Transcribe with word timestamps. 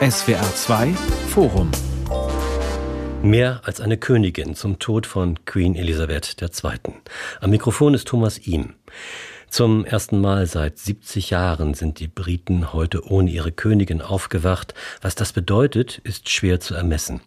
SWR 0.00 0.54
2 0.54 0.88
Forum 1.28 1.70
Mehr 3.22 3.60
als 3.64 3.80
eine 3.80 3.96
Königin 3.96 4.54
zum 4.54 4.78
Tod 4.78 5.06
von 5.06 5.44
Queen 5.46 5.74
Elisabeth 5.74 6.36
II. 6.40 6.94
Am 7.40 7.50
Mikrofon 7.50 7.94
ist 7.94 8.06
Thomas 8.06 8.38
Ihm. 8.46 8.74
Zum 9.56 9.86
ersten 9.86 10.20
Mal 10.20 10.46
seit 10.46 10.76
70 10.76 11.30
Jahren 11.30 11.72
sind 11.72 11.98
die 11.98 12.08
Briten 12.08 12.74
heute 12.74 13.10
ohne 13.10 13.30
ihre 13.30 13.52
Königin 13.52 14.02
aufgewacht. 14.02 14.74
Was 15.00 15.14
das 15.14 15.32
bedeutet, 15.32 15.96
ist 16.04 16.28
schwer 16.28 16.60
zu 16.60 16.74
ermessen. 16.74 17.22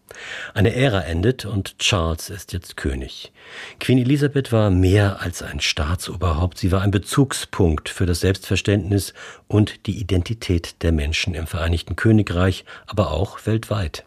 Eine 0.53 0.75
Ära 0.75 1.01
endet 1.01 1.45
und 1.45 1.79
Charles 1.79 2.29
ist 2.29 2.53
jetzt 2.53 2.77
König. 2.77 3.31
Queen 3.79 3.97
Elisabeth 3.97 4.51
war 4.51 4.69
mehr 4.69 5.21
als 5.21 5.41
ein 5.41 5.59
Staatsoberhaupt. 5.59 6.59
Sie 6.59 6.71
war 6.71 6.83
ein 6.83 6.91
Bezugspunkt 6.91 7.89
für 7.89 8.05
das 8.05 8.19
Selbstverständnis 8.19 9.15
und 9.47 9.87
die 9.87 9.99
Identität 9.99 10.83
der 10.83 10.91
Menschen 10.91 11.33
im 11.33 11.47
Vereinigten 11.47 11.95
Königreich, 11.95 12.63
aber 12.85 13.09
auch 13.09 13.39
weltweit. 13.47 14.05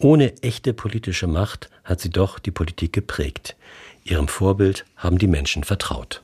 Ohne 0.00 0.36
echte 0.42 0.74
politische 0.74 1.28
Macht 1.28 1.70
hat 1.84 2.00
sie 2.00 2.10
doch 2.10 2.40
die 2.40 2.50
Politik 2.50 2.92
geprägt. 2.92 3.54
Ihrem 4.02 4.26
Vorbild 4.26 4.84
haben 4.96 5.18
die 5.18 5.28
Menschen 5.28 5.62
vertraut. 5.62 6.22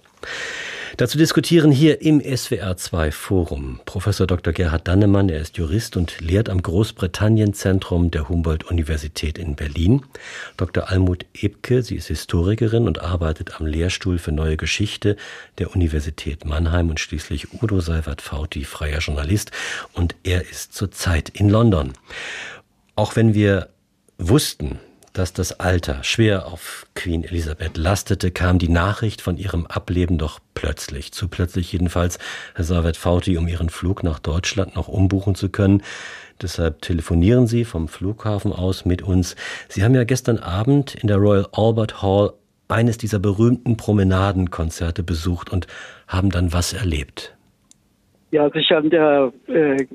Dazu 0.99 1.17
diskutieren 1.17 1.71
hier 1.71 2.03
im 2.03 2.21
SWR2 2.21 3.13
Forum 3.13 3.79
Professor 3.85 4.27
Dr. 4.27 4.53
Gerhard 4.53 4.89
Dannemann, 4.89 5.29
er 5.29 5.41
ist 5.41 5.57
Jurist 5.57 5.97
und 5.97 6.21
lehrt 6.21 6.51
am 6.51 6.61
Großbritannien-Zentrum 6.61 8.11
der 8.11 8.29
Humboldt-Universität 8.29 9.39
in 9.39 9.55
Berlin. 9.55 10.03
Dr. 10.57 10.91
Almut 10.91 11.25
Ebke, 11.35 11.85
sie 11.85 11.95
ist 11.95 12.09
Historikerin 12.09 12.89
und 12.89 13.01
arbeitet 13.01 13.61
am 13.61 13.67
Lehrstuhl 13.67 14.19
für 14.19 14.33
Neue 14.33 14.57
Geschichte 14.57 15.15
der 15.59 15.73
Universität 15.73 16.45
Mannheim 16.45 16.91
und 16.91 16.99
schließlich 16.99 17.63
Udo 17.63 17.79
Seifert-Fauti, 17.79 18.65
freier 18.65 18.99
Journalist 18.99 19.53
und 19.93 20.17
er 20.25 20.51
ist 20.51 20.75
zurzeit 20.75 21.29
in 21.29 21.49
London. 21.49 21.93
Auch 22.97 23.15
wenn 23.15 23.35
wir 23.35 23.69
wussten, 24.19 24.81
dass 25.13 25.33
das 25.33 25.59
Alter 25.61 26.03
schwer 26.05 26.47
auf 26.47 26.87
Queen 26.95 27.25
Elisabeth 27.25 27.77
lastete, 27.77 28.31
kam 28.31 28.59
die 28.59 28.69
Nachricht 28.69 29.21
von 29.21 29.37
ihrem 29.37 29.67
Ableben 29.67 30.19
doch 30.19 30.41
plötzlich. 30.55 31.13
Zu 31.13 31.29
plötzlich 31.29 31.73
jedenfalls, 31.73 32.19
Herr 32.55 32.65
Savet 32.65 32.97
Fauti, 32.97 33.37
um 33.37 33.49
ihren 33.49 33.69
Flug 33.69 34.03
nach 34.03 34.19
Deutschland 34.19 34.77
noch 34.77 34.89
umbuchen 34.89 35.35
zu 35.35 35.49
können. 35.49 35.83
Deshalb 36.41 36.83
telefonieren 36.83 37.47
Sie 37.47 37.65
vom 37.65 37.89
Flughafen 37.89 38.53
aus 38.53 38.85
mit 38.85 39.03
uns. 39.03 39.37
Sie 39.69 39.83
haben 39.83 39.95
ja 39.95 40.05
gestern 40.05 40.39
Abend 40.39 40.95
in 40.95 41.09
der 41.09 41.17
Royal 41.17 41.47
Albert 41.53 42.03
Hall 42.03 42.33
eines 42.69 42.99
dieser 42.99 43.19
berühmten 43.19 43.77
Promenadenkonzerte 43.77 45.03
besucht 45.03 45.51
und 45.51 45.67
haben 46.07 46.31
dann 46.31 46.53
was 46.53 46.73
erlebt. 46.73 47.35
Ja, 48.31 48.45
als 48.45 48.55
ich 48.57 48.71
an 48.73 48.91
der 48.91 49.33
äh, 49.47 49.87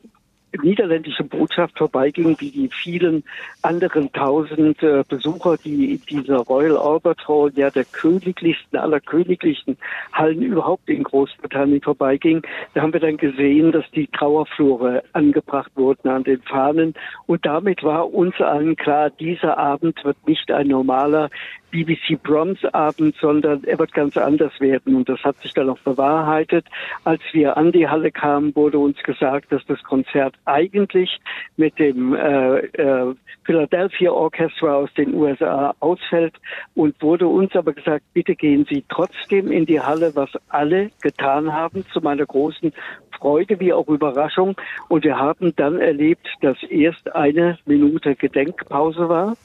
niederländische 0.61 1.23
Botschaft 1.23 1.77
vorbeiging, 1.77 2.35
wie 2.39 2.51
die 2.51 2.69
vielen 2.69 3.23
anderen 3.61 4.11
tausend 4.11 4.81
äh, 4.83 5.03
Besucher, 5.07 5.57
die 5.57 5.99
dieser 6.09 6.37
Royal 6.37 6.77
Albert 6.77 7.27
Hall, 7.27 7.51
ja 7.55 7.69
der 7.69 7.85
königlichsten 7.85 8.77
aller 8.77 8.99
königlichen 8.99 9.77
Hallen 10.11 10.41
überhaupt 10.41 10.89
in 10.89 11.03
Großbritannien 11.03 11.81
vorbeiging, 11.81 12.41
da 12.73 12.81
haben 12.81 12.93
wir 12.93 12.99
dann 12.99 13.17
gesehen, 13.17 13.71
dass 13.71 13.89
die 13.91 14.07
Trauerflore 14.07 15.03
angebracht 15.13 15.71
wurden 15.75 16.09
an 16.09 16.23
den 16.23 16.41
Fahnen. 16.41 16.93
Und 17.25 17.45
damit 17.45 17.83
war 17.83 18.13
uns 18.13 18.39
allen 18.39 18.75
klar, 18.75 19.09
dieser 19.09 19.57
Abend 19.57 20.03
wird 20.03 20.17
nicht 20.27 20.51
ein 20.51 20.67
normaler 20.67 21.29
BBC 21.73 22.21
Proms 22.21 22.63
Abend, 22.65 23.15
sondern 23.19 23.63
er 23.63 23.79
wird 23.79 23.93
ganz 23.93 24.15
anders 24.15 24.53
werden. 24.59 24.95
Und 24.95 25.09
das 25.09 25.19
hat 25.23 25.41
sich 25.41 25.53
dann 25.53 25.69
auch 25.69 25.79
bewahrheitet. 25.79 26.67
Als 27.03 27.21
wir 27.31 27.57
an 27.57 27.71
die 27.71 27.89
Halle 27.89 28.11
kamen, 28.11 28.55
wurde 28.55 28.77
uns 28.77 29.01
gesagt, 29.01 29.51
dass 29.51 29.65
das 29.65 29.81
Konzert 29.83 30.35
eigentlich 30.45 31.19
mit 31.57 31.77
dem 31.79 32.13
äh, 32.13 32.59
äh, 32.59 33.15
Philadelphia 33.43 34.11
Orchestra 34.11 34.75
aus 34.75 34.93
den 34.93 35.15
USA 35.15 35.73
ausfällt 35.79 36.35
und 36.75 37.01
wurde 37.01 37.27
uns 37.27 37.55
aber 37.55 37.73
gesagt, 37.73 38.05
bitte 38.13 38.35
gehen 38.35 38.65
Sie 38.69 38.85
trotzdem 38.87 39.51
in 39.51 39.65
die 39.65 39.81
Halle, 39.81 40.15
was 40.15 40.29
alle 40.49 40.91
getan 41.01 41.51
haben, 41.51 41.85
zu 41.91 42.01
meiner 42.01 42.25
großen 42.25 42.71
Freude 43.17 43.59
wie 43.59 43.73
auch 43.73 43.87
Überraschung. 43.87 44.55
Und 44.89 45.03
wir 45.03 45.17
haben 45.17 45.55
dann 45.55 45.79
erlebt, 45.79 46.27
dass 46.41 46.61
erst 46.63 47.15
eine 47.15 47.57
Minute 47.65 48.15
Gedenkpause 48.15 49.09
war. 49.09 49.35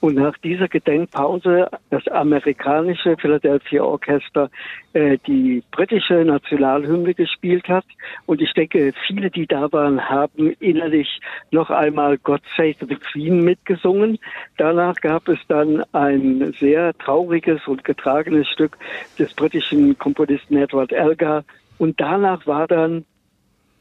Und 0.00 0.16
nach 0.16 0.36
dieser 0.38 0.68
Gedenkpause 0.68 1.68
das 1.90 2.06
amerikanische 2.08 3.16
Philadelphia 3.16 3.82
Orchester 3.82 4.50
äh, 4.92 5.18
die 5.26 5.62
britische 5.70 6.24
Nationalhymne 6.24 7.14
gespielt 7.14 7.68
hat. 7.68 7.84
Und 8.26 8.40
ich 8.40 8.52
denke, 8.52 8.92
viele, 9.06 9.30
die 9.30 9.46
da 9.46 9.72
waren, 9.72 10.08
haben 10.08 10.50
innerlich 10.60 11.20
noch 11.50 11.70
einmal 11.70 12.18
God 12.18 12.42
Save 12.56 12.76
the 12.80 12.96
Queen 12.96 13.42
mitgesungen. 13.42 14.18
Danach 14.56 14.96
gab 14.96 15.28
es 15.28 15.38
dann 15.48 15.82
ein 15.92 16.54
sehr 16.60 16.96
trauriges 16.98 17.66
und 17.66 17.84
getragenes 17.84 18.48
Stück 18.48 18.76
des 19.18 19.34
britischen 19.34 19.98
Komponisten 19.98 20.56
Edward 20.56 20.92
Elgar. 20.92 21.44
Und 21.78 22.00
danach 22.00 22.46
war 22.46 22.66
dann 22.66 23.04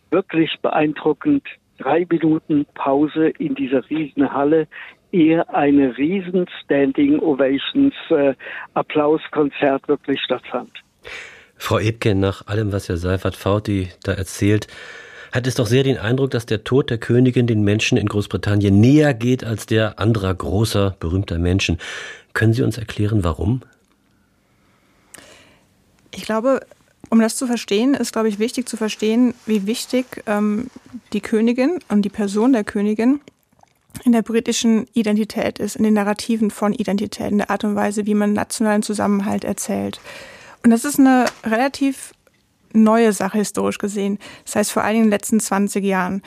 wirklich 0.10 0.58
beeindruckend 0.62 1.44
drei 1.78 2.06
Minuten 2.10 2.66
Pause 2.74 3.30
in 3.30 3.56
dieser 3.56 3.90
riesen 3.90 4.32
Halle, 4.32 4.68
ehe 5.14 5.48
eine 5.50 5.96
riesen 5.98 6.46
Standing 6.64 7.20
Ovations 7.20 7.94
äh, 8.10 8.34
Applauskonzert 8.74 9.88
wirklich 9.88 10.20
stattfand. 10.22 10.72
Frau 11.56 11.80
Ebke, 11.80 12.16
nach 12.16 12.48
allem, 12.48 12.74
was 12.74 12.90
Herr 12.90 12.98
Seifert 12.98 13.36
Fauti 13.36 13.90
da 14.04 14.14
erzählt, 14.14 14.68
hat 15.32 15.48
es 15.48 15.56
doch 15.56 15.66
sehr 15.66 15.84
den 15.84 15.98
Eindruck, 15.98 16.32
dass 16.32 16.46
der 16.46 16.64
Tod 16.64 16.90
der 16.90 16.98
Königin 16.98 17.48
den 17.48 17.64
Menschen 17.64 17.98
in 17.98 18.08
Großbritannien 18.08 18.80
näher 18.80 19.14
geht 19.14 19.44
als 19.44 19.66
der 19.66 20.00
anderer 20.00 20.34
großer, 20.34 20.96
berühmter 21.00 21.40
Menschen. 21.40 21.78
Können 22.34 22.54
Sie 22.54 22.64
uns 22.64 22.78
erklären, 22.78 23.24
warum? 23.24 23.62
Ich 26.14 26.24
glaube, 26.26 26.60
um 27.10 27.20
das 27.20 27.36
zu 27.36 27.48
verstehen, 27.48 27.94
ist, 27.94 28.14
glaube 28.14 28.28
ich, 28.28 28.40
wichtig 28.40 28.68
zu 28.68 28.78
verstehen, 28.78 29.34
wie 29.46 29.66
wichtig 29.66 30.24
ähm, 30.28 30.68
die 31.14 31.22
Königin 31.22 31.80
und 31.90 32.04
die 32.04 32.10
Person 32.10 32.54
der 32.54 32.64
Königin 32.64 33.22
in 34.04 34.12
der 34.12 34.22
britischen 34.22 34.88
Identität 34.94 35.60
ist, 35.60 35.76
in 35.76 35.84
den 35.84 35.94
Narrativen 35.94 36.52
von 36.52 36.74
Identität, 36.74 37.32
in 37.32 37.38
der 37.38 37.50
Art 37.50 37.64
und 37.64 37.76
Weise, 37.76 38.06
wie 38.06 38.16
man 38.16 38.34
nationalen 38.34 38.82
Zusammenhalt 38.82 39.44
erzählt. 39.44 40.00
Und 40.64 40.72
das 40.72 40.86
ist 40.86 41.00
eine 41.00 41.26
relativ 41.44 42.14
neue 42.74 43.14
Sache 43.14 43.38
historisch 43.38 43.78
gesehen. 43.78 44.18
Das 44.46 44.56
heißt 44.56 44.72
vor 44.72 44.84
allen 44.84 44.94
Dingen 44.94 45.06
in 45.06 45.10
den 45.10 45.16
letzten 45.16 45.40
20 45.40 45.84
Jahren. 45.84 46.24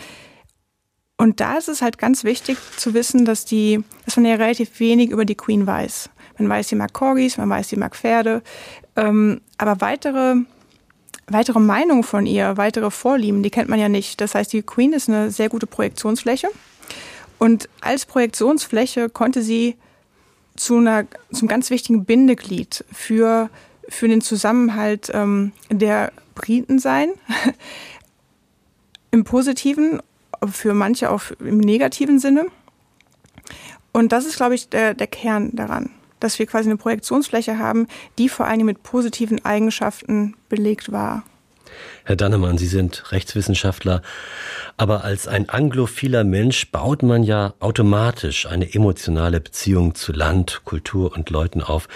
Und 1.18 1.40
da 1.40 1.56
ist 1.56 1.68
es 1.68 1.82
halt 1.82 1.98
ganz 1.98 2.24
wichtig 2.24 2.58
zu 2.76 2.94
wissen, 2.94 3.24
dass 3.24 3.44
die, 3.44 3.82
dass 4.04 4.16
man 4.16 4.26
ja 4.26 4.34
relativ 4.34 4.78
wenig 4.78 5.10
über 5.10 5.24
die 5.24 5.34
Queen 5.34 5.66
weiß. 5.66 6.10
Man 6.38 6.48
weiß, 6.48 6.68
sie 6.68 6.76
mag 6.76 6.92
Corgis, 6.92 7.38
man 7.38 7.48
weiß, 7.48 7.70
sie 7.70 7.76
mag 7.76 7.96
Pferde. 7.96 8.42
Ähm, 8.96 9.40
aber 9.58 9.80
weitere 9.80 10.36
weitere 11.28 11.58
Meinungen 11.58 12.04
von 12.04 12.26
ihr, 12.26 12.56
weitere 12.56 12.90
Vorlieben, 12.90 13.42
die 13.42 13.50
kennt 13.50 13.68
man 13.68 13.80
ja 13.80 13.88
nicht. 13.88 14.20
Das 14.20 14.34
heißt, 14.34 14.52
die 14.52 14.62
Queen 14.62 14.92
ist 14.92 15.08
eine 15.08 15.30
sehr 15.30 15.48
gute 15.48 15.66
Projektionsfläche. 15.66 16.48
Und 17.38 17.68
als 17.80 18.06
Projektionsfläche 18.06 19.08
konnte 19.08 19.42
sie 19.42 19.76
zu 20.56 20.76
einer, 20.78 21.06
zum 21.32 21.48
ganz 21.48 21.70
wichtigen 21.70 22.04
Bindeglied 22.04 22.84
für, 22.92 23.50
für 23.88 24.08
den 24.08 24.20
Zusammenhalt 24.20 25.10
ähm, 25.12 25.52
der 25.70 26.12
Briten 26.34 26.78
sein. 26.78 27.10
Im 29.10 29.24
positiven, 29.24 30.00
für 30.50 30.74
manche 30.74 31.10
auch 31.10 31.22
im 31.40 31.58
negativen 31.58 32.18
Sinne. 32.18 32.46
Und 33.92 34.12
das 34.12 34.26
ist, 34.26 34.36
glaube 34.36 34.54
ich, 34.54 34.68
der, 34.68 34.94
der 34.94 35.06
Kern 35.06 35.54
daran 35.54 35.90
dass 36.20 36.38
wir 36.38 36.46
quasi 36.46 36.68
eine 36.68 36.76
Projektionsfläche 36.76 37.58
haben, 37.58 37.86
die 38.18 38.28
vor 38.28 38.46
allem 38.46 38.66
mit 38.66 38.82
positiven 38.82 39.44
Eigenschaften 39.44 40.34
belegt 40.48 40.92
war. 40.92 41.24
Herr 42.04 42.16
Dannemann, 42.16 42.58
Sie 42.58 42.66
sind 42.66 43.10
Rechtswissenschaftler, 43.12 44.02
aber 44.76 45.04
als 45.04 45.28
ein 45.28 45.48
anglophiler 45.48 46.24
Mensch 46.24 46.70
baut 46.70 47.02
man 47.02 47.22
ja 47.22 47.54
automatisch 47.60 48.46
eine 48.46 48.72
emotionale 48.72 49.40
Beziehung 49.40 49.94
zu 49.94 50.12
Land, 50.12 50.62
Kultur 50.64 51.12
und 51.14 51.30
Leuten 51.30 51.62
auf. 51.62 51.88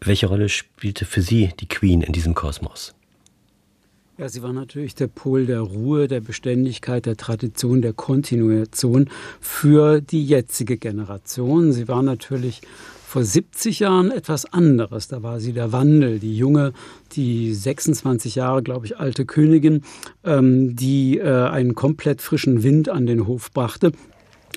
Welche 0.00 0.26
Rolle 0.26 0.48
spielte 0.48 1.04
für 1.04 1.22
Sie 1.22 1.50
die 1.60 1.68
Queen 1.68 2.02
in 2.02 2.12
diesem 2.12 2.34
Kosmos? 2.34 2.94
Ja, 4.18 4.28
sie 4.28 4.42
war 4.42 4.52
natürlich 4.52 4.94
der 4.94 5.06
Pol 5.06 5.46
der 5.46 5.60
Ruhe, 5.60 6.06
der 6.06 6.20
Beständigkeit, 6.20 7.06
der 7.06 7.16
Tradition, 7.16 7.80
der 7.80 7.94
Kontinuation 7.94 9.08
für 9.40 10.00
die 10.00 10.24
jetzige 10.24 10.76
Generation. 10.76 11.72
Sie 11.72 11.88
war 11.88 12.02
natürlich 12.02 12.60
vor 13.12 13.24
70 13.24 13.80
Jahren 13.80 14.10
etwas 14.10 14.50
anderes. 14.54 15.06
Da 15.06 15.22
war 15.22 15.38
sie 15.38 15.52
der 15.52 15.70
Wandel, 15.70 16.18
die 16.18 16.34
junge, 16.34 16.72
die 17.12 17.52
26 17.52 18.36
Jahre, 18.36 18.62
glaube 18.62 18.86
ich, 18.86 18.96
alte 18.96 19.26
Königin, 19.26 19.82
ähm, 20.24 20.74
die 20.74 21.18
äh, 21.18 21.48
einen 21.48 21.74
komplett 21.74 22.22
frischen 22.22 22.62
Wind 22.62 22.88
an 22.88 23.04
den 23.04 23.26
Hof 23.26 23.50
brachte. 23.52 23.92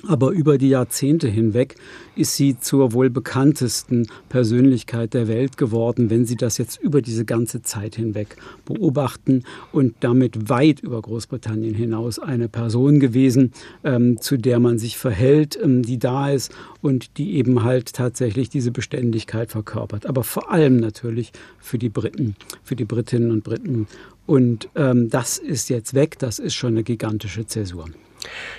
Aber 0.06 0.30
über 0.30 0.58
die 0.58 0.68
Jahrzehnte 0.68 1.28
hinweg 1.28 1.76
ist 2.14 2.36
sie 2.36 2.58
zur 2.58 2.92
wohl 2.92 3.10
bekanntesten 3.10 4.06
Persönlichkeit 4.28 5.14
der 5.14 5.26
Welt 5.26 5.56
geworden, 5.56 6.10
wenn 6.10 6.24
Sie 6.24 6.36
das 6.36 6.58
jetzt 6.58 6.80
über 6.80 7.02
diese 7.02 7.24
ganze 7.24 7.62
Zeit 7.62 7.96
hinweg 7.96 8.36
beobachten 8.64 9.44
und 9.72 9.94
damit 10.00 10.48
weit 10.48 10.80
über 10.80 11.00
Großbritannien 11.00 11.74
hinaus 11.74 12.18
eine 12.18 12.48
Person 12.48 13.00
gewesen, 13.00 13.52
ähm, 13.84 14.20
zu 14.20 14.36
der 14.36 14.60
man 14.60 14.78
sich 14.78 14.96
verhält, 14.96 15.58
ähm, 15.62 15.82
die 15.82 15.98
da 15.98 16.30
ist 16.30 16.52
und 16.82 17.18
die 17.18 17.34
eben 17.36 17.64
halt 17.64 17.92
tatsächlich 17.94 18.48
diese 18.48 18.70
Beständigkeit 18.70 19.50
verkörpert. 19.50 20.06
Aber 20.06 20.24
vor 20.24 20.50
allem 20.50 20.76
natürlich 20.76 21.32
für 21.58 21.78
die 21.78 21.88
Briten, 21.88 22.36
für 22.62 22.76
die 22.76 22.84
Britinnen 22.84 23.30
und 23.30 23.44
Briten. 23.44 23.86
Und 24.26 24.68
ähm, 24.74 25.08
das 25.08 25.38
ist 25.38 25.68
jetzt 25.70 25.94
weg, 25.94 26.18
das 26.18 26.38
ist 26.38 26.54
schon 26.54 26.74
eine 26.74 26.82
gigantische 26.82 27.46
Zäsur. 27.46 27.86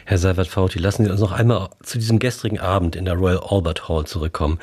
Herr 0.05 0.17
Seibert-Fauti, 0.17 0.79
lassen 0.79 1.05
Sie 1.05 1.11
uns 1.11 1.21
noch 1.21 1.31
einmal 1.31 1.69
zu 1.83 1.97
diesem 1.97 2.19
gestrigen 2.19 2.59
Abend 2.59 2.95
in 2.95 3.05
der 3.05 3.15
Royal 3.15 3.41
Albert 3.47 3.87
Hall 3.89 4.05
zurückkommen. 4.05 4.59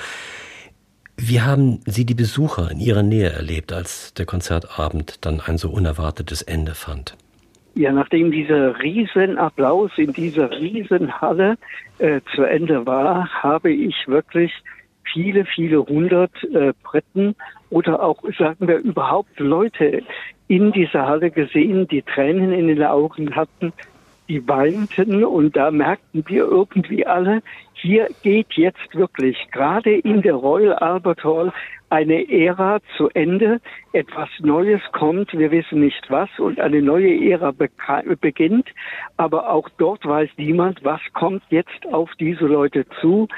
Wie 1.16 1.40
haben 1.40 1.80
Sie 1.86 2.04
die 2.04 2.14
Besucher 2.14 2.70
in 2.70 2.80
Ihrer 2.80 3.02
Nähe 3.02 3.30
erlebt, 3.30 3.72
als 3.72 4.14
der 4.14 4.26
Konzertabend 4.26 5.24
dann 5.24 5.40
ein 5.40 5.58
so 5.58 5.70
unerwartetes 5.70 6.42
Ende 6.42 6.74
fand? 6.74 7.16
Ja, 7.76 7.92
nachdem 7.92 8.30
dieser 8.30 8.80
Riesenapplaus 8.80 9.90
in 9.96 10.12
dieser 10.12 10.50
Riesenhalle 10.50 11.56
äh, 11.98 12.20
zu 12.34 12.42
Ende 12.42 12.86
war, 12.86 13.28
habe 13.42 13.72
ich 13.72 13.94
wirklich 14.06 14.52
viele, 15.12 15.44
viele 15.44 15.84
hundert 15.84 16.32
äh, 16.44 16.72
Briten 16.82 17.34
oder 17.70 18.02
auch, 18.02 18.22
sagen 18.38 18.68
wir, 18.68 18.78
überhaupt 18.78 19.38
Leute 19.40 20.02
in 20.46 20.72
dieser 20.72 21.06
Halle 21.06 21.30
gesehen, 21.30 21.88
die 21.88 22.02
Tränen 22.02 22.52
in 22.52 22.68
den 22.68 22.82
Augen 22.82 23.34
hatten, 23.34 23.72
die 24.28 24.46
weinten 24.48 25.24
und 25.24 25.56
da 25.56 25.70
merkten 25.70 26.24
wir 26.26 26.44
irgendwie 26.44 27.06
alle, 27.06 27.42
hier 27.74 28.08
geht 28.22 28.54
jetzt 28.54 28.94
wirklich 28.94 29.36
gerade 29.52 29.94
in 29.94 30.22
der 30.22 30.34
Royal 30.34 30.74
Albert 30.74 31.22
Hall 31.24 31.52
eine 31.90 32.28
Ära 32.28 32.80
zu 32.96 33.08
Ende, 33.10 33.60
etwas 33.92 34.28
Neues 34.40 34.80
kommt, 34.92 35.32
wir 35.32 35.50
wissen 35.50 35.80
nicht 35.80 36.04
was 36.08 36.28
und 36.38 36.58
eine 36.58 36.82
neue 36.82 37.30
Ära 37.30 37.52
beginnt, 37.52 38.68
aber 39.16 39.50
auch 39.50 39.68
dort 39.78 40.04
weiß 40.04 40.30
niemand, 40.36 40.82
was 40.82 41.00
kommt 41.12 41.42
jetzt 41.50 41.86
auf 41.92 42.10
diese 42.18 42.46
Leute 42.46 42.84
zu. 43.00 43.28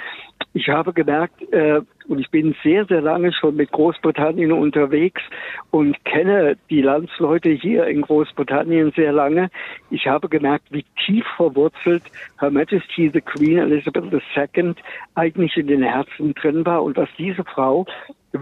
Ich 0.55 0.69
habe 0.69 0.95
gemerkt, 0.95 1.43
äh, 1.53 1.83
und 2.09 2.21
ich 2.21 2.31
bin 2.31 2.55
sehr, 2.63 2.85
sehr 2.87 3.01
lange 3.01 3.33
schon 3.33 3.57
mit 3.57 3.73
Großbritannien 3.73 4.53
unterwegs 4.53 5.23
und 5.71 6.05
kenne 6.05 6.57
die 6.71 6.83
Landsleute 6.83 7.51
hier 7.51 7.87
in 7.87 8.03
Großbritannien 8.03 8.93
sehr 8.93 9.13
lange. 9.13 9.51
Ich 9.91 10.07
habe 10.07 10.29
gemerkt, 10.29 10.67
wie 10.71 10.85
tief 11.05 11.27
verwurzelt 11.37 12.03
Her 12.39 12.51
Majesty 12.51 13.11
the 13.13 13.21
Queen 13.21 13.59
Elizabeth 13.59 14.13
II 14.13 14.75
eigentlich 15.15 15.57
in 15.57 15.67
den 15.67 15.83
Herzen 15.83 16.35
drin 16.35 16.65
war 16.65 16.83
und 16.83 16.97
was 16.97 17.09
diese 17.19 17.45
Frau 17.45 17.87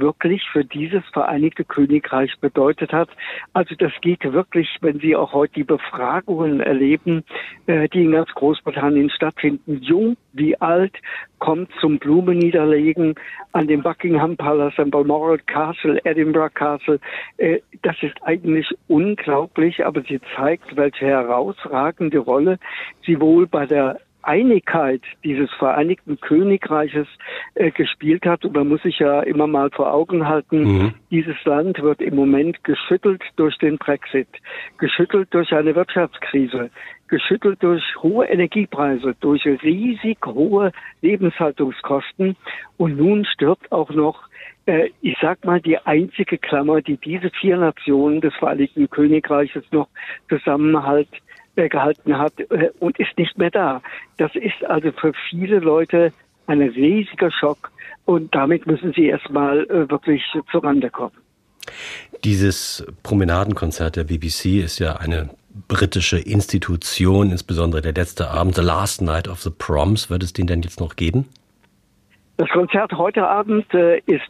wirklich 0.00 0.43
für 0.52 0.64
dieses 0.64 1.05
Vereinigte 1.12 1.64
Königreich 1.64 2.32
bedeutet 2.40 2.93
hat. 2.93 3.08
Also 3.52 3.75
das 3.76 3.93
geht 4.00 4.25
wirklich, 4.25 4.69
wenn 4.81 4.99
Sie 4.99 5.16
auch 5.16 5.32
heute 5.32 5.55
die 5.55 5.64
Befragungen 5.64 6.61
erleben, 6.61 7.25
äh, 7.66 7.88
die 7.88 8.05
in 8.05 8.12
ganz 8.12 8.31
Großbritannien 8.31 9.11
stattfinden, 9.11 9.81
jung 9.82 10.16
wie 10.32 10.61
alt, 10.61 10.94
kommt 11.38 11.70
zum 11.81 11.99
Blumenniederlegen 11.99 13.14
an 13.55 13.69
dem 13.69 13.83
Buckingham 13.83 14.37
Palace, 14.37 14.75
am 14.79 14.91
Balmoral 14.91 15.39
Castle, 15.47 16.01
Edinburgh 16.05 16.53
Castle. 16.53 16.99
Äh, 17.37 17.61
das 17.83 17.97
ist 18.03 18.17
eigentlich 18.23 18.67
unglaublich, 18.89 19.87
aber 19.87 20.03
sie 20.03 20.21
zeigt, 20.37 20.77
welche 20.77 21.06
herausragende 21.06 22.19
Rolle 22.19 22.59
sie 23.06 23.21
wohl 23.21 23.47
bei 23.47 23.65
der 23.65 24.01
Einigkeit 24.26 25.03
dieses 25.23 25.50
Vereinigten 25.59 26.21
Königreiches 26.21 27.06
äh, 27.55 27.71
gespielt 27.71 28.26
hat. 28.26 28.44
Und 28.44 28.55
man 28.55 28.69
muss 28.69 28.82
sich 28.82 28.99
ja 28.99 29.21
immer 29.21 29.47
mal 29.47 29.71
vor 29.71 29.93
Augen 29.93 30.29
halten, 30.29 30.62
mhm. 30.62 30.94
dieses 31.11 31.37
Land 31.44 31.81
wird 31.82 32.00
im 32.00 32.17
Moment 32.17 32.62
geschüttelt 32.65 33.23
durch 33.37 33.56
den 33.59 33.79
Brexit, 33.79 34.29
geschüttelt 34.79 35.29
durch 35.32 35.53
eine 35.53 35.75
Wirtschaftskrise, 35.75 36.71
geschüttelt 37.09 37.62
durch 37.62 37.82
hohe 38.03 38.26
Energiepreise, 38.26 39.15
durch 39.21 39.44
riesig 39.47 40.19
hohe 40.26 40.73
Lebenshaltungskosten. 41.03 42.37
Und 42.76 42.97
nun 42.97 43.25
stirbt 43.25 43.71
auch 43.73 43.91
noch 43.91 44.29
äh, 44.67 44.91
ich 45.03 45.17
sag 45.21 45.44
mal, 45.44 45.61
die 45.61 45.79
einzige 45.79 46.38
Klammer, 46.38 46.81
die 46.81 46.97
diese 46.97 47.31
vier 47.31 47.59
Nationen 47.59 48.21
des 48.21 48.35
Vereinigten 48.35 48.88
Königreiches 48.88 49.65
noch 49.71 49.88
zusammenhalt, 50.29 51.09
gehalten 51.55 52.19
hat 52.19 52.39
äh, 52.39 52.71
und 52.81 52.99
ist 52.99 53.17
nicht 53.17 53.39
mehr 53.39 53.51
da. 53.51 53.83
Das 54.17 54.35
ist 54.35 54.65
also 54.67 54.93
für 54.93 55.12
viele 55.31 55.59
Leute 55.59 56.12
ein 56.47 56.61
riesiger 56.61 57.31
Schock 57.31 57.71
und 58.05 58.35
damit 58.35 58.67
müssen 58.67 58.93
sie 58.93 59.06
erstmal 59.06 59.65
äh, 59.65 59.89
wirklich 59.91 60.23
zurande 60.51 60.91
kommen. 60.91 61.17
Dieses 62.25 62.85
Promenadenkonzert 63.03 63.97
der 63.97 64.05
BBC 64.05 64.62
ist 64.62 64.79
ja 64.79 64.97
eine 64.97 65.31
britische 65.69 66.19
Institution, 66.19 67.31
insbesondere 67.31 67.81
der 67.81 67.95
letzte 67.95 68.29
Abend, 68.29 68.57
The 68.57 68.62
Last 68.62 69.03
Night 69.03 69.29
of 69.29 69.41
the 69.41 69.50
Proms. 69.50 70.11
Wird 70.11 70.23
es 70.23 70.33
den 70.33 70.47
denn 70.47 70.62
jetzt 70.62 70.81
noch 70.81 70.97
geben? 70.97 71.27
Das 72.37 72.49
Konzert 72.49 72.93
heute 72.93 73.27
Abend 73.27 73.73
äh, 73.75 73.99
ist 74.07 74.29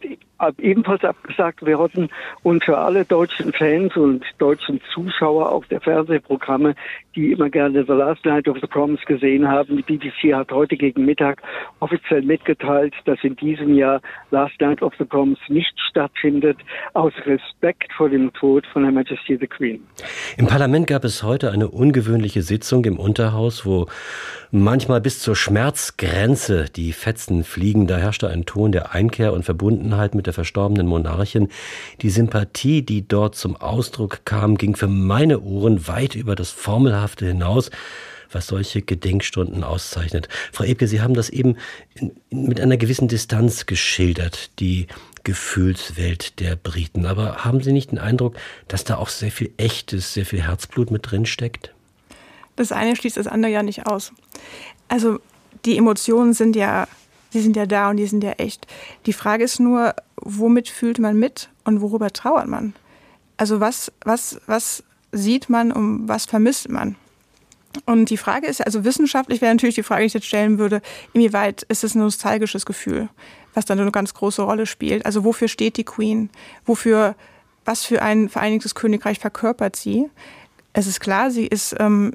ebenfalls 0.58 1.04
abgesagt 1.04 1.62
worden 1.62 2.10
und 2.42 2.64
für 2.64 2.76
alle 2.76 3.04
deutschen 3.04 3.52
Fans 3.52 3.96
und 3.96 4.24
deutschen 4.38 4.80
Zuschauer 4.92 5.50
auch 5.50 5.64
der 5.66 5.80
Fernsehprogramme, 5.80 6.74
die 7.14 7.32
immer 7.32 7.48
gerne 7.48 7.84
The 7.86 7.92
Last 7.92 8.24
Night 8.24 8.48
of 8.48 8.58
the 8.60 8.66
Proms 8.66 9.00
gesehen 9.06 9.48
haben. 9.48 9.76
Die 9.76 9.82
BBC 9.82 10.34
hat 10.34 10.50
heute 10.50 10.76
gegen 10.76 11.04
Mittag 11.04 11.42
offiziell 11.80 12.22
mitgeteilt, 12.22 12.92
dass 13.04 13.18
in 13.22 13.36
diesem 13.36 13.74
Jahr 13.74 14.00
Last 14.30 14.60
Night 14.60 14.82
of 14.82 14.92
the 14.98 15.04
Proms 15.04 15.38
nicht 15.48 15.72
stattfindet, 15.88 16.58
aus 16.94 17.12
Respekt 17.24 17.92
vor 17.92 18.08
dem 18.08 18.32
Tod 18.34 18.66
von 18.66 18.82
Her 18.82 18.92
Majesty 18.92 19.38
the 19.38 19.46
Queen. 19.46 19.80
Im 20.36 20.46
Parlament 20.46 20.86
gab 20.88 21.04
es 21.04 21.22
heute 21.22 21.52
eine 21.52 21.68
ungewöhnliche 21.68 22.42
Sitzung 22.42 22.84
im 22.84 22.98
Unterhaus, 22.98 23.64
wo 23.64 23.86
manchmal 24.50 25.00
bis 25.00 25.20
zur 25.20 25.36
Schmerzgrenze 25.36 26.66
die 26.74 26.92
Fetzen 26.92 27.44
fliegen. 27.44 27.86
Da 27.94 28.00
herrschte 28.00 28.28
ein 28.28 28.44
Ton 28.44 28.72
der 28.72 28.92
Einkehr 28.92 29.32
und 29.32 29.44
Verbundenheit 29.44 30.16
mit 30.16 30.26
der 30.26 30.32
verstorbenen 30.32 30.88
Monarchin. 30.88 31.48
Die 32.02 32.10
Sympathie, 32.10 32.82
die 32.82 33.06
dort 33.06 33.36
zum 33.36 33.54
Ausdruck 33.54 34.22
kam, 34.24 34.58
ging 34.58 34.74
für 34.74 34.88
meine 34.88 35.38
Ohren 35.38 35.86
weit 35.86 36.16
über 36.16 36.34
das 36.34 36.50
Formelhafte 36.50 37.26
hinaus 37.26 37.70
was 38.32 38.48
solche 38.48 38.82
Gedenkstunden 38.82 39.62
auszeichnet. 39.62 40.28
Frau 40.50 40.64
Ebke, 40.64 40.88
Sie 40.88 41.00
haben 41.00 41.14
das 41.14 41.30
eben 41.30 41.56
mit 42.30 42.60
einer 42.60 42.76
gewissen 42.76 43.06
Distanz 43.06 43.66
geschildert, 43.66 44.58
die 44.58 44.88
Gefühlswelt 45.22 46.40
der 46.40 46.56
Briten. 46.56 47.06
Aber 47.06 47.44
haben 47.44 47.62
Sie 47.62 47.70
nicht 47.70 47.92
den 47.92 48.00
Eindruck, 48.00 48.34
dass 48.66 48.82
da 48.82 48.96
auch 48.96 49.08
sehr 49.08 49.30
viel 49.30 49.52
echtes, 49.56 50.14
sehr 50.14 50.26
viel 50.26 50.42
Herzblut 50.42 50.90
mit 50.90 51.08
drin 51.08 51.26
steckt? 51.26 51.72
Das 52.56 52.72
eine 52.72 52.96
schließt 52.96 53.18
das 53.18 53.28
andere 53.28 53.52
ja 53.52 53.62
nicht 53.62 53.86
aus. 53.86 54.12
Also 54.88 55.20
die 55.64 55.78
Emotionen 55.78 56.34
sind 56.34 56.56
ja 56.56 56.88
die 57.34 57.40
sind 57.40 57.56
ja 57.56 57.66
da 57.66 57.90
und 57.90 57.96
die 57.96 58.06
sind 58.06 58.24
ja 58.24 58.32
echt. 58.32 58.66
Die 59.06 59.12
Frage 59.12 59.44
ist 59.44 59.60
nur, 59.60 59.94
womit 60.16 60.68
fühlt 60.68 60.98
man 60.98 61.18
mit 61.18 61.50
und 61.64 61.80
worüber 61.80 62.10
trauert 62.10 62.48
man? 62.48 62.74
Also 63.36 63.60
was, 63.60 63.92
was, 64.04 64.40
was 64.46 64.84
sieht 65.12 65.50
man 65.50 65.72
und 65.72 66.08
was 66.08 66.26
vermisst 66.26 66.68
man? 66.68 66.96
Und 67.86 68.10
die 68.10 68.16
Frage 68.16 68.46
ist, 68.46 68.64
also 68.64 68.84
wissenschaftlich 68.84 69.40
wäre 69.40 69.52
natürlich 69.52 69.74
die 69.74 69.82
Frage, 69.82 70.02
die 70.02 70.06
ich 70.06 70.14
jetzt 70.14 70.26
stellen 70.26 70.58
würde, 70.58 70.80
inwieweit 71.12 71.64
ist 71.64 71.82
es 71.82 71.94
ein 71.94 72.00
nostalgisches 72.00 72.66
Gefühl, 72.66 73.08
was 73.52 73.64
dann 73.64 73.80
eine 73.80 73.90
ganz 73.90 74.14
große 74.14 74.42
Rolle 74.42 74.66
spielt? 74.66 75.04
Also 75.04 75.24
wofür 75.24 75.48
steht 75.48 75.76
die 75.76 75.84
Queen? 75.84 76.30
Wofür, 76.64 77.16
was 77.64 77.84
für 77.84 78.00
ein 78.00 78.28
Vereinigtes 78.28 78.76
Königreich 78.76 79.18
verkörpert 79.18 79.74
sie? 79.74 80.08
Es 80.72 80.86
ist 80.86 81.00
klar, 81.00 81.30
sie 81.30 81.46
ist 81.46 81.74
ähm, 81.80 82.12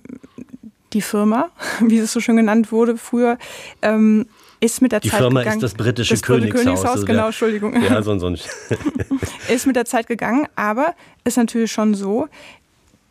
die 0.93 1.01
Firma, 1.01 1.49
wie 1.81 1.97
es 1.97 2.13
so 2.13 2.19
schön 2.19 2.37
genannt 2.37 2.71
wurde 2.71 2.97
früher, 2.97 3.37
ähm, 3.81 4.27
ist 4.59 4.81
mit 4.81 4.91
der 4.91 4.99
die 4.99 5.09
Zeit 5.09 5.19
Firma 5.19 5.41
gegangen. 5.41 5.57
ist 5.57 5.63
das 5.63 5.73
britische 5.73 6.13
das 6.13 6.21
Königshaus. 6.21 6.63
Königshaus 6.63 7.05
genau, 7.05 7.27
Entschuldigung. 7.27 7.81
Ja, 7.81 8.01
so, 8.01 8.17
so 8.19 8.33
ist 9.49 9.67
mit 9.67 9.75
der 9.75 9.85
Zeit 9.85 10.07
gegangen, 10.07 10.47
aber 10.55 10.95
ist 11.23 11.37
natürlich 11.37 11.71
schon 11.71 11.93
so, 11.93 12.27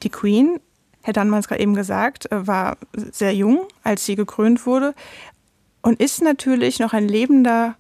die 0.03 0.11
Queen, 0.11 0.61
Herr 1.03 1.13
Dannmann 1.13 1.41
es 1.41 1.49
gerade 1.49 1.63
eben 1.63 1.75
gesagt, 1.75 2.31
äh, 2.31 2.47
war 2.47 2.77
sehr 2.95 3.35
jung, 3.35 3.67
als 3.83 4.05
sie 4.05 4.17
gekrönt 4.17 4.67
wurde 4.67 4.95
und 5.83 6.01
ist 6.01 6.23
natürlich 6.23 6.79
noch 6.79 6.93
ein 6.93 7.09
lebender 7.09 7.77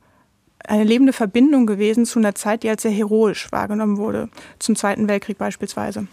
eine 0.66 0.84
lebende 0.84 1.12
Verbindung 1.12 1.66
gewesen 1.66 2.04
zu 2.04 2.18
einer 2.18 2.34
Zeit, 2.34 2.62
die 2.62 2.68
als 2.68 2.82
sehr 2.82 2.90
heroisch 2.90 3.50
wahrgenommen 3.52 3.96
wurde, 3.96 4.28
zum 4.58 4.76
Zweiten 4.76 5.08
Weltkrieg 5.08 5.38
beispielsweise. 5.38 6.08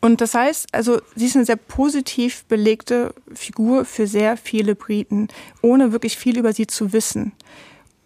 Und 0.00 0.20
das 0.20 0.34
heißt, 0.34 0.68
also 0.72 1.00
sie 1.14 1.26
ist 1.26 1.36
eine 1.36 1.44
sehr 1.44 1.56
positiv 1.56 2.44
belegte 2.44 3.14
Figur 3.34 3.84
für 3.84 4.06
sehr 4.06 4.36
viele 4.36 4.74
Briten, 4.74 5.28
ohne 5.62 5.92
wirklich 5.92 6.16
viel 6.16 6.38
über 6.38 6.52
sie 6.52 6.66
zu 6.66 6.92
wissen. 6.92 7.32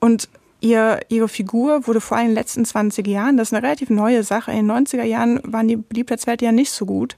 Und 0.01 0.29
ihr, 0.61 1.01
ihre 1.09 1.29
Figur 1.29 1.87
wurde 1.87 2.01
vor 2.01 2.17
allem 2.17 2.29
in 2.29 2.31
den 2.33 2.39
letzten 2.39 2.65
20 2.65 3.07
Jahren, 3.07 3.37
das 3.37 3.49
ist 3.49 3.55
eine 3.55 3.67
relativ 3.67 3.91
neue 3.91 4.23
Sache, 4.23 4.53
in 4.53 4.69
den 4.69 4.87
90er 4.87 5.05
Jahren 5.05 5.41
waren 5.45 5.69
die 5.69 5.77
Beliebtheitswerte 5.77 6.45
ja 6.45 6.53
nicht 6.53 6.71
so 6.71 6.87
gut, 6.87 7.17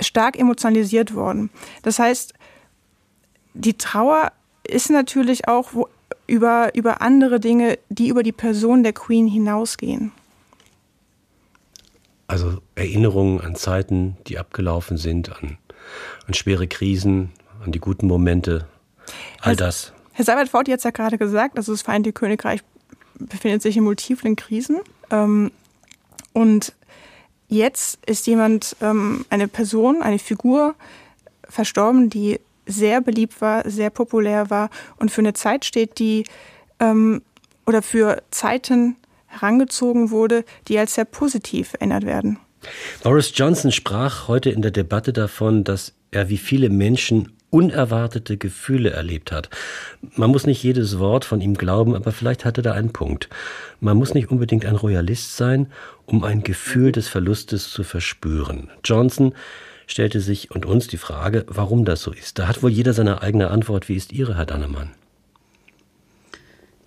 stark 0.00 0.38
emotionalisiert 0.38 1.14
worden. 1.14 1.50
Das 1.82 1.98
heißt, 1.98 2.34
die 3.54 3.76
Trauer 3.76 4.32
ist 4.64 4.90
natürlich 4.90 5.48
auch 5.48 5.74
wo, 5.74 5.88
über, 6.26 6.74
über 6.74 7.02
andere 7.02 7.40
Dinge, 7.40 7.78
die 7.88 8.08
über 8.08 8.22
die 8.22 8.32
Person 8.32 8.82
der 8.82 8.92
Queen 8.92 9.26
hinausgehen. 9.26 10.12
Also 12.30 12.58
Erinnerungen 12.76 13.40
an 13.40 13.56
Zeiten, 13.56 14.16
die 14.28 14.38
abgelaufen 14.38 14.96
sind, 14.96 15.32
an, 15.32 15.58
an 16.28 16.34
schwere 16.34 16.68
Krisen, 16.68 17.32
an 17.64 17.72
die 17.72 17.80
guten 17.80 18.06
Momente, 18.06 18.68
all 19.40 19.56
das. 19.56 19.92
Herr 20.12 20.24
Seibert 20.24 20.48
Ford 20.48 20.68
hat 20.68 20.84
ja 20.84 20.90
gerade 20.90 21.18
gesagt, 21.18 21.56
also 21.56 21.72
das 21.72 21.82
Vereinigte 21.82 22.12
Königreich 22.12 22.60
befindet 23.18 23.62
sich 23.62 23.76
in 23.76 23.82
multiplen 23.82 24.36
Krisen. 24.36 24.78
Ähm, 25.10 25.50
und 26.32 26.72
jetzt 27.48 27.98
ist 28.06 28.28
jemand, 28.28 28.76
ähm, 28.80 29.26
eine 29.28 29.48
Person, 29.48 30.00
eine 30.00 30.20
Figur 30.20 30.76
verstorben, 31.48 32.10
die 32.10 32.38
sehr 32.64 33.00
beliebt 33.00 33.40
war, 33.40 33.68
sehr 33.68 33.90
populär 33.90 34.50
war 34.50 34.70
und 34.98 35.10
für 35.10 35.22
eine 35.22 35.32
Zeit 35.32 35.64
steht, 35.64 35.98
die 35.98 36.22
ähm, 36.78 37.22
oder 37.66 37.82
für 37.82 38.22
Zeiten 38.30 38.94
herangezogen 39.30 40.10
wurde, 40.10 40.44
die 40.68 40.78
als 40.78 40.94
sehr 40.94 41.04
positiv 41.06 41.74
erinnert 41.74 42.04
werden. 42.04 42.38
Boris 43.02 43.32
Johnson 43.34 43.72
sprach 43.72 44.28
heute 44.28 44.50
in 44.50 44.62
der 44.62 44.70
Debatte 44.70 45.12
davon, 45.12 45.64
dass 45.64 45.94
er 46.10 46.28
wie 46.28 46.36
viele 46.36 46.68
Menschen 46.68 47.32
unerwartete 47.50 48.36
Gefühle 48.36 48.90
erlebt 48.90 49.32
hat. 49.32 49.50
Man 50.14 50.30
muss 50.30 50.46
nicht 50.46 50.62
jedes 50.62 50.98
Wort 50.98 51.24
von 51.24 51.40
ihm 51.40 51.54
glauben, 51.54 51.96
aber 51.96 52.12
vielleicht 52.12 52.44
hatte 52.44 52.60
er 52.60 52.64
da 52.64 52.72
einen 52.72 52.92
Punkt. 52.92 53.28
Man 53.80 53.96
muss 53.96 54.14
nicht 54.14 54.30
unbedingt 54.30 54.64
ein 54.66 54.76
Royalist 54.76 55.36
sein, 55.36 55.66
um 56.06 56.22
ein 56.22 56.42
Gefühl 56.42 56.92
des 56.92 57.08
Verlustes 57.08 57.70
zu 57.70 57.82
verspüren. 57.82 58.70
Johnson 58.84 59.34
stellte 59.86 60.20
sich 60.20 60.52
und 60.52 60.64
uns 60.64 60.86
die 60.86 60.96
Frage, 60.96 61.44
warum 61.48 61.84
das 61.84 62.02
so 62.02 62.12
ist. 62.12 62.38
Da 62.38 62.46
hat 62.46 62.62
wohl 62.62 62.70
jeder 62.70 62.92
seine 62.92 63.22
eigene 63.22 63.50
Antwort. 63.50 63.88
Wie 63.88 63.96
ist 63.96 64.12
Ihre, 64.12 64.36
Herr 64.36 64.46
Dannemann? 64.46 64.90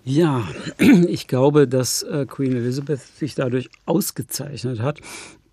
Ja, 0.04 0.46
ich 0.78 1.26
glaube, 1.26 1.66
dass 1.66 2.02
äh, 2.02 2.26
Queen 2.28 2.54
Elizabeth 2.54 3.00
sich 3.00 3.34
dadurch 3.34 3.70
ausgezeichnet 3.86 4.80
hat, 4.80 5.00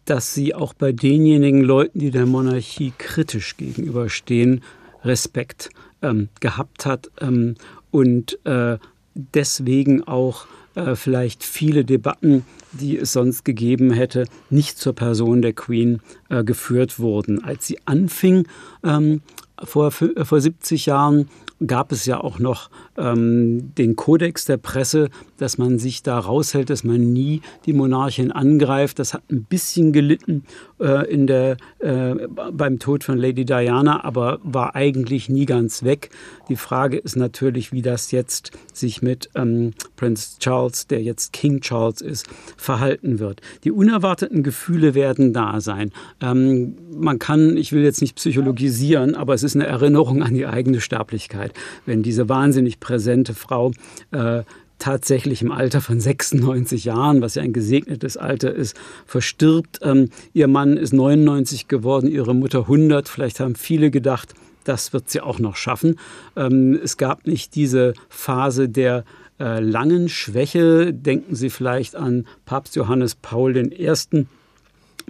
dass 0.03 0.33
sie 0.33 0.53
auch 0.53 0.73
bei 0.73 0.91
denjenigen 0.91 1.61
Leuten, 1.61 1.99
die 1.99 2.11
der 2.11 2.25
Monarchie 2.25 2.91
kritisch 2.97 3.55
gegenüberstehen, 3.55 4.61
Respekt 5.03 5.69
ähm, 6.01 6.27
gehabt 6.41 6.85
hat 6.85 7.09
ähm, 7.21 7.55
und 7.91 8.45
äh, 8.45 8.77
deswegen 9.13 10.03
auch 10.03 10.45
äh, 10.75 10.95
vielleicht 10.95 11.43
viele 11.43 11.85
Debatten, 11.85 12.45
die 12.73 12.97
es 12.97 13.13
sonst 13.13 13.45
gegeben 13.45 13.91
hätte, 13.91 14.25
nicht 14.49 14.77
zur 14.77 14.93
Person 14.93 15.41
der 15.41 15.53
Queen 15.53 16.01
äh, 16.29 16.43
geführt 16.43 16.99
wurden. 16.99 17.43
Als 17.43 17.67
sie 17.67 17.79
anfing, 17.85 18.47
ähm, 18.83 19.21
vor, 19.63 19.91
vor 19.91 20.41
70 20.41 20.85
Jahren 20.85 21.29
gab 21.65 21.91
es 21.91 22.05
ja 22.05 22.19
auch 22.19 22.39
noch 22.39 22.69
ähm, 22.97 23.73
den 23.75 23.95
Kodex 23.95 24.45
der 24.45 24.57
Presse, 24.57 25.09
dass 25.37 25.57
man 25.57 25.79
sich 25.79 26.03
da 26.03 26.17
raushält, 26.17 26.69
dass 26.69 26.83
man 26.83 27.13
nie 27.13 27.41
die 27.65 27.73
Monarchin 27.73 28.31
angreift. 28.31 28.99
Das 28.99 29.13
hat 29.13 29.23
ein 29.31 29.43
bisschen 29.43 29.91
gelitten 29.93 30.43
äh, 30.79 31.11
in 31.11 31.27
der, 31.27 31.57
äh, 31.79 32.27
beim 32.51 32.79
Tod 32.79 33.03
von 33.03 33.17
Lady 33.17 33.45
Diana, 33.45 34.03
aber 34.03 34.39
war 34.43 34.75
eigentlich 34.75 35.29
nie 35.29 35.45
ganz 35.45 35.83
weg. 35.83 36.09
Die 36.49 36.55
Frage 36.55 36.97
ist 36.97 37.15
natürlich, 37.15 37.71
wie 37.71 37.81
das 37.81 38.11
jetzt 38.11 38.51
sich 38.73 39.01
mit 39.01 39.29
ähm, 39.35 39.71
Prince 39.95 40.39
Charles, 40.39 40.87
der 40.87 41.01
jetzt 41.01 41.33
King 41.33 41.61
Charles 41.61 42.01
ist, 42.01 42.27
verhalten 42.57 43.19
wird. 43.19 43.41
Die 43.63 43.71
unerwarteten 43.71 44.43
Gefühle 44.43 44.95
werden 44.95 45.33
da 45.33 45.61
sein. 45.61 45.91
Ähm, 46.21 46.75
man 46.91 47.19
kann, 47.19 47.57
ich 47.57 47.71
will 47.71 47.83
jetzt 47.83 48.01
nicht 48.01 48.15
psychologisieren, 48.15 49.15
aber 49.15 49.33
es 49.33 49.43
ist 49.43 49.50
eine 49.55 49.67
Erinnerung 49.67 50.23
an 50.23 50.33
die 50.33 50.45
eigene 50.45 50.81
Sterblichkeit. 50.81 51.53
Wenn 51.85 52.03
diese 52.03 52.29
wahnsinnig 52.29 52.79
präsente 52.79 53.33
Frau 53.33 53.71
äh, 54.11 54.43
tatsächlich 54.81 55.41
im 55.41 55.51
Alter 55.51 55.79
von 55.79 55.99
96 55.99 56.85
Jahren, 56.85 57.21
was 57.21 57.35
ja 57.35 57.43
ein 57.43 57.53
gesegnetes 57.53 58.17
Alter 58.17 58.53
ist, 58.53 58.75
verstirbt. 59.05 59.79
Ähm, 59.83 60.09
ihr 60.33 60.47
Mann 60.47 60.75
ist 60.75 60.91
99 60.91 61.67
geworden, 61.67 62.07
ihre 62.07 62.33
Mutter 62.33 62.61
100. 62.61 63.07
Vielleicht 63.07 63.39
haben 63.39 63.55
viele 63.55 63.91
gedacht, 63.91 64.33
das 64.63 64.91
wird 64.91 65.09
sie 65.09 65.21
auch 65.21 65.39
noch 65.39 65.55
schaffen. 65.55 65.97
Ähm, 66.35 66.79
es 66.83 66.97
gab 66.97 67.27
nicht 67.27 67.55
diese 67.55 67.93
Phase 68.09 68.69
der 68.69 69.05
äh, 69.39 69.59
langen 69.59 70.09
Schwäche. 70.09 70.93
Denken 70.93 71.35
Sie 71.35 71.49
vielleicht 71.49 71.95
an 71.95 72.25
Papst 72.45 72.75
Johannes 72.75 73.15
Paul 73.15 73.57
I 73.57 74.25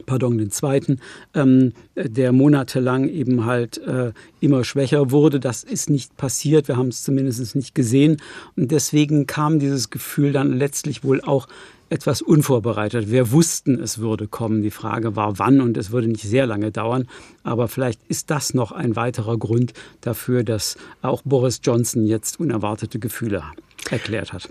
pardon, 0.05 0.37
den 0.37 0.51
zweiten, 0.51 0.99
ähm, 1.33 1.73
der 1.95 2.31
monatelang 2.31 3.07
eben 3.07 3.45
halt 3.45 3.77
äh, 3.79 4.11
immer 4.39 4.63
schwächer 4.63 5.11
wurde. 5.11 5.39
Das 5.39 5.63
ist 5.63 5.89
nicht 5.89 6.17
passiert, 6.17 6.67
wir 6.67 6.77
haben 6.77 6.89
es 6.89 7.03
zumindest 7.03 7.55
nicht 7.55 7.75
gesehen. 7.75 8.17
Und 8.55 8.71
deswegen 8.71 9.27
kam 9.27 9.59
dieses 9.59 9.89
Gefühl 9.89 10.31
dann 10.31 10.53
letztlich 10.53 11.03
wohl 11.03 11.21
auch 11.21 11.47
etwas 11.91 12.21
unvorbereitet. 12.21 13.11
Wir 13.11 13.31
wussten, 13.31 13.77
es 13.77 13.97
würde 13.97 14.27
kommen. 14.27 14.61
Die 14.61 14.71
Frage 14.71 15.17
war, 15.17 15.39
wann 15.39 15.59
und 15.59 15.75
es 15.75 15.91
würde 15.91 16.07
nicht 16.07 16.23
sehr 16.23 16.45
lange 16.45 16.71
dauern. 16.71 17.07
Aber 17.43 17.67
vielleicht 17.67 17.99
ist 18.07 18.31
das 18.31 18.53
noch 18.53 18.71
ein 18.71 18.95
weiterer 18.95 19.37
Grund 19.37 19.73
dafür, 19.99 20.43
dass 20.43 20.77
auch 21.01 21.21
Boris 21.23 21.59
Johnson 21.61 22.05
jetzt 22.05 22.39
unerwartete 22.39 22.97
Gefühle 22.97 23.43
erklärt 23.89 24.31
hat. 24.31 24.49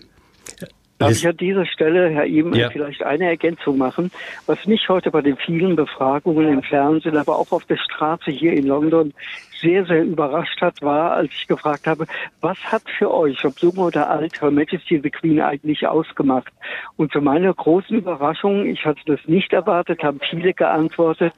Darf 1.01 1.13
ich 1.13 1.27
an 1.27 1.37
dieser 1.39 1.65
Stelle, 1.65 2.11
Herr 2.11 2.27
Ihm, 2.27 2.53
ja. 2.53 2.69
vielleicht 2.69 3.03
eine 3.03 3.25
Ergänzung 3.25 3.79
machen? 3.79 4.11
Was 4.45 4.67
mich 4.67 4.87
heute 4.91 5.11
bei 5.11 5.23
den 5.23 5.39
vielen 5.39 5.75
Befragungen 5.75 6.47
im 6.53 6.63
Fernsehen, 6.63 7.17
aber 7.17 7.39
auch 7.39 7.51
auf 7.53 7.65
der 7.65 7.79
Straße 7.79 8.31
hier 8.31 8.53
in 8.53 8.67
London 8.67 9.15
sehr, 9.63 9.87
sehr 9.87 10.05
überrascht 10.05 10.61
hat, 10.61 10.83
war, 10.83 11.13
als 11.13 11.31
ich 11.33 11.47
gefragt 11.47 11.87
habe, 11.87 12.07
was 12.43 12.59
hat 12.65 12.83
für 12.99 13.11
euch, 13.15 13.43
ob 13.47 13.59
jung 13.61 13.79
oder 13.79 14.11
alt, 14.11 14.43
Her 14.43 14.51
Majesty 14.51 15.01
the 15.03 15.09
Queen 15.09 15.41
eigentlich 15.41 15.87
ausgemacht? 15.87 16.53
Und 16.99 17.11
zu 17.13 17.23
meiner 17.23 17.55
großen 17.55 17.97
Überraschung, 17.97 18.67
ich 18.67 18.85
hatte 18.85 19.01
das 19.07 19.21
nicht 19.27 19.55
erwartet, 19.55 20.03
haben 20.03 20.21
viele 20.29 20.53
geantwortet, 20.53 21.33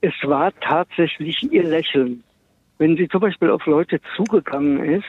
es 0.00 0.14
war 0.24 0.52
tatsächlich 0.60 1.40
ihr 1.52 1.62
Lächeln 1.62 2.24
wenn 2.78 2.96
sie 2.96 3.08
zum 3.08 3.20
Beispiel 3.20 3.50
auf 3.50 3.66
Leute 3.66 4.00
zugegangen 4.16 4.84
ist, 4.84 5.04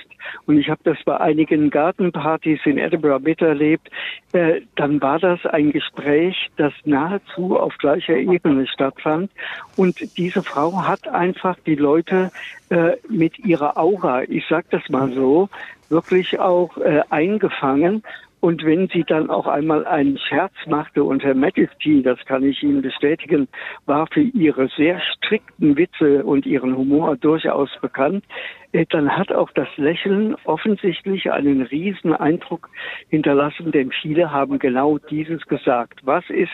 und 0.46 0.58
ich 0.58 0.70
habe 0.70 0.82
das 0.84 0.98
bei 1.06 1.20
einigen 1.20 1.70
Gartenpartys 1.70 2.60
in 2.66 2.78
Edinburgh 2.78 3.24
miterlebt, 3.24 3.90
äh, 4.34 4.62
dann 4.76 5.02
war 5.02 5.20
das 5.20 5.46
ein 5.46 5.72
Gespräch, 5.72 6.50
das 6.58 6.74
nahezu 6.84 7.58
auf 7.58 7.78
gleicher 7.78 8.16
Ebene 8.16 8.68
stattfand. 8.68 9.32
Und 9.76 10.18
diese 10.18 10.44
Frau 10.44 10.88
hat 10.88 11.08
einfach 11.08 11.58
die 11.66 11.76
Leute 11.76 12.32
äh, 12.70 12.94
mit 13.10 13.40
ihrer 13.40 13.78
Aura, 13.78 14.24
ich 14.24 14.46
sage 14.48 14.68
das 14.72 14.88
mal 14.90 15.12
so, 15.14 15.50
wirklich 15.90 16.40
auch 16.40 16.78
äh, 16.78 17.02
eingefangen 17.10 18.04
und 18.40 18.64
wenn 18.64 18.88
sie 18.90 19.04
dann 19.04 19.30
auch 19.30 19.48
einmal 19.48 19.86
einen 19.88 20.18
Scherz 20.18 20.54
machte 20.68 21.04
und 21.04 21.24
Herr 21.24 21.34
Majesty, 21.34 22.04
das 22.04 22.20
kann 22.26 22.44
ich 22.44 22.62
Ihnen 22.62 22.82
bestätigen, 22.82 23.48
war 23.86 24.08
für 24.12 24.22
ihre 24.22 24.70
sehr 24.78 25.02
strikten 25.02 25.78
Witze 25.78 26.24
und 26.24 26.46
ihren 26.46 26.78
Humor 26.78 27.16
durchaus 27.18 27.70
bekannt, 27.82 28.24
äh, 28.72 28.86
dann 28.90 29.10
hat 29.10 29.32
auch 29.32 29.50
das 29.52 29.68
Lächeln 29.78 30.36
offensichtlich 30.44 31.32
einen 31.32 31.64
riesen 31.64 32.14
Eindruck 32.14 32.70
hinterlassen, 33.10 33.72
denn 33.72 33.92
viele 34.02 34.32
haben 34.32 34.60
genau 34.60 34.98
dieses 34.98 35.42
gesagt. 35.48 36.02
Was 36.04 36.24
ist 36.30 36.50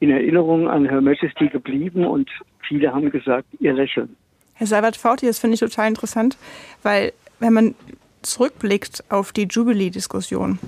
in 0.00 0.10
Erinnerung 0.10 0.68
an 0.68 0.88
Her 0.88 1.00
Majesty 1.00 1.48
geblieben? 1.48 2.04
Und 2.06 2.30
viele 2.66 2.92
haben 2.92 3.10
gesagt, 3.10 3.46
ihr 3.60 3.72
Lächeln. 3.72 4.16
Herr 4.54 4.66
Seibert-Fauti, 4.66 5.26
das 5.26 5.38
finde 5.38 5.54
ich 5.54 5.60
total 5.60 5.88
interessant, 5.88 6.36
weil 6.82 7.12
wenn 7.38 7.52
man 7.52 7.74
zurückblickt 8.22 9.04
auf 9.10 9.32
die 9.32 9.44
Jubilee-Diskussion, 9.44 10.58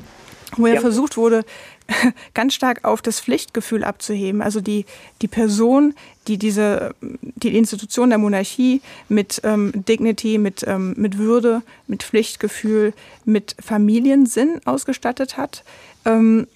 wo 0.57 0.67
ja, 0.67 0.75
ja 0.75 0.81
versucht 0.81 1.17
wurde, 1.17 1.45
ganz 2.35 2.55
stark 2.55 2.85
auf 2.85 3.03
das 3.03 3.21
Pflichtgefühl 3.21 3.85
abzuheben. 3.85 4.43
Also 4.43 4.61
die, 4.61 4.87
die 5.21 5.29
Person, 5.29 5.95
die 6.29 6.39
diese, 6.39 6.95
die 7.01 7.57
Institution 7.57 8.11
der 8.11 8.19
Monarchie 8.19 8.81
mit 9.09 9.41
ähm, 9.45 9.73
Dignity, 9.75 10.39
mit, 10.39 10.65
ähm, 10.67 10.95
mit 10.97 11.19
Würde, 11.19 11.63
mit 11.87 12.03
Pflichtgefühl, 12.03 12.93
mit 13.25 13.57
Familiensinn 13.61 14.61
ausgestattet 14.65 15.37
hat. 15.37 15.65
Ähm, 16.05 16.47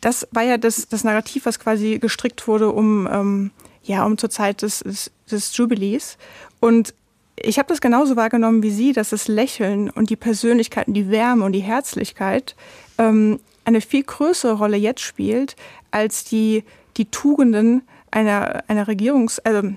das 0.00 0.26
war 0.32 0.42
ja 0.42 0.58
das, 0.58 0.88
das 0.88 1.04
Narrativ, 1.04 1.46
was 1.46 1.58
quasi 1.58 1.98
gestrickt 1.98 2.46
wurde, 2.48 2.70
um, 2.70 3.08
ähm, 3.10 3.50
ja, 3.84 4.04
um 4.04 4.18
zur 4.18 4.30
Zeit 4.30 4.62
des, 4.62 4.80
des, 4.80 5.10
des 5.30 5.56
Jubilees. 5.56 6.18
Und 6.60 6.94
ich 7.42 7.58
habe 7.58 7.68
das 7.68 7.80
genauso 7.80 8.16
wahrgenommen 8.16 8.62
wie 8.62 8.70
Sie, 8.70 8.92
dass 8.92 9.10
das 9.10 9.28
Lächeln 9.28 9.90
und 9.90 10.10
die 10.10 10.16
Persönlichkeit 10.16 10.88
und 10.88 10.94
die 10.94 11.10
Wärme 11.10 11.44
und 11.44 11.52
die 11.52 11.60
Herzlichkeit 11.60 12.56
ähm, 12.98 13.40
eine 13.64 13.80
viel 13.80 14.02
größere 14.02 14.54
Rolle 14.54 14.76
jetzt 14.76 15.02
spielt 15.02 15.56
als 15.90 16.24
die, 16.24 16.64
die 16.96 17.06
Tugenden 17.06 17.82
einer, 18.10 18.64
einer 18.68 18.86
Regierungs-, 18.86 19.40
also 19.44 19.72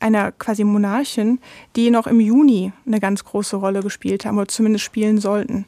einer 0.00 0.32
quasi 0.32 0.64
Monarchin, 0.64 1.38
die 1.74 1.90
noch 1.90 2.06
im 2.06 2.20
Juni 2.20 2.72
eine 2.86 3.00
ganz 3.00 3.24
große 3.24 3.56
Rolle 3.56 3.80
gespielt 3.82 4.24
haben 4.24 4.38
oder 4.38 4.48
zumindest 4.48 4.84
spielen 4.84 5.18
sollten. 5.18 5.66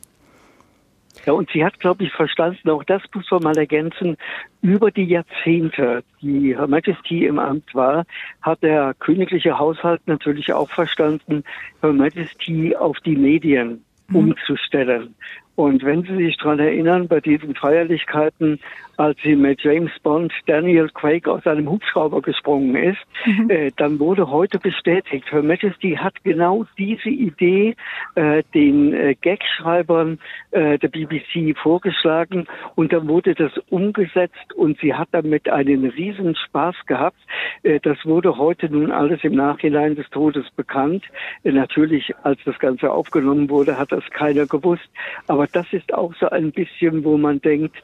Ja, 1.26 1.32
und 1.32 1.50
sie 1.50 1.64
hat, 1.64 1.78
glaube 1.80 2.04
ich, 2.04 2.12
verstanden, 2.12 2.70
auch 2.70 2.84
das 2.84 3.02
muss 3.14 3.30
man 3.30 3.42
mal 3.42 3.58
ergänzen, 3.58 4.16
über 4.62 4.90
die 4.90 5.04
Jahrzehnte, 5.04 6.02
die 6.20 6.56
Her 6.56 6.66
Majesty 6.66 7.26
im 7.26 7.38
Amt 7.38 7.74
war, 7.74 8.04
hat 8.42 8.62
der 8.62 8.94
königliche 8.98 9.58
Haushalt 9.58 10.00
natürlich 10.06 10.52
auch 10.52 10.70
verstanden, 10.70 11.44
Her 11.82 11.92
Majesty 11.92 12.74
auf 12.76 12.98
die 13.00 13.16
Medien 13.16 13.84
mhm. 14.08 14.16
umzustellen. 14.16 15.14
Und 15.58 15.82
wenn 15.82 16.04
Sie 16.04 16.14
sich 16.14 16.36
daran 16.36 16.60
erinnern, 16.60 17.08
bei 17.08 17.18
diesen 17.18 17.56
Feierlichkeiten, 17.56 18.60
als 18.98 19.16
sie 19.22 19.36
mit 19.36 19.62
James 19.62 19.92
Bond 20.02 20.32
Daniel 20.46 20.88
Craig 20.88 21.28
aus 21.28 21.46
einem 21.46 21.70
Hubschrauber 21.70 22.20
gesprungen 22.20 22.74
ist, 22.74 22.98
mhm. 23.24 23.48
äh, 23.48 23.70
dann 23.76 24.00
wurde 24.00 24.28
heute 24.28 24.58
bestätigt, 24.58 25.30
Her 25.30 25.42
Majesty 25.42 25.92
hat 25.92 26.14
genau 26.24 26.66
diese 26.76 27.08
Idee 27.08 27.76
äh, 28.16 28.42
den 28.54 28.92
äh, 28.92 29.14
Gagschreibern 29.14 30.18
äh, 30.50 30.78
der 30.78 30.88
BBC 30.88 31.56
vorgeschlagen 31.56 32.48
und 32.74 32.92
dann 32.92 33.06
wurde 33.08 33.34
das 33.34 33.52
umgesetzt 33.70 34.52
und 34.56 34.78
sie 34.80 34.92
hat 34.92 35.08
damit 35.12 35.48
einen 35.48 35.84
riesen 35.86 36.34
Spaß 36.34 36.74
gehabt. 36.86 37.18
Äh, 37.62 37.78
das 37.80 37.98
wurde 38.04 38.36
heute 38.36 38.68
nun 38.68 38.90
alles 38.90 39.22
im 39.22 39.36
Nachhinein 39.36 39.94
des 39.94 40.10
Todes 40.10 40.50
bekannt. 40.56 41.04
Äh, 41.44 41.52
natürlich, 41.52 42.12
als 42.24 42.40
das 42.44 42.58
Ganze 42.58 42.90
aufgenommen 42.90 43.48
wurde, 43.48 43.78
hat 43.78 43.92
das 43.92 44.04
keiner 44.10 44.46
gewusst, 44.46 44.88
aber 45.28 45.46
das 45.52 45.66
ist 45.72 45.92
auch 45.94 46.14
so 46.20 46.28
ein 46.28 46.52
bisschen, 46.52 47.04
wo 47.04 47.16
man 47.16 47.40
denkt, 47.40 47.76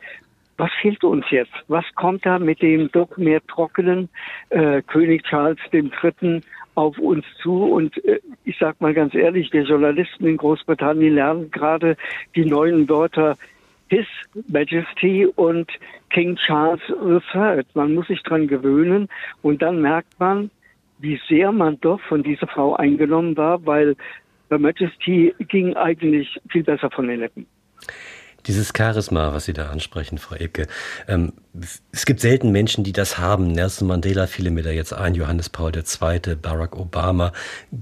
was 0.56 0.70
fehlt 0.80 1.02
uns 1.02 1.24
jetzt? 1.30 1.52
Was 1.68 1.84
kommt 1.94 2.24
da 2.24 2.38
mit 2.38 2.62
dem 2.62 2.90
doch 2.92 3.16
mehr 3.16 3.44
trockenen 3.46 4.08
äh, 4.50 4.82
König 4.82 5.24
Charles 5.24 5.58
III. 5.72 6.40
auf 6.74 6.98
uns 6.98 7.24
zu? 7.42 7.64
Und 7.64 8.02
äh, 8.04 8.20
ich 8.44 8.56
sage 8.58 8.76
mal 8.80 8.94
ganz 8.94 9.14
ehrlich, 9.14 9.52
wir 9.52 9.62
Journalisten 9.62 10.26
in 10.26 10.36
Großbritannien 10.36 11.14
lernen 11.14 11.50
gerade 11.50 11.96
die 12.36 12.44
neuen 12.44 12.88
Wörter 12.88 13.36
His 13.88 14.06
Majesty 14.48 15.26
und 15.26 15.70
King 16.10 16.36
Charles 16.36 16.82
III. 16.88 17.64
Man 17.74 17.94
muss 17.94 18.06
sich 18.06 18.22
dran 18.22 18.46
gewöhnen 18.46 19.08
und 19.42 19.60
dann 19.60 19.80
merkt 19.80 20.18
man, 20.20 20.50
wie 20.98 21.20
sehr 21.28 21.50
man 21.50 21.80
doch 21.80 22.00
von 22.02 22.22
dieser 22.22 22.46
Frau 22.46 22.76
eingenommen 22.76 23.36
war, 23.36 23.66
weil 23.66 23.96
Her 24.50 24.58
Majesty 24.60 25.34
ging 25.48 25.74
eigentlich 25.74 26.38
viel 26.48 26.62
besser 26.62 26.88
von 26.90 27.08
den 27.08 27.20
Lippen. 27.20 27.46
Dieses 28.46 28.72
Charisma, 28.76 29.32
was 29.32 29.46
Sie 29.46 29.54
da 29.54 29.70
ansprechen, 29.70 30.18
Frau 30.18 30.36
Ebke, 30.36 30.66
ähm, 31.08 31.32
es 31.92 32.04
gibt 32.04 32.20
selten 32.20 32.50
Menschen, 32.50 32.84
die 32.84 32.92
das 32.92 33.16
haben. 33.16 33.52
Nelson 33.52 33.88
Mandela 33.88 34.26
fiel 34.26 34.50
mir 34.50 34.62
da 34.62 34.70
jetzt 34.70 34.92
ein, 34.92 35.14
Johannes 35.14 35.48
Paul 35.48 35.72
II., 35.74 36.34
Barack 36.34 36.76
Obama, 36.76 37.32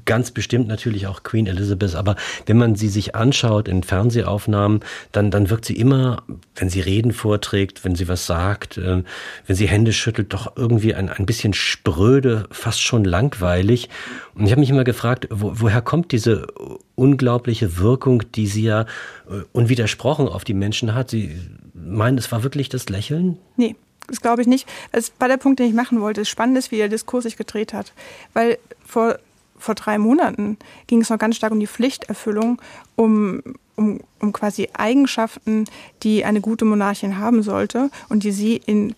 ganz 0.04 0.30
bestimmt 0.30 0.68
natürlich 0.68 1.06
auch 1.08 1.22
Queen 1.24 1.46
Elizabeth. 1.46 1.96
Aber 1.96 2.14
wenn 2.46 2.58
man 2.58 2.76
sie 2.76 2.88
sich 2.88 3.16
anschaut 3.16 3.66
in 3.66 3.82
Fernsehaufnahmen, 3.82 4.80
dann, 5.10 5.32
dann 5.32 5.50
wirkt 5.50 5.64
sie 5.64 5.76
immer, 5.76 6.22
wenn 6.54 6.68
sie 6.68 6.80
Reden 6.80 7.12
vorträgt, 7.12 7.84
wenn 7.84 7.96
sie 7.96 8.06
was 8.06 8.26
sagt, 8.26 8.78
äh, 8.78 9.02
wenn 9.46 9.56
sie 9.56 9.68
Hände 9.68 9.92
schüttelt, 9.92 10.32
doch 10.32 10.56
irgendwie 10.56 10.94
ein, 10.94 11.08
ein 11.08 11.26
bisschen 11.26 11.54
spröde, 11.54 12.46
fast 12.52 12.82
schon 12.82 13.04
langweilig. 13.04 13.88
Und 14.34 14.44
ich 14.44 14.52
habe 14.52 14.60
mich 14.60 14.70
immer 14.70 14.84
gefragt, 14.84 15.26
wo, 15.30 15.54
woher 15.54 15.82
kommt 15.82 16.12
diese 16.12 16.46
unglaubliche 16.94 17.78
Wirkung, 17.78 18.22
die 18.34 18.46
sie 18.46 18.64
ja 18.64 18.82
äh, 18.82 19.42
unwidersprochen 19.52 20.28
auf 20.28 20.44
die 20.44 20.54
Menschen 20.54 20.94
hat? 20.94 21.10
Sie 21.10 21.36
meinen, 21.74 22.18
es 22.18 22.30
war 22.32 22.42
wirklich 22.42 22.68
das 22.68 22.88
Lächeln? 22.88 23.38
Nee, 23.56 23.76
das 24.08 24.20
glaube 24.20 24.42
ich 24.42 24.48
nicht. 24.48 24.68
Es 24.90 25.12
war 25.18 25.28
der 25.28 25.36
Punkt, 25.36 25.58
den 25.58 25.68
ich 25.68 25.74
machen 25.74 26.00
wollte. 26.00 26.20
Es 26.20 26.28
spannend 26.28 26.58
ist, 26.58 26.70
wie 26.70 26.76
der 26.76 26.88
Diskurs 26.88 27.24
sich 27.24 27.36
gedreht 27.36 27.72
hat. 27.72 27.92
Weil 28.34 28.58
vor, 28.84 29.18
vor 29.58 29.74
drei 29.74 29.98
Monaten 29.98 30.58
ging 30.86 31.00
es 31.00 31.10
noch 31.10 31.18
ganz 31.18 31.36
stark 31.36 31.52
um 31.52 31.60
die 31.60 31.66
Pflichterfüllung, 31.66 32.60
um, 32.96 33.42
um, 33.76 34.00
um 34.20 34.32
quasi 34.32 34.68
Eigenschaften, 34.74 35.64
die 36.02 36.24
eine 36.24 36.40
gute 36.40 36.64
Monarchin 36.64 37.18
haben 37.18 37.42
sollte 37.42 37.90
und 38.08 38.24
die 38.24 38.32
sie 38.32 38.60
in, 38.66 38.94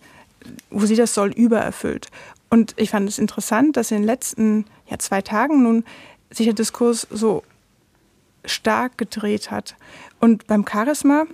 wo 0.69 0.85
sie 0.85 0.95
das 0.95 1.13
soll, 1.13 1.31
übererfüllt. 1.31 2.09
Und 2.49 2.73
ich 2.77 2.89
fand 2.89 3.07
es 3.09 3.19
interessant, 3.19 3.77
dass 3.77 3.91
in 3.91 3.97
den 3.97 4.05
letzten 4.05 4.65
ja, 4.89 4.97
zwei 4.99 5.21
Tagen 5.21 5.63
nun 5.63 5.83
sich 6.29 6.45
der 6.45 6.53
Diskurs 6.53 7.07
so 7.09 7.43
stark 8.45 8.97
gedreht 8.97 9.51
hat. 9.51 9.75
Und 10.19 10.47
beim 10.47 10.65
Charisma 10.67 11.25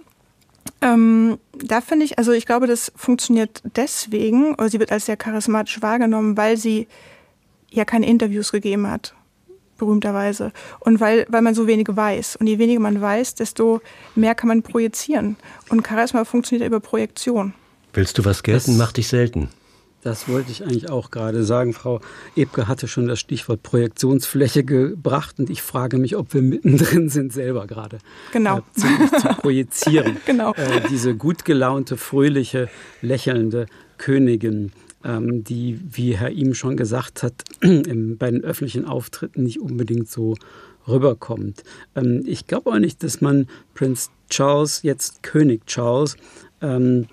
ähm, 0.82 1.38
da 1.53 1.82
finde 1.82 2.06
ich, 2.06 2.18
also 2.18 2.32
ich 2.32 2.46
glaube, 2.46 2.68
das 2.68 2.91
funktioniert 2.96 3.62
deswegen, 3.75 4.56
oder 4.56 4.70
sie 4.70 4.80
wird 4.80 4.91
als 4.91 5.06
sehr 5.06 5.18
charismatisch 5.18 5.82
wahrgenommen, 5.82 6.38
weil 6.38 6.58
sie 6.58 6.88
ja 7.70 7.86
keine 7.86 8.08
Interviews 8.08 8.51
gegeben 8.51 8.88
hat, 8.88 9.13
berühmterweise. 9.77 10.51
Und 10.80 11.00
weil, 11.00 11.25
weil 11.30 11.41
man 11.41 11.56
so 11.56 11.68
wenig 11.68 11.88
weiß. 11.89 12.36
Und 12.38 12.48
je 12.48 12.58
weniger 12.58 12.80
man 12.80 13.00
weiß, 13.00 13.36
desto 13.36 13.82
mehr 14.15 14.36
kann 14.36 14.48
man 14.48 14.63
projizieren. 14.63 15.38
Und 15.69 15.86
Charisma 15.88 16.26
funktioniert 16.26 16.67
über 16.67 16.80
Projektion. 16.80 17.54
Willst 17.93 18.17
du 18.17 18.26
was 18.26 18.43
gelten, 18.43 18.71
das, 18.71 18.78
mach 18.78 18.91
dich 18.91 19.08
selten. 19.08 19.50
Das 20.03 20.27
wollte 20.27 20.51
ich 20.51 20.63
eigentlich 20.63 20.89
auch 20.89 21.11
gerade 21.11 21.43
sagen. 21.43 21.73
Frau 21.73 22.01
Ebke 22.35 22.67
hatte 22.67 22.87
schon 22.87 23.07
das 23.07 23.19
Stichwort 23.19 23.61
Projektionsfläche 23.63 24.63
gebracht 24.63 25.39
und 25.39 25.49
ich 25.49 25.61
frage 25.61 25.97
mich, 25.97 26.15
ob 26.15 26.33
wir 26.33 26.41
mittendrin 26.41 27.09
sind, 27.09 27.31
selber 27.31 27.67
gerade 27.67 27.99
genau. 28.31 28.59
äh, 28.59 28.61
zu, 28.79 28.87
zu 29.19 29.27
projizieren. 29.41 30.17
genau. 30.25 30.53
Äh, 30.53 30.81
diese 30.89 31.15
gut 31.15 31.45
gelaunte, 31.45 31.97
fröhliche, 31.97 32.69
lächelnde 33.01 33.67
Königin, 33.97 34.71
ähm, 35.03 35.43
die, 35.43 35.79
wie 35.83 36.17
Herr 36.17 36.31
ihm 36.31 36.55
schon 36.55 36.77
gesagt 36.77 37.21
hat, 37.21 37.43
im, 37.61 38.17
bei 38.17 38.31
den 38.31 38.43
öffentlichen 38.43 38.85
Auftritten 38.85 39.43
nicht 39.43 39.61
unbedingt 39.61 40.09
so 40.09 40.35
rüberkommt. 40.87 41.63
Ähm, 41.95 42.23
ich 42.25 42.47
glaube 42.47 42.71
auch 42.71 42.79
nicht, 42.79 43.03
dass 43.03 43.21
man 43.21 43.47
Prinz 43.75 44.09
Charles, 44.29 44.81
jetzt 44.83 45.21
König 45.21 45.67
Charles, 45.67 46.17
ähm, 46.61 47.07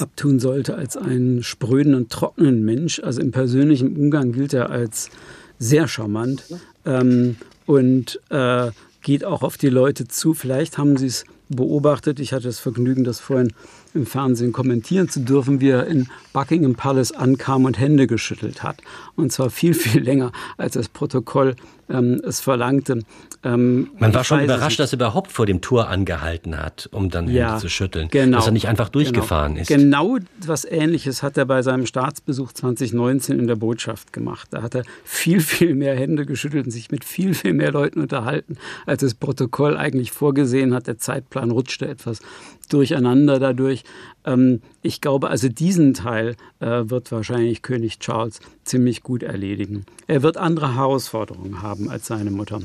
abtun 0.00 0.38
sollte 0.38 0.76
als 0.76 0.96
einen 0.96 1.42
spröden 1.42 1.94
und 1.94 2.10
trockenen 2.10 2.64
Mensch. 2.64 3.00
Also 3.00 3.20
im 3.20 3.32
persönlichen 3.32 3.96
Umgang 3.96 4.32
gilt 4.32 4.54
er 4.54 4.70
als 4.70 5.10
sehr 5.58 5.88
charmant 5.88 6.44
ähm, 6.84 7.36
und 7.66 8.20
äh, 8.30 8.70
geht 9.02 9.24
auch 9.24 9.42
auf 9.42 9.56
die 9.56 9.68
Leute 9.68 10.08
zu. 10.08 10.34
Vielleicht 10.34 10.78
haben 10.78 10.96
Sie 10.96 11.06
es 11.06 11.24
beobachtet. 11.48 12.20
Ich 12.20 12.32
hatte 12.32 12.44
das 12.44 12.58
Vergnügen, 12.58 13.04
das 13.04 13.20
vorhin 13.20 13.52
im 13.98 14.06
Fernsehen 14.06 14.52
kommentieren 14.52 15.08
zu 15.08 15.20
dürfen, 15.20 15.60
wie 15.60 15.70
er 15.70 15.86
in 15.86 16.08
Buckingham 16.32 16.74
Palace 16.74 17.12
ankam 17.12 17.64
und 17.64 17.78
Hände 17.78 18.06
geschüttelt 18.06 18.62
hat. 18.62 18.80
Und 19.16 19.32
zwar 19.32 19.50
viel, 19.50 19.74
viel 19.74 20.02
länger, 20.02 20.32
als 20.56 20.74
das 20.74 20.88
Protokoll 20.88 21.56
ähm, 21.90 22.20
es 22.24 22.40
verlangte. 22.40 23.00
Ähm, 23.44 23.90
Man 23.98 24.12
war 24.14 24.24
schon 24.24 24.42
überrascht, 24.42 24.78
dass 24.78 24.92
er 24.92 24.96
überhaupt 24.96 25.32
vor 25.32 25.46
dem 25.46 25.60
Tor 25.60 25.88
angehalten 25.88 26.58
hat, 26.58 26.88
um 26.92 27.08
dann 27.10 27.28
ja, 27.28 27.48
Hände 27.48 27.60
zu 27.60 27.68
schütteln. 27.68 28.08
Genau, 28.10 28.36
dass 28.36 28.46
er 28.46 28.52
nicht 28.52 28.68
einfach 28.68 28.88
durchgefahren 28.88 29.54
genau. 29.54 29.62
ist. 29.62 29.68
Genau 29.68 30.18
was 30.44 30.64
Ähnliches 30.64 31.22
hat 31.22 31.36
er 31.36 31.46
bei 31.46 31.62
seinem 31.62 31.86
Staatsbesuch 31.86 32.52
2019 32.52 33.38
in 33.38 33.46
der 33.46 33.56
Botschaft 33.56 34.12
gemacht. 34.12 34.48
Da 34.50 34.62
hat 34.62 34.74
er 34.74 34.84
viel, 35.04 35.40
viel 35.40 35.74
mehr 35.74 35.96
Hände 35.96 36.26
geschüttelt 36.26 36.66
und 36.66 36.70
sich 36.70 36.90
mit 36.90 37.04
viel, 37.04 37.34
viel 37.34 37.54
mehr 37.54 37.72
Leuten 37.72 38.00
unterhalten, 38.00 38.56
als 38.86 39.00
das 39.00 39.14
Protokoll 39.14 39.76
eigentlich 39.76 40.12
vorgesehen 40.12 40.74
hat. 40.74 40.86
Der 40.86 40.98
Zeitplan 40.98 41.50
rutschte 41.50 41.88
etwas 41.88 42.20
durcheinander 42.68 43.38
dadurch. 43.38 43.84
Ähm, 44.24 44.60
ich 44.82 45.00
glaube, 45.00 45.28
also 45.30 45.48
diesen 45.48 45.94
Teil 45.94 46.36
äh, 46.60 46.66
wird 46.66 47.12
wahrscheinlich 47.12 47.62
König 47.62 47.98
Charles 47.98 48.40
ziemlich 48.64 49.02
gut 49.02 49.22
erledigen. 49.22 49.86
Er 50.06 50.22
wird 50.22 50.36
andere 50.36 50.74
Herausforderungen 50.74 51.62
haben 51.62 51.90
als 51.90 52.06
seine 52.06 52.30
Mutter. 52.30 52.60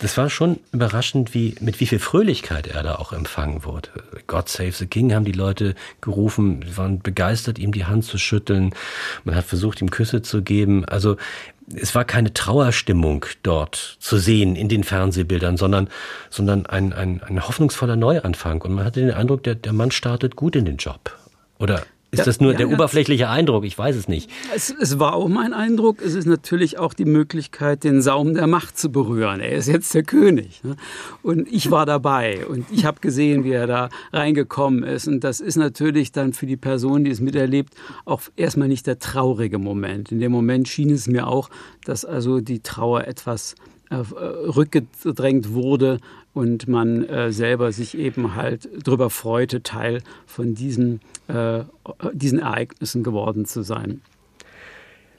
Das 0.00 0.18
war 0.18 0.28
schon 0.28 0.58
überraschend, 0.72 1.34
wie, 1.34 1.54
mit 1.60 1.78
wie 1.78 1.86
viel 1.86 2.00
Fröhlichkeit 2.00 2.66
er 2.66 2.82
da 2.82 2.96
auch 2.96 3.12
empfangen 3.12 3.64
wurde. 3.64 3.90
God 4.26 4.48
Save 4.48 4.72
the 4.72 4.86
King 4.86 5.14
haben 5.14 5.24
die 5.24 5.32
Leute 5.32 5.76
gerufen, 6.00 6.64
waren 6.76 6.98
begeistert, 6.98 7.60
ihm 7.60 7.70
die 7.70 7.84
Hand 7.84 8.04
zu 8.04 8.18
schütteln. 8.18 8.74
Man 9.22 9.36
hat 9.36 9.44
versucht, 9.44 9.80
ihm 9.80 9.90
Küsse 9.90 10.20
zu 10.20 10.42
geben. 10.42 10.84
Also 10.84 11.16
es 11.74 11.94
war 11.94 12.04
keine 12.04 12.32
Trauerstimmung 12.32 13.26
dort 13.42 13.96
zu 13.98 14.18
sehen 14.18 14.56
in 14.56 14.68
den 14.68 14.84
Fernsehbildern, 14.84 15.56
sondern, 15.56 15.88
sondern 16.30 16.66
ein, 16.66 16.92
ein, 16.92 17.22
ein 17.22 17.46
hoffnungsvoller 17.46 17.96
Neuanfang. 17.96 18.62
Und 18.62 18.74
man 18.74 18.84
hatte 18.84 19.00
den 19.00 19.12
Eindruck, 19.12 19.42
der, 19.42 19.54
der 19.54 19.72
Mann 19.72 19.90
startet 19.90 20.36
gut 20.36 20.56
in 20.56 20.64
den 20.64 20.76
Job. 20.76 21.16
Oder 21.58 21.82
ist 22.14 22.18
ja, 22.20 22.24
das 22.24 22.40
nur 22.40 22.52
ja, 22.52 22.58
der 22.58 22.68
ja. 22.68 22.74
oberflächliche 22.74 23.28
Eindruck? 23.28 23.64
Ich 23.64 23.76
weiß 23.76 23.96
es 23.96 24.08
nicht. 24.08 24.30
Es, 24.54 24.74
es, 24.80 24.98
war 24.98 25.14
auch 25.14 25.28
mein 25.28 25.52
Eindruck. 25.52 26.00
Es 26.00 26.14
ist 26.14 26.26
natürlich 26.26 26.78
auch 26.78 26.94
die 26.94 27.04
Möglichkeit, 27.04 27.84
den 27.84 28.02
Saum 28.02 28.34
der 28.34 28.46
Macht 28.46 28.78
zu 28.78 28.90
berühren. 28.90 29.40
Er 29.40 29.52
ist 29.52 29.68
jetzt 29.68 29.94
der 29.94 30.02
König. 30.02 30.62
Ne? 30.64 30.76
Und 31.22 31.46
ich 31.52 31.70
war 31.70 31.86
dabei 31.86 32.46
und 32.46 32.66
ich 32.70 32.84
habe 32.84 33.00
gesehen, 33.00 33.44
wie 33.44 33.52
er 33.52 33.66
da 33.66 33.88
reingekommen 34.12 34.82
ist. 34.84 35.06
Und 35.08 35.24
das 35.24 35.40
ist 35.40 35.56
natürlich 35.56 36.12
dann 36.12 36.32
für 36.32 36.46
die 36.46 36.56
Person, 36.56 37.04
die 37.04 37.10
es 37.10 37.20
miterlebt, 37.20 37.74
auch 38.04 38.22
erstmal 38.36 38.68
nicht 38.68 38.86
der 38.86 38.98
traurige 38.98 39.58
Moment. 39.58 40.12
In 40.12 40.20
dem 40.20 40.32
Moment 40.32 40.68
schien 40.68 40.90
es 40.90 41.06
mir 41.06 41.26
auch, 41.26 41.50
dass 41.84 42.04
also 42.04 42.40
die 42.40 42.60
Trauer 42.60 43.06
etwas 43.06 43.54
äh, 43.90 43.96
rückgedrängt 43.96 45.52
wurde 45.52 45.98
und 46.34 46.68
man 46.68 47.04
äh, 47.04 47.32
selber 47.32 47.72
sich 47.72 47.96
eben 47.96 48.34
halt 48.34 48.68
darüber 48.86 49.08
freute, 49.08 49.62
Teil 49.62 50.02
von 50.26 50.54
diesen, 50.54 51.00
äh, 51.28 51.60
diesen 52.12 52.40
Ereignissen 52.40 53.02
geworden 53.02 53.46
zu 53.46 53.62
sein. 53.62 54.02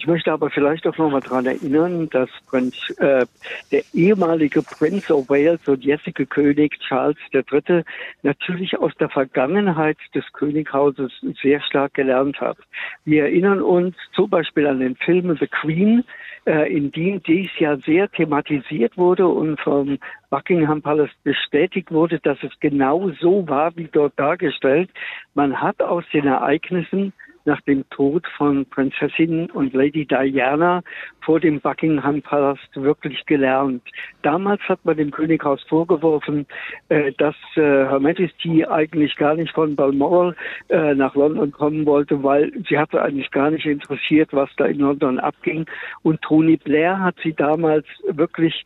Ich 0.06 0.08
möchte 0.08 0.32
aber 0.32 0.51
vielleicht 0.51 0.86
auch 0.86 0.95
noch 0.99 1.10
mal 1.10 1.19
daran 1.19 1.47
erinnern, 1.47 2.08
dass 2.12 2.30
Prinz, 2.47 2.75
äh, 2.99 3.25
der 3.71 3.84
ehemalige 3.91 4.62
Prince 4.62 5.12
of 5.12 5.28
Wales 5.30 5.60
und 5.65 5.84
jetzige 5.84 6.28
König 6.28 6.78
Charles 6.88 7.17
III. 7.34 7.84
natürlich 8.21 8.78
aus 8.78 8.91
der 8.99 9.10
Vergangenheit 9.10 9.97
des 10.13 10.23
Könighauses 10.34 11.12
sehr 11.41 11.60
stark 11.62 11.95
gelernt 11.95 12.39
hat. 12.39 12.58
Wir 13.06 13.23
erinnern 13.23 13.63
uns 13.63 13.95
zum 14.13 14.30
Beispiel 14.30 14.67
an 14.67 14.80
den 14.80 14.95
Film 14.95 15.36
The 15.39 15.47
Queen, 15.47 16.04
in 16.45 16.91
dem 16.91 17.23
dies 17.23 17.49
ja 17.58 17.75
sehr 17.77 18.10
thematisiert 18.12 18.97
wurde 18.97 19.27
und 19.27 19.60
vom 19.60 19.97
Buckingham 20.29 20.81
Palace 20.81 21.10
bestätigt 21.23 21.91
wurde, 21.91 22.19
dass 22.19 22.38
es 22.43 22.51
genau 22.60 23.10
so 23.19 23.47
war, 23.47 23.75
wie 23.75 23.89
dort 23.91 24.13
dargestellt. 24.19 24.89
Man 25.34 25.60
hat 25.60 25.81
aus 25.81 26.03
den 26.13 26.27
Ereignissen 26.27 27.13
nach 27.45 27.62
dem 27.62 27.88
Tod 27.89 28.25
von 28.38 28.65
Prinzessin 28.65 29.49
und 29.51 29.73
Lady 29.73 30.05
Diana 30.05 30.81
vor 31.21 31.39
dem 31.39 31.60
Buckingham 31.62 32.21
Palast 32.21 32.69
wirklich 32.75 33.25
gelernt. 33.25 33.84
Damals 34.21 34.62
hat 34.63 34.84
man 34.84 34.97
dem 34.97 35.12
Könighaus 35.12 35.62
vorgeworfen, 35.63 36.45
äh, 36.89 37.12
dass 37.13 37.36
äh, 37.55 37.62
Her 37.62 37.99
Majesty 37.99 38.65
eigentlich 38.65 39.15
gar 39.15 39.36
nicht 39.36 39.53
von 39.53 39.75
Balmoral 39.75 40.36
äh, 40.69 40.93
nach 40.93 41.15
London 41.15 41.51
kommen 41.51 41.86
wollte, 41.86 42.23
weil 42.23 42.51
sie 42.67 42.77
hatte 42.77 43.01
eigentlich 43.01 43.31
gar 43.31 43.51
nicht 43.51 43.65
interessiert, 43.65 44.29
was 44.34 44.49
da 44.58 44.65
in 44.65 44.79
London 44.79 45.19
abging. 45.19 45.65
Und 46.03 46.21
Tony 46.21 46.58
Blair 46.58 46.99
hat 46.99 47.15
sie 47.23 47.34
damals 47.34 47.86
wirklich 48.08 48.63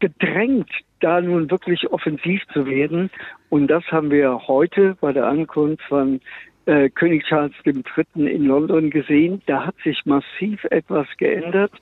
gedrängt, 0.00 0.70
da 1.00 1.20
nun 1.20 1.50
wirklich 1.50 1.90
offensiv 1.90 2.42
zu 2.52 2.66
werden. 2.66 3.10
Und 3.48 3.68
das 3.68 3.84
haben 3.90 4.10
wir 4.10 4.46
heute 4.48 4.96
bei 5.00 5.12
der 5.12 5.26
Ankunft 5.26 5.82
von 5.84 6.20
äh, 6.66 6.88
König 6.90 7.24
Charles 7.24 7.52
III. 7.64 8.28
in 8.28 8.46
London 8.46 8.90
gesehen. 8.90 9.42
Da 9.46 9.66
hat 9.66 9.76
sich 9.84 10.04
massiv 10.04 10.64
etwas 10.70 11.06
geändert. 11.18 11.72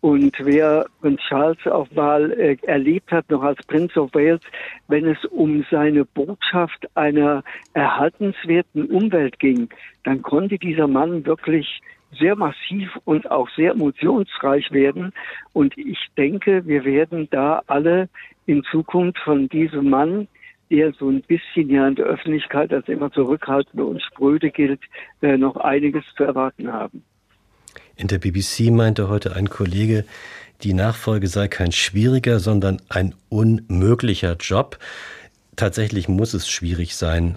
Und 0.00 0.34
wer 0.40 0.86
Prinz 1.00 1.20
Charles 1.28 1.66
auf 1.66 1.88
Wahl 1.94 2.32
äh, 2.32 2.56
erlebt 2.66 3.12
hat, 3.12 3.30
noch 3.30 3.42
als 3.42 3.64
Prince 3.66 4.00
of 4.00 4.14
Wales, 4.14 4.40
wenn 4.88 5.06
es 5.06 5.24
um 5.26 5.64
seine 5.70 6.04
Botschaft 6.04 6.88
einer 6.96 7.42
erhaltenswerten 7.74 8.86
Umwelt 8.86 9.38
ging, 9.38 9.68
dann 10.04 10.22
konnte 10.22 10.58
dieser 10.58 10.88
Mann 10.88 11.24
wirklich 11.24 11.80
sehr 12.18 12.36
massiv 12.36 12.90
und 13.04 13.30
auch 13.30 13.48
sehr 13.50 13.72
emotionsreich 13.72 14.70
werden. 14.72 15.12
Und 15.52 15.76
ich 15.78 15.98
denke, 16.16 16.66
wir 16.66 16.84
werden 16.84 17.28
da 17.30 17.62
alle 17.66 18.08
in 18.46 18.62
Zukunft 18.64 19.18
von 19.20 19.48
diesem 19.48 19.88
Mann 19.88 20.28
der 20.72 20.94
so 20.98 21.10
ein 21.10 21.20
bisschen 21.20 21.68
ja 21.68 21.86
in 21.86 21.96
der 21.96 22.06
Öffentlichkeit 22.06 22.72
als 22.72 22.88
immer 22.88 23.12
zurückhaltend 23.12 23.80
und 23.80 24.02
spröde 24.02 24.50
gilt, 24.50 24.80
äh, 25.20 25.36
noch 25.36 25.56
einiges 25.56 26.02
zu 26.16 26.24
erwarten 26.24 26.72
haben. 26.72 27.04
In 27.94 28.08
der 28.08 28.18
BBC 28.18 28.70
meinte 28.70 29.10
heute 29.10 29.36
ein 29.36 29.50
Kollege, 29.50 30.06
die 30.62 30.72
Nachfolge 30.72 31.28
sei 31.28 31.46
kein 31.46 31.72
schwieriger, 31.72 32.40
sondern 32.40 32.80
ein 32.88 33.14
unmöglicher 33.28 34.36
Job. 34.40 34.78
Tatsächlich 35.56 36.08
muss 36.08 36.32
es 36.32 36.48
schwierig 36.48 36.96
sein, 36.96 37.36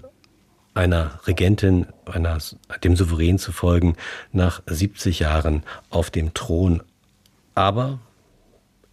einer 0.72 1.20
Regentin, 1.26 1.86
einer, 2.06 2.38
dem 2.84 2.96
Souverän 2.96 3.38
zu 3.38 3.52
folgen, 3.52 3.96
nach 4.32 4.62
70 4.66 5.20
Jahren 5.20 5.62
auf 5.90 6.10
dem 6.10 6.32
Thron. 6.32 6.82
Aber 7.54 7.98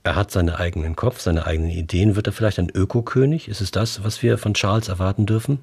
er 0.04 0.16
hat 0.16 0.32
seinen 0.32 0.50
eigenen 0.50 0.96
Kopf, 0.96 1.22
seine 1.22 1.46
eigenen 1.46 1.72
Ideen. 1.72 2.16
Wird 2.16 2.28
er 2.28 2.34
vielleicht 2.34 2.60
ein 2.60 2.70
Ökokönig? 2.70 3.48
Ist 3.48 3.62
es 3.62 3.72
das, 3.72 4.04
was 4.04 4.22
wir 4.22 4.38
von 4.38 4.54
Charles 4.54 4.90
erwarten 4.90 5.26
dürfen? 5.26 5.60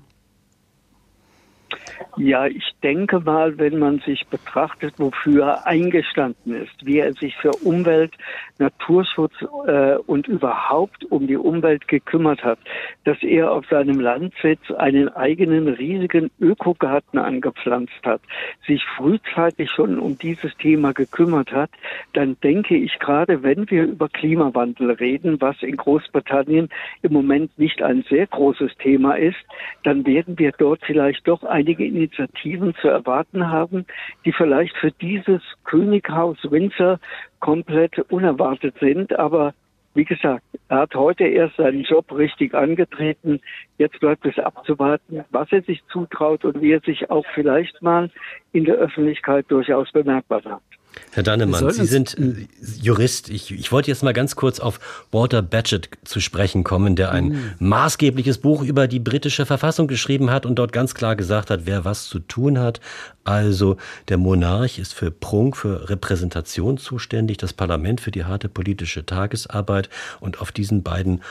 Ja, 2.16 2.46
ich 2.46 2.72
denke 2.82 3.20
mal, 3.20 3.58
wenn 3.58 3.78
man 3.78 4.00
sich 4.00 4.26
betrachtet, 4.26 4.94
wofür 4.98 5.44
er 5.44 5.66
eingestanden 5.66 6.54
ist, 6.54 6.84
wie 6.84 6.98
er 6.98 7.12
sich 7.12 7.36
für 7.36 7.52
Umwelt, 7.62 8.12
Naturschutz 8.58 9.32
äh, 9.66 9.96
und 10.06 10.28
überhaupt 10.28 11.04
um 11.10 11.26
die 11.26 11.36
Umwelt 11.36 11.88
gekümmert 11.88 12.44
hat, 12.44 12.58
dass 13.04 13.22
er 13.22 13.52
auf 13.52 13.66
seinem 13.66 14.00
Landsitz 14.00 14.70
einen 14.70 15.08
eigenen 15.08 15.68
riesigen 15.68 16.30
Ökogarten 16.40 17.18
angepflanzt 17.18 18.04
hat, 18.04 18.20
sich 18.66 18.84
frühzeitig 18.96 19.70
schon 19.70 19.98
um 19.98 20.18
dieses 20.18 20.54
Thema 20.56 20.92
gekümmert 20.92 21.52
hat, 21.52 21.70
dann 22.12 22.36
denke 22.42 22.76
ich 22.76 22.98
gerade, 22.98 23.42
wenn 23.42 23.70
wir 23.70 23.84
über 23.84 24.08
Klimawandel 24.08 24.92
reden, 24.92 25.40
was 25.40 25.62
in 25.62 25.76
Großbritannien 25.76 26.68
im 27.02 27.12
Moment 27.12 27.58
nicht 27.58 27.82
ein 27.82 28.04
sehr 28.08 28.26
großes 28.26 28.76
Thema 28.78 29.14
ist, 29.14 29.38
dann 29.84 30.06
werden 30.06 30.38
wir 30.38 30.52
dort 30.52 30.80
vielleicht 30.84 31.26
doch 31.26 31.44
einige 31.44 31.89
Initiativen 31.90 32.74
zu 32.80 32.88
erwarten 32.88 33.48
haben, 33.48 33.86
die 34.24 34.32
vielleicht 34.32 34.76
für 34.76 34.90
dieses 34.92 35.42
Könighaus 35.64 36.38
Windsor 36.50 36.98
komplett 37.40 37.98
unerwartet 38.10 38.74
sind. 38.80 39.18
Aber 39.18 39.54
wie 39.94 40.04
gesagt, 40.04 40.44
er 40.68 40.78
hat 40.78 40.94
heute 40.94 41.24
erst 41.24 41.56
seinen 41.56 41.82
Job 41.82 42.12
richtig 42.12 42.54
angetreten. 42.54 43.40
Jetzt 43.78 43.98
bleibt 43.98 44.24
es 44.24 44.38
abzuwarten, 44.38 45.24
was 45.30 45.50
er 45.50 45.62
sich 45.62 45.82
zutraut 45.92 46.44
und 46.44 46.62
wie 46.62 46.72
er 46.72 46.80
sich 46.80 47.10
auch 47.10 47.26
vielleicht 47.34 47.82
mal 47.82 48.10
in 48.52 48.64
der 48.64 48.76
Öffentlichkeit 48.76 49.46
durchaus 49.48 49.90
bemerkbar 49.90 50.42
macht. 50.44 50.69
Herr 51.12 51.22
Dannemann, 51.22 51.70
Sie 51.70 51.86
sind 51.86 52.16
äh, 52.18 52.46
Jurist. 52.80 53.30
Ich, 53.30 53.50
ich 53.50 53.72
wollte 53.72 53.90
jetzt 53.90 54.02
mal 54.02 54.12
ganz 54.12 54.36
kurz 54.36 54.60
auf 54.60 54.78
Walter 55.10 55.42
Bagehot 55.42 55.88
zu 56.04 56.20
sprechen 56.20 56.62
kommen, 56.62 56.94
der 56.94 57.10
ein 57.10 57.28
mhm. 57.28 57.54
maßgebliches 57.58 58.38
Buch 58.38 58.62
über 58.62 58.86
die 58.86 59.00
britische 59.00 59.44
Verfassung 59.44 59.88
geschrieben 59.88 60.30
hat 60.30 60.46
und 60.46 60.56
dort 60.56 60.72
ganz 60.72 60.94
klar 60.94 61.16
gesagt 61.16 61.50
hat, 61.50 61.62
wer 61.64 61.84
was 61.84 62.06
zu 62.06 62.20
tun 62.20 62.58
hat. 62.58 62.80
Also 63.24 63.76
der 64.08 64.18
Monarch 64.18 64.78
ist 64.78 64.94
für 64.94 65.10
Prunk, 65.10 65.56
für 65.56 65.90
Repräsentation 65.90 66.78
zuständig, 66.78 67.38
das 67.38 67.52
Parlament 67.52 68.00
für 68.00 68.10
die 68.10 68.24
harte 68.24 68.48
politische 68.48 69.04
Tagesarbeit 69.04 69.88
und 70.20 70.40
auf 70.40 70.52
diesen 70.52 70.82
beiden 70.82 71.22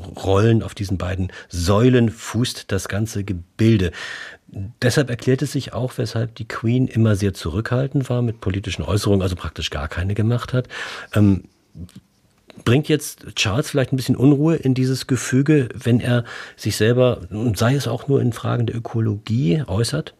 Rollen, 0.00 0.62
auf 0.62 0.74
diesen 0.74 0.98
beiden 0.98 1.30
Säulen 1.48 2.10
fußt 2.10 2.72
das 2.72 2.88
ganze 2.88 3.24
Gebilde. 3.24 3.92
Deshalb 4.82 5.10
erklärt 5.10 5.42
es 5.42 5.52
sich 5.52 5.72
auch, 5.72 5.96
weshalb 5.96 6.34
die 6.34 6.46
Queen 6.46 6.88
immer 6.88 7.14
sehr 7.14 7.34
zurückhaltend 7.34 8.10
war 8.10 8.22
mit 8.22 8.40
politischen 8.40 8.82
Äußerungen, 8.82 9.22
also 9.22 9.36
praktisch 9.36 9.70
gar 9.70 9.88
keine 9.88 10.14
gemacht 10.14 10.52
hat. 10.52 10.68
Ähm, 11.14 11.44
bringt 12.64 12.88
jetzt 12.88 13.34
Charles 13.36 13.70
vielleicht 13.70 13.92
ein 13.92 13.96
bisschen 13.96 14.16
Unruhe 14.16 14.56
in 14.56 14.74
dieses 14.74 15.06
Gefüge, 15.06 15.68
wenn 15.74 16.00
er 16.00 16.24
sich 16.56 16.76
selber, 16.76 17.22
sei 17.54 17.74
es 17.74 17.86
auch 17.86 18.08
nur 18.08 18.20
in 18.20 18.32
Fragen 18.32 18.66
der 18.66 18.76
Ökologie, 18.76 19.62
äußert? 19.66 20.14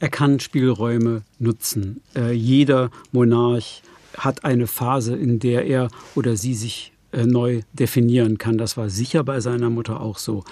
Er 0.00 0.08
kann 0.08 0.38
Spielräume 0.38 1.22
nutzen. 1.38 2.02
Äh, 2.14 2.32
jeder 2.32 2.90
Monarch 3.10 3.82
hat 4.16 4.44
eine 4.44 4.66
Phase, 4.66 5.16
in 5.16 5.40
der 5.40 5.66
er 5.66 5.88
oder 6.14 6.36
sie 6.36 6.54
sich 6.54 6.92
äh, 7.12 7.24
neu 7.24 7.62
definieren 7.72 8.38
kann. 8.38 8.58
Das 8.58 8.76
war 8.76 8.90
sicher 8.90 9.24
bei 9.24 9.40
seiner 9.40 9.70
Mutter 9.70 10.00
auch 10.00 10.18
so. 10.18 10.44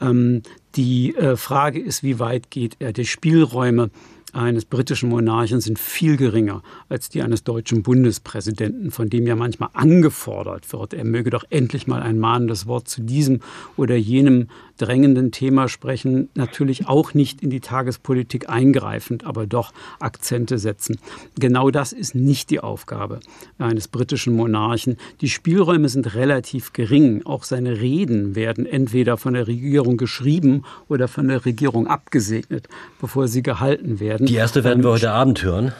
Ähm, 0.00 0.42
die 0.76 1.14
äh, 1.16 1.36
Frage 1.36 1.80
ist, 1.80 2.02
wie 2.02 2.18
weit 2.18 2.50
geht 2.50 2.76
er? 2.78 2.92
Die 2.92 3.06
Spielräume 3.06 3.90
eines 4.32 4.66
britischen 4.66 5.08
Monarchen 5.08 5.60
sind 5.60 5.78
viel 5.78 6.16
geringer 6.16 6.62
als 6.88 7.08
die 7.08 7.22
eines 7.22 7.42
deutschen 7.42 7.82
Bundespräsidenten, 7.82 8.90
von 8.90 9.08
dem 9.08 9.26
ja 9.26 9.34
manchmal 9.34 9.70
angefordert 9.72 10.70
wird, 10.72 10.92
er 10.92 11.04
möge 11.04 11.30
doch 11.30 11.44
endlich 11.48 11.86
mal 11.86 12.02
ein 12.02 12.18
mahnendes 12.18 12.66
Wort 12.66 12.88
zu 12.88 13.02
diesem 13.02 13.40
oder 13.76 13.96
jenem 13.96 14.48
drängenden 14.76 15.32
Thema 15.32 15.68
sprechen, 15.68 16.28
natürlich 16.34 16.86
auch 16.86 17.14
nicht 17.14 17.42
in 17.42 17.50
die 17.50 17.60
Tagespolitik 17.60 18.48
eingreifend, 18.48 19.24
aber 19.24 19.46
doch 19.46 19.72
Akzente 20.00 20.58
setzen. 20.58 20.98
Genau 21.38 21.70
das 21.70 21.92
ist 21.92 22.14
nicht 22.14 22.50
die 22.50 22.60
Aufgabe 22.60 23.20
eines 23.58 23.88
britischen 23.88 24.34
Monarchen. 24.34 24.96
Die 25.20 25.28
Spielräume 25.28 25.88
sind 25.88 26.14
relativ 26.14 26.72
gering. 26.72 27.22
Auch 27.24 27.44
seine 27.44 27.80
Reden 27.80 28.34
werden 28.34 28.66
entweder 28.66 29.16
von 29.16 29.34
der 29.34 29.46
Regierung 29.46 29.96
geschrieben 29.96 30.64
oder 30.88 31.08
von 31.08 31.28
der 31.28 31.44
Regierung 31.44 31.86
abgesegnet, 31.86 32.68
bevor 33.00 33.28
sie 33.28 33.42
gehalten 33.42 34.00
werden. 34.00 34.26
Die 34.26 34.34
erste 34.34 34.64
werden 34.64 34.82
wir 34.82 34.90
heute 34.90 35.12
Abend 35.12 35.42
hören 35.42 35.72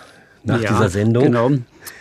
nach 0.46 0.60
ja, 0.60 0.70
dieser 0.70 0.88
Sendung. 0.88 1.24
Genau. 1.24 1.50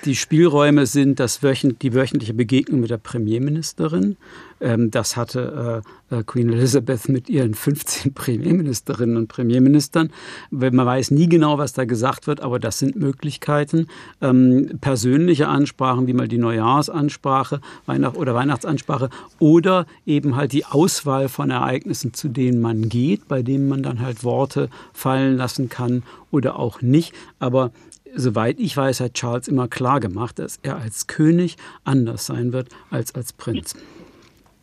Die 0.03 0.15
Spielräume 0.15 0.85
sind 0.85 1.19
das 1.19 1.43
wöchent, 1.43 1.81
die 1.81 1.93
wöchentliche 1.93 2.33
Begegnung 2.33 2.81
mit 2.81 2.89
der 2.89 2.97
Premierministerin. 2.97 4.17
Ähm, 4.61 4.89
das 4.89 5.17
hatte 5.17 5.83
äh, 6.09 6.15
äh 6.15 6.23
Queen 6.23 6.51
Elizabeth 6.51 7.09
mit 7.09 7.29
ihren 7.29 7.53
15 7.53 8.13
Premierministerinnen 8.15 9.17
und 9.17 9.27
Premierministern. 9.27 10.11
Man 10.49 10.85
weiß 10.85 11.11
nie 11.11 11.27
genau, 11.27 11.57
was 11.57 11.73
da 11.73 11.85
gesagt 11.85 12.27
wird, 12.27 12.41
aber 12.41 12.59
das 12.59 12.79
sind 12.79 12.95
Möglichkeiten. 12.95 13.87
Ähm, 14.21 14.77
persönliche 14.79 15.47
Ansprachen, 15.47 16.07
wie 16.07 16.13
mal 16.13 16.27
die 16.27 16.37
Neujahrsansprache 16.37 17.61
Weihnacht 17.85 18.15
oder 18.15 18.33
Weihnachtsansprache 18.33 19.09
oder 19.39 19.85
eben 20.05 20.35
halt 20.35 20.53
die 20.53 20.65
Auswahl 20.65 21.29
von 21.29 21.49
Ereignissen, 21.49 22.13
zu 22.13 22.29
denen 22.29 22.61
man 22.61 22.89
geht, 22.89 23.27
bei 23.27 23.41
denen 23.41 23.67
man 23.67 23.83
dann 23.83 23.99
halt 23.99 24.23
Worte 24.23 24.69
fallen 24.93 25.35
lassen 25.35 25.69
kann 25.69 26.03
oder 26.31 26.57
auch 26.57 26.81
nicht. 26.81 27.13
Aber 27.39 27.71
soweit 28.15 28.59
ich 28.59 28.75
weiß, 28.75 28.99
hat 28.99 29.13
Charles 29.13 29.47
immer 29.47 29.67
klar 29.67 29.99
gemacht, 29.99 30.39
dass 30.39 30.59
er 30.63 30.77
als 30.77 31.07
König 31.07 31.57
anders 31.83 32.25
sein 32.25 32.53
wird 32.53 32.69
als 32.89 33.13
als 33.15 33.33
Prinz. 33.33 33.75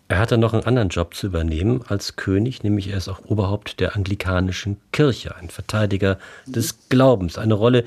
Er 0.09 0.19
hat 0.19 0.31
dann 0.31 0.41
noch 0.41 0.53
einen 0.53 0.65
anderen 0.65 0.91
Job 0.91 1.15
zu 1.15 1.29
übernehmen 1.29 1.83
als 1.89 2.17
König, 2.17 2.63
nämlich 2.63 2.89
er 2.89 2.99
ist 2.99 3.09
auch 3.09 3.25
Oberhaupt 3.25 3.81
der 3.81 3.97
anglikanischen 3.97 4.77
Kirche, 4.93 5.37
ein 5.37 5.49
Verteidiger 5.49 6.19
des 6.45 6.91
Glaubens. 6.91 7.39
Eine 7.39 7.55
Rolle, 7.55 7.85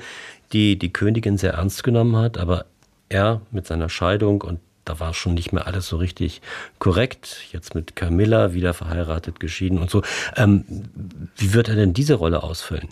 die 0.52 0.76
die 0.76 0.92
Königin 0.92 1.38
sehr 1.38 1.52
ernst 1.52 1.84
genommen 1.84 2.16
hat, 2.16 2.36
aber 2.36 2.64
er 3.08 3.42
mit 3.52 3.68
seiner 3.68 3.88
Scheidung 3.88 4.42
und 4.42 4.58
da 4.84 4.98
war 5.00 5.14
schon 5.14 5.34
nicht 5.34 5.52
mehr 5.52 5.66
alles 5.66 5.88
so 5.88 5.98
richtig 5.98 6.40
korrekt. 6.78 7.44
Jetzt 7.52 7.74
mit 7.74 7.94
Camilla 7.96 8.54
wieder 8.54 8.74
verheiratet, 8.74 9.38
geschieden 9.40 9.78
und 9.78 9.90
so. 9.90 10.02
Ähm, 10.36 10.64
wie 11.36 11.52
wird 11.52 11.68
er 11.68 11.76
denn 11.76 11.92
diese 11.92 12.14
Rolle 12.14 12.42
ausfüllen? 12.42 12.88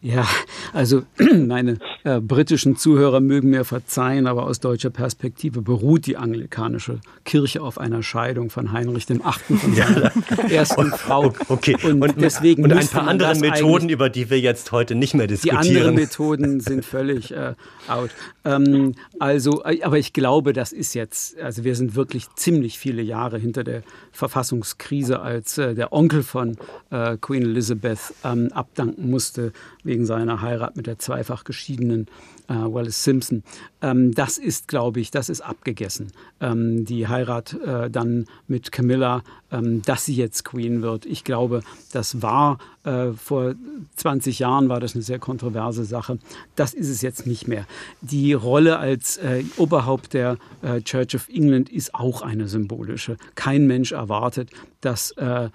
Ja, 0.00 0.28
also 0.72 1.02
meine 1.34 1.78
äh, 2.04 2.20
britischen 2.20 2.76
Zuhörer 2.76 3.18
mögen 3.18 3.50
mir 3.50 3.64
verzeihen, 3.64 4.28
aber 4.28 4.44
aus 4.44 4.60
deutscher 4.60 4.90
Perspektive 4.90 5.60
beruht 5.60 6.06
die 6.06 6.16
anglikanische 6.16 7.00
Kirche 7.24 7.62
auf 7.62 7.78
einer 7.78 8.04
Scheidung 8.04 8.48
von 8.48 8.70
Heinrich 8.70 9.06
dem 9.06 9.26
Achten 9.26 9.58
von 9.58 9.74
seiner 9.74 10.12
ja. 10.14 10.44
ersten 10.50 10.92
Frau. 10.92 11.32
Okay, 11.48 11.76
und, 11.82 12.00
und 12.00 12.20
deswegen 12.20 12.62
und 12.62 12.72
ein 12.72 12.86
paar 12.86 13.08
andere 13.08 13.34
Methoden, 13.34 13.88
über 13.88 14.08
die 14.08 14.30
wir 14.30 14.38
jetzt 14.38 14.70
heute 14.70 14.94
nicht 14.94 15.14
mehr 15.14 15.26
diskutieren. 15.26 15.62
Die 15.62 15.68
anderen 15.76 15.94
Methoden 15.96 16.60
sind 16.60 16.84
völlig 16.84 17.32
äh, 17.32 17.54
out. 17.88 18.10
Ähm, 18.44 18.94
also, 19.18 19.64
äh, 19.64 19.82
aber 19.82 19.98
ich 19.98 20.12
glaube, 20.12 20.52
das 20.52 20.70
ist 20.70 20.94
jetzt, 20.94 21.36
also 21.40 21.64
wir 21.64 21.74
sind 21.74 21.96
wirklich 21.96 22.28
ziemlich 22.36 22.78
viele 22.78 23.02
Jahre 23.02 23.38
hinter 23.38 23.64
der 23.64 23.82
Verfassungskrise, 24.12 25.20
als 25.20 25.58
äh, 25.58 25.74
der 25.74 25.92
Onkel 25.92 26.22
von 26.22 26.56
äh, 26.90 27.16
Queen 27.16 27.42
Elizabeth 27.42 28.14
ähm, 28.24 28.52
abdanken 28.52 29.10
musste 29.10 29.52
wegen 29.88 30.04
seiner 30.04 30.42
Heirat 30.42 30.76
mit 30.76 30.86
der 30.86 30.98
zweifach 30.98 31.44
geschiedenen 31.44 32.06
äh, 32.46 32.54
Wallace 32.54 33.02
Simpson. 33.02 33.42
Ähm, 33.80 34.14
das 34.14 34.36
ist, 34.38 34.68
glaube 34.68 35.00
ich, 35.00 35.10
das 35.10 35.30
ist 35.30 35.40
abgegessen. 35.40 36.12
Ähm, 36.40 36.84
die 36.84 37.08
Heirat 37.08 37.54
äh, 37.54 37.90
dann 37.90 38.26
mit 38.46 38.70
Camilla, 38.70 39.22
ähm, 39.50 39.80
dass 39.82 40.04
sie 40.04 40.14
jetzt 40.14 40.44
Queen 40.44 40.82
wird. 40.82 41.06
Ich 41.06 41.24
glaube, 41.24 41.62
das 41.92 42.20
war 42.20 42.58
äh, 42.84 43.12
vor 43.12 43.54
20 43.96 44.38
Jahren 44.38 44.68
war 44.68 44.78
das 44.78 44.94
eine 44.94 45.02
sehr 45.02 45.18
kontroverse 45.18 45.84
Sache. 45.84 46.18
Das 46.54 46.74
ist 46.74 46.90
es 46.90 47.00
jetzt 47.00 47.26
nicht 47.26 47.48
mehr. 47.48 47.66
Die 48.02 48.34
Rolle 48.34 48.78
als 48.78 49.16
äh, 49.16 49.42
Oberhaupt 49.56 50.12
der 50.12 50.36
äh, 50.60 50.82
Church 50.82 51.14
of 51.14 51.28
England 51.30 51.70
ist 51.70 51.94
auch 51.94 52.20
eine 52.20 52.46
symbolische. 52.46 53.16
Kein 53.36 53.66
Mensch 53.66 53.92
erwartet, 53.92 54.50
dass 54.80 55.10
äh, 55.12 55.50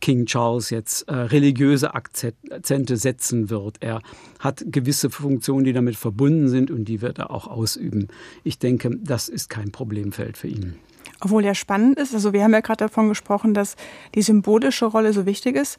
King 0.00 0.26
Charles 0.26 0.70
jetzt 0.70 1.08
äh, 1.08 1.14
religiöse 1.14 1.94
Akzente 1.94 2.96
setzen 2.96 3.50
wird. 3.50 3.78
Er 3.80 4.00
hat 4.38 4.62
gewisse 4.66 5.10
Funktionen, 5.10 5.64
die 5.64 5.72
damit 5.72 5.96
verbunden 5.96 6.48
sind 6.48 6.70
und 6.70 6.84
die 6.86 7.02
wird 7.02 7.18
er 7.18 7.30
auch 7.30 7.46
ausüben. 7.46 8.08
Ich 8.44 8.58
denke, 8.58 8.90
das 9.02 9.28
ist 9.28 9.50
kein 9.50 9.72
Problemfeld 9.72 10.38
für 10.38 10.48
ihn. 10.48 10.76
Obwohl 11.20 11.44
ja 11.44 11.54
spannend 11.54 11.98
ist, 11.98 12.14
also 12.14 12.32
wir 12.32 12.42
haben 12.42 12.52
ja 12.52 12.60
gerade 12.60 12.84
davon 12.84 13.08
gesprochen, 13.08 13.52
dass 13.52 13.76
die 14.14 14.22
symbolische 14.22 14.86
Rolle 14.86 15.12
so 15.12 15.26
wichtig 15.26 15.56
ist. 15.56 15.78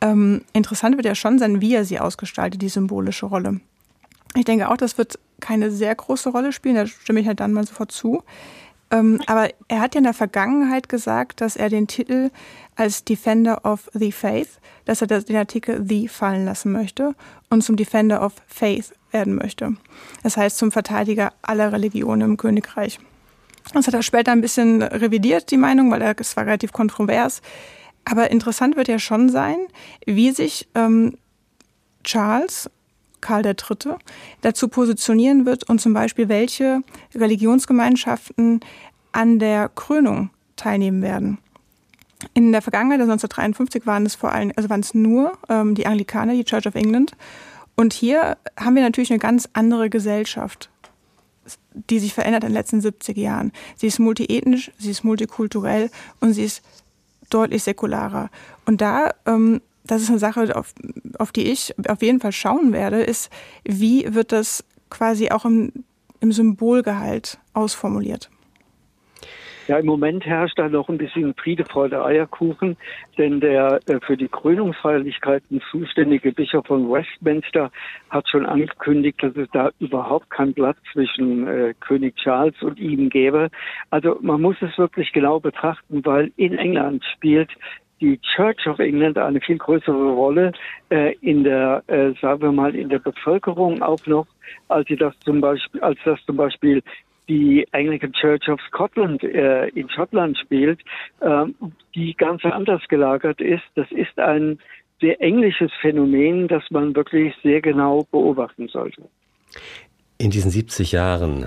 Ähm, 0.00 0.42
interessant 0.52 0.96
wird 0.96 1.06
ja 1.06 1.14
schon 1.14 1.38
sein, 1.38 1.60
wie 1.60 1.74
er 1.74 1.84
sie 1.84 1.98
ausgestaltet, 1.98 2.62
die 2.62 2.68
symbolische 2.68 3.26
Rolle. 3.26 3.60
Ich 4.36 4.44
denke 4.44 4.68
auch, 4.70 4.76
das 4.76 4.96
wird 4.96 5.18
keine 5.40 5.70
sehr 5.70 5.94
große 5.94 6.30
Rolle 6.30 6.52
spielen, 6.52 6.76
da 6.76 6.86
stimme 6.86 7.20
ich 7.20 7.26
halt 7.26 7.40
dann 7.40 7.52
mal 7.52 7.66
sofort 7.66 7.90
zu. 7.90 8.22
Ähm, 8.90 9.20
aber 9.26 9.50
er 9.68 9.80
hat 9.80 9.94
ja 9.94 9.98
in 9.98 10.04
der 10.04 10.14
Vergangenheit 10.14 10.88
gesagt, 10.88 11.40
dass 11.40 11.56
er 11.56 11.68
den 11.68 11.86
Titel 11.86 12.30
als 12.74 13.04
Defender 13.04 13.64
of 13.64 13.88
the 13.94 14.10
Faith, 14.10 14.60
dass 14.84 15.00
er 15.00 15.06
den 15.06 15.36
Artikel 15.36 15.84
The 15.86 16.08
fallen 16.08 16.44
lassen 16.44 16.72
möchte 16.72 17.14
und 17.50 17.62
zum 17.62 17.76
Defender 17.76 18.24
of 18.24 18.32
Faith 18.46 18.92
werden 19.12 19.36
möchte. 19.36 19.76
Das 20.22 20.36
heißt 20.36 20.58
zum 20.58 20.72
Verteidiger 20.72 21.32
aller 21.42 21.72
Religionen 21.72 22.22
im 22.22 22.36
Königreich. 22.36 22.98
Das 23.74 23.86
hat 23.86 23.94
er 23.94 24.02
später 24.02 24.32
ein 24.32 24.40
bisschen 24.40 24.82
revidiert, 24.82 25.50
die 25.50 25.56
Meinung, 25.56 25.90
weil 25.90 26.02
es 26.18 26.36
war 26.36 26.46
relativ 26.46 26.72
kontrovers. 26.72 27.42
Aber 28.04 28.30
interessant 28.30 28.76
wird 28.76 28.88
ja 28.88 28.98
schon 28.98 29.28
sein, 29.28 29.58
wie 30.06 30.30
sich 30.30 30.68
ähm, 30.74 31.16
Charles 32.02 32.70
Karl 33.20 33.44
III. 33.44 33.94
dazu 34.40 34.68
positionieren 34.68 35.46
wird 35.46 35.68
und 35.68 35.80
zum 35.80 35.92
Beispiel 35.92 36.28
welche 36.28 36.82
Religionsgemeinschaften 37.14 38.60
an 39.12 39.38
der 39.38 39.68
Krönung 39.68 40.30
teilnehmen 40.56 41.02
werden. 41.02 41.38
In 42.34 42.52
der 42.52 42.60
Vergangenheit, 42.60 43.00
also 43.00 43.12
1953, 43.12 43.86
waren 43.86 44.04
es 44.04 44.14
vor 44.14 44.32
allem, 44.32 44.52
also 44.56 44.68
waren 44.68 44.80
es 44.80 44.94
nur 44.94 45.32
ähm, 45.48 45.74
die 45.74 45.86
Anglikaner, 45.86 46.34
die 46.34 46.44
Church 46.44 46.66
of 46.66 46.74
England. 46.74 47.12
Und 47.76 47.94
hier 47.94 48.36
haben 48.58 48.74
wir 48.74 48.82
natürlich 48.82 49.10
eine 49.10 49.18
ganz 49.18 49.48
andere 49.54 49.88
Gesellschaft, 49.88 50.68
die 51.72 51.98
sich 51.98 52.12
verändert 52.12 52.44
in 52.44 52.50
den 52.50 52.54
letzten 52.54 52.82
70 52.82 53.16
Jahren. 53.16 53.52
Sie 53.76 53.86
ist 53.86 53.98
multiethnisch, 53.98 54.70
sie 54.78 54.90
ist 54.90 55.02
multikulturell 55.02 55.90
und 56.20 56.34
sie 56.34 56.44
ist 56.44 56.62
deutlich 57.30 57.62
säkularer. 57.62 58.28
Und 58.66 58.82
da 58.82 59.12
ähm, 59.24 59.62
das 59.90 60.02
ist 60.02 60.10
eine 60.10 60.18
Sache, 60.18 60.54
auf, 60.56 60.72
auf 61.18 61.32
die 61.32 61.50
ich 61.50 61.74
auf 61.88 62.02
jeden 62.02 62.20
Fall 62.20 62.32
schauen 62.32 62.72
werde, 62.72 63.00
ist, 63.00 63.32
wie 63.64 64.14
wird 64.14 64.32
das 64.32 64.64
quasi 64.88 65.30
auch 65.30 65.44
im, 65.44 65.72
im 66.20 66.32
Symbolgehalt 66.32 67.38
ausformuliert? 67.54 68.30
Ja, 69.70 69.78
im 69.78 69.86
Moment 69.86 70.26
herrscht 70.26 70.58
da 70.58 70.68
noch 70.68 70.88
ein 70.88 70.98
bisschen 70.98 71.32
Friede, 71.34 71.64
Freude, 71.64 72.04
Eierkuchen, 72.04 72.76
denn 73.18 73.38
der 73.38 73.78
äh, 73.86 74.00
für 74.04 74.16
die 74.16 74.26
Krönungsfeierlichkeiten 74.26 75.62
zuständige 75.70 76.32
Bischof 76.32 76.66
von 76.66 76.90
Westminster 76.90 77.70
hat 78.08 78.28
schon 78.28 78.46
angekündigt, 78.46 79.22
dass 79.22 79.36
es 79.36 79.48
da 79.52 79.70
überhaupt 79.78 80.28
keinen 80.30 80.54
Platz 80.54 80.76
zwischen 80.92 81.46
äh, 81.46 81.74
König 81.78 82.16
Charles 82.16 82.60
und 82.62 82.80
ihm 82.80 83.10
gäbe. 83.10 83.48
Also 83.90 84.18
man 84.20 84.42
muss 84.42 84.56
es 84.60 84.76
wirklich 84.76 85.12
genau 85.12 85.38
betrachten, 85.38 86.04
weil 86.04 86.32
in 86.36 86.58
England 86.58 87.04
spielt 87.14 87.50
die 88.00 88.18
Church 88.34 88.66
of 88.66 88.78
England 88.78 89.18
eine 89.18 89.40
viel 89.40 89.58
größere 89.58 90.12
Rolle 90.12 90.52
äh, 90.90 91.14
in 91.20 91.44
der, 91.44 91.82
äh, 91.86 92.12
sagen 92.20 92.42
wir 92.42 92.52
mal, 92.52 92.74
in 92.74 92.88
der 92.88 92.98
Bevölkerung 92.98 93.82
auch 93.82 94.04
noch, 94.06 94.26
als 94.68 94.88
sie 94.88 94.96
das 94.96 95.14
zum 95.20 95.40
Beispiel, 95.40 95.80
als 95.80 95.98
das 96.04 96.18
zum 96.24 96.36
Beispiel 96.36 96.82
die 97.28 97.66
Anglican 97.72 98.12
Church 98.12 98.48
of 98.48 98.60
Scotland 98.68 99.22
äh, 99.22 99.68
in 99.68 99.88
Schottland 99.88 100.36
spielt, 100.38 100.80
äh, 101.20 101.44
die 101.94 102.14
ganz 102.14 102.44
anders 102.44 102.82
gelagert 102.88 103.40
ist. 103.40 103.62
Das 103.76 103.90
ist 103.92 104.18
ein 104.18 104.58
sehr 105.00 105.20
englisches 105.20 105.70
Phänomen, 105.80 106.48
das 106.48 106.64
man 106.70 106.94
wirklich 106.94 107.34
sehr 107.42 107.60
genau 107.60 108.06
beobachten 108.10 108.68
sollte. 108.68 109.02
In 110.18 110.30
diesen 110.30 110.50
70 110.50 110.92
Jahren 110.92 111.46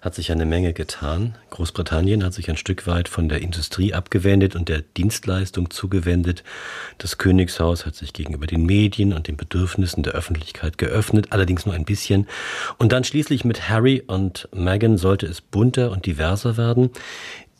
hat 0.00 0.14
sich 0.14 0.30
eine 0.32 0.46
Menge 0.46 0.72
getan. 0.72 1.36
Großbritannien 1.50 2.24
hat 2.24 2.34
sich 2.34 2.48
ein 2.50 2.56
Stück 2.56 2.86
weit 2.86 3.08
von 3.08 3.28
der 3.28 3.40
Industrie 3.40 3.94
abgewendet 3.94 4.54
und 4.54 4.68
der 4.68 4.82
Dienstleistung 4.82 5.70
zugewendet. 5.70 6.44
Das 6.98 7.18
Königshaus 7.18 7.86
hat 7.86 7.94
sich 7.94 8.12
gegenüber 8.12 8.46
den 8.46 8.64
Medien 8.64 9.12
und 9.12 9.28
den 9.28 9.36
Bedürfnissen 9.36 10.02
der 10.02 10.12
Öffentlichkeit 10.12 10.78
geöffnet, 10.78 11.28
allerdings 11.30 11.66
nur 11.66 11.74
ein 11.74 11.84
bisschen. 11.84 12.26
Und 12.78 12.92
dann 12.92 13.04
schließlich 13.04 13.44
mit 13.44 13.68
Harry 13.68 14.02
und 14.06 14.48
Meghan 14.52 14.98
sollte 14.98 15.26
es 15.26 15.40
bunter 15.40 15.90
und 15.90 16.06
diverser 16.06 16.56
werden. 16.56 16.90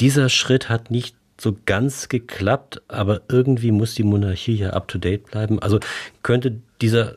Dieser 0.01 0.29
Schritt 0.29 0.69
hat 0.69 0.91
nicht 0.91 1.15
so 1.41 1.57
ganz 1.67 2.09
geklappt, 2.09 2.83
aber 2.89 3.23
irgendwie 3.29 3.73
muss 3.73 3.95
die 3.95 4.03
Monarchie 4.03 4.57
ja 4.57 4.71
up 4.71 4.89
to 4.89 4.99
date 4.99 5.31
bleiben. 5.31 5.59
Also 5.59 5.81
könnte 6.23 6.61
dieser 6.81 7.17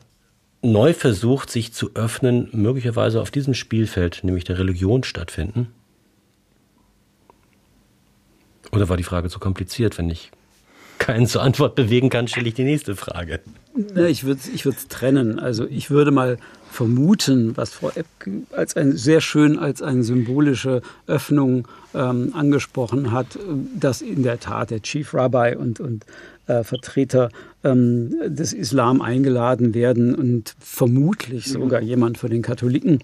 neu 0.64 0.94
versucht, 0.94 1.50
sich 1.50 1.72
zu 1.72 1.90
öffnen, 1.94 2.48
möglicherweise 2.52 3.20
auf 3.20 3.30
diesem 3.30 3.54
Spielfeld, 3.54 4.20
nämlich 4.22 4.44
der 4.44 4.58
Religion, 4.58 5.04
stattfinden? 5.04 5.68
Oder 8.72 8.88
war 8.88 8.96
die 8.96 9.04
Frage 9.04 9.28
zu 9.28 9.38
kompliziert? 9.38 9.98
Wenn 9.98 10.10
ich 10.10 10.32
keinen 10.98 11.26
zur 11.26 11.42
Antwort 11.42 11.74
bewegen 11.74 12.08
kann, 12.08 12.28
stelle 12.28 12.48
ich 12.48 12.54
die 12.54 12.64
nächste 12.64 12.96
Frage. 12.96 13.40
Ja, 13.94 14.06
ich 14.06 14.24
würde 14.24 14.40
ich 14.52 14.64
es 14.64 14.88
trennen. 14.88 15.38
Also 15.38 15.66
ich 15.66 15.90
würde 15.90 16.10
mal 16.10 16.38
vermuten, 16.70 17.56
was 17.56 17.72
Frau 17.72 17.90
Epp 17.90 18.06
als 18.52 18.76
ein, 18.76 18.96
sehr 18.96 19.20
schön 19.20 19.58
als 19.58 19.82
eine 19.82 20.02
symbolische 20.02 20.82
Öffnung 21.06 21.68
ähm, 21.94 22.32
angesprochen 22.34 23.12
hat, 23.12 23.38
dass 23.78 24.02
in 24.02 24.22
der 24.22 24.40
Tat 24.40 24.70
der 24.70 24.82
Chief 24.82 25.14
Rabbi 25.14 25.56
und, 25.56 25.78
und 25.78 26.04
äh, 26.46 26.64
Vertreter 26.64 27.30
ähm, 27.62 28.14
des 28.26 28.52
Islam 28.52 29.00
eingeladen 29.00 29.74
werden 29.74 30.14
und 30.14 30.54
vermutlich 30.58 31.46
sogar 31.46 31.80
jemand 31.80 32.18
von 32.18 32.30
den 32.30 32.42
Katholiken. 32.42 33.02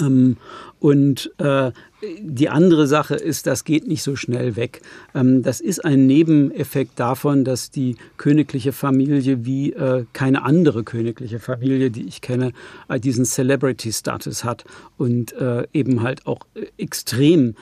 Ähm, 0.00 0.36
und 0.80 1.32
äh, 1.38 1.72
die 2.20 2.48
andere 2.48 2.86
Sache 2.86 3.16
ist, 3.16 3.46
das 3.48 3.64
geht 3.64 3.88
nicht 3.88 4.02
so 4.02 4.14
schnell 4.14 4.54
weg. 4.54 4.82
Ähm, 5.14 5.42
das 5.42 5.60
ist 5.60 5.84
ein 5.84 6.06
Nebeneffekt 6.06 6.98
davon, 7.00 7.44
dass 7.44 7.70
die 7.70 7.96
königliche 8.16 8.72
Familie 8.72 9.44
wie 9.44 9.72
äh, 9.72 10.04
keine 10.12 10.44
andere 10.44 10.84
königliche 10.84 11.40
Familie, 11.40 11.90
die 11.90 12.06
ich 12.06 12.20
kenne, 12.20 12.52
äh, 12.88 13.00
diesen 13.00 13.24
Celebrity-Status 13.24 14.44
hat 14.44 14.64
und 14.96 15.32
äh, 15.32 15.66
eben 15.72 16.02
halt 16.02 16.26
auch 16.26 16.40
extrem 16.76 17.54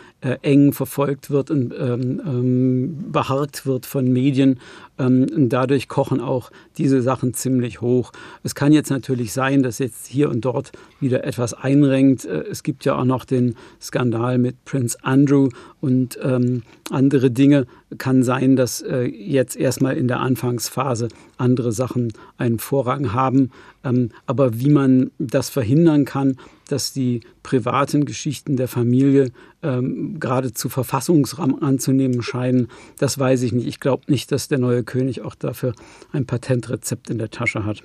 eng 0.42 0.72
verfolgt 0.72 1.30
wird 1.30 1.52
und 1.52 1.72
ähm, 1.78 2.20
ähm, 2.26 3.12
beharrt 3.12 3.64
wird 3.64 3.86
von 3.86 4.12
Medien. 4.12 4.58
Und 4.96 5.50
dadurch 5.50 5.88
kochen 5.88 6.20
auch 6.20 6.50
diese 6.78 7.02
Sachen 7.02 7.34
ziemlich 7.34 7.82
hoch. 7.82 8.12
Es 8.42 8.54
kann 8.54 8.72
jetzt 8.72 8.90
natürlich 8.90 9.34
sein, 9.34 9.62
dass 9.62 9.78
jetzt 9.78 10.06
hier 10.06 10.30
und 10.30 10.40
dort 10.40 10.72
wieder 11.00 11.22
etwas 11.24 11.52
einrenkt. 11.52 12.24
Es 12.24 12.62
gibt 12.62 12.86
ja 12.86 12.96
auch 12.96 13.04
noch 13.06 13.24
den 13.24 13.56
Skandal 13.80 14.38
mit 14.38 14.64
Prince 14.64 14.98
Andrew 15.02 15.48
und 15.80 16.18
ähm, 16.22 16.62
andere 16.90 17.30
Dinge. 17.30 17.66
Kann 17.98 18.22
sein, 18.22 18.56
dass 18.56 18.82
äh, 18.82 19.04
jetzt 19.04 19.56
erstmal 19.56 19.96
in 19.96 20.08
der 20.08 20.20
Anfangsphase 20.20 21.08
andere 21.36 21.72
Sachen 21.72 22.12
einen 22.36 22.58
Vorrang 22.58 23.12
haben. 23.12 23.50
Ähm, 23.84 24.10
aber 24.26 24.58
wie 24.58 24.70
man 24.70 25.10
das 25.18 25.48
verhindern 25.48 26.04
kann, 26.04 26.36
dass 26.68 26.92
die 26.92 27.20
privaten 27.42 28.04
Geschichten 28.04 28.56
der 28.56 28.68
Familie 28.68 29.30
ähm, 29.62 30.18
geradezu 30.18 30.68
Verfassungsrahmen 30.68 31.62
anzunehmen 31.62 32.22
scheinen, 32.22 32.68
das 32.98 33.18
weiß 33.18 33.42
ich 33.42 33.52
nicht. 33.52 33.66
Ich 33.66 33.80
glaube 33.80 34.04
nicht, 34.08 34.32
dass 34.32 34.48
der 34.48 34.58
neue 34.58 34.82
König 34.82 35.22
auch 35.22 35.34
dafür 35.34 35.74
ein 36.12 36.26
Patentrezept 36.26 37.10
in 37.10 37.18
der 37.18 37.30
Tasche 37.30 37.64
hat. 37.64 37.82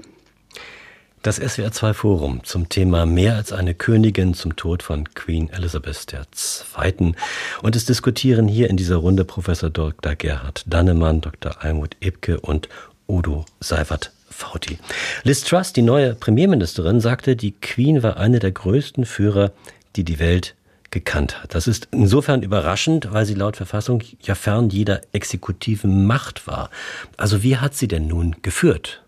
Das 1.23 1.39
SWR2 1.39 1.93
Forum 1.93 2.43
zum 2.43 2.67
Thema 2.67 3.05
Mehr 3.05 3.35
als 3.35 3.51
eine 3.51 3.75
Königin 3.75 4.33
zum 4.33 4.55
Tod 4.55 4.81
von 4.81 5.03
Queen 5.13 5.51
Elizabeth 5.51 6.07
II. 6.11 7.13
Und 7.61 7.75
es 7.75 7.85
diskutieren 7.85 8.47
hier 8.47 8.71
in 8.71 8.75
dieser 8.75 8.95
Runde 8.95 9.23
Professor 9.23 9.69
Dr. 9.69 10.15
Gerhard 10.15 10.63
Dannemann, 10.65 11.21
Dr. 11.21 11.63
Almut 11.63 11.95
Ebke 12.01 12.39
und 12.39 12.69
Udo 13.07 13.45
Seifert 13.59 14.11
Fauti. 14.31 14.79
Liz 15.21 15.43
Truss, 15.43 15.73
die 15.73 15.83
neue 15.83 16.15
Premierministerin, 16.15 16.99
sagte, 16.99 17.35
die 17.35 17.51
Queen 17.51 18.01
war 18.01 18.17
eine 18.17 18.39
der 18.39 18.51
größten 18.51 19.05
Führer, 19.05 19.51
die 19.95 20.03
die 20.03 20.17
Welt 20.17 20.55
gekannt 20.89 21.43
hat. 21.43 21.53
Das 21.53 21.67
ist 21.67 21.87
insofern 21.91 22.41
überraschend, 22.41 23.13
weil 23.13 23.27
sie 23.27 23.35
laut 23.35 23.57
Verfassung 23.57 24.01
ja 24.23 24.33
fern 24.33 24.71
jeder 24.71 25.01
exekutiven 25.11 26.07
Macht 26.07 26.47
war. 26.47 26.71
Also 27.15 27.43
wie 27.43 27.57
hat 27.57 27.75
sie 27.75 27.87
denn 27.87 28.07
nun 28.07 28.37
geführt? 28.41 29.03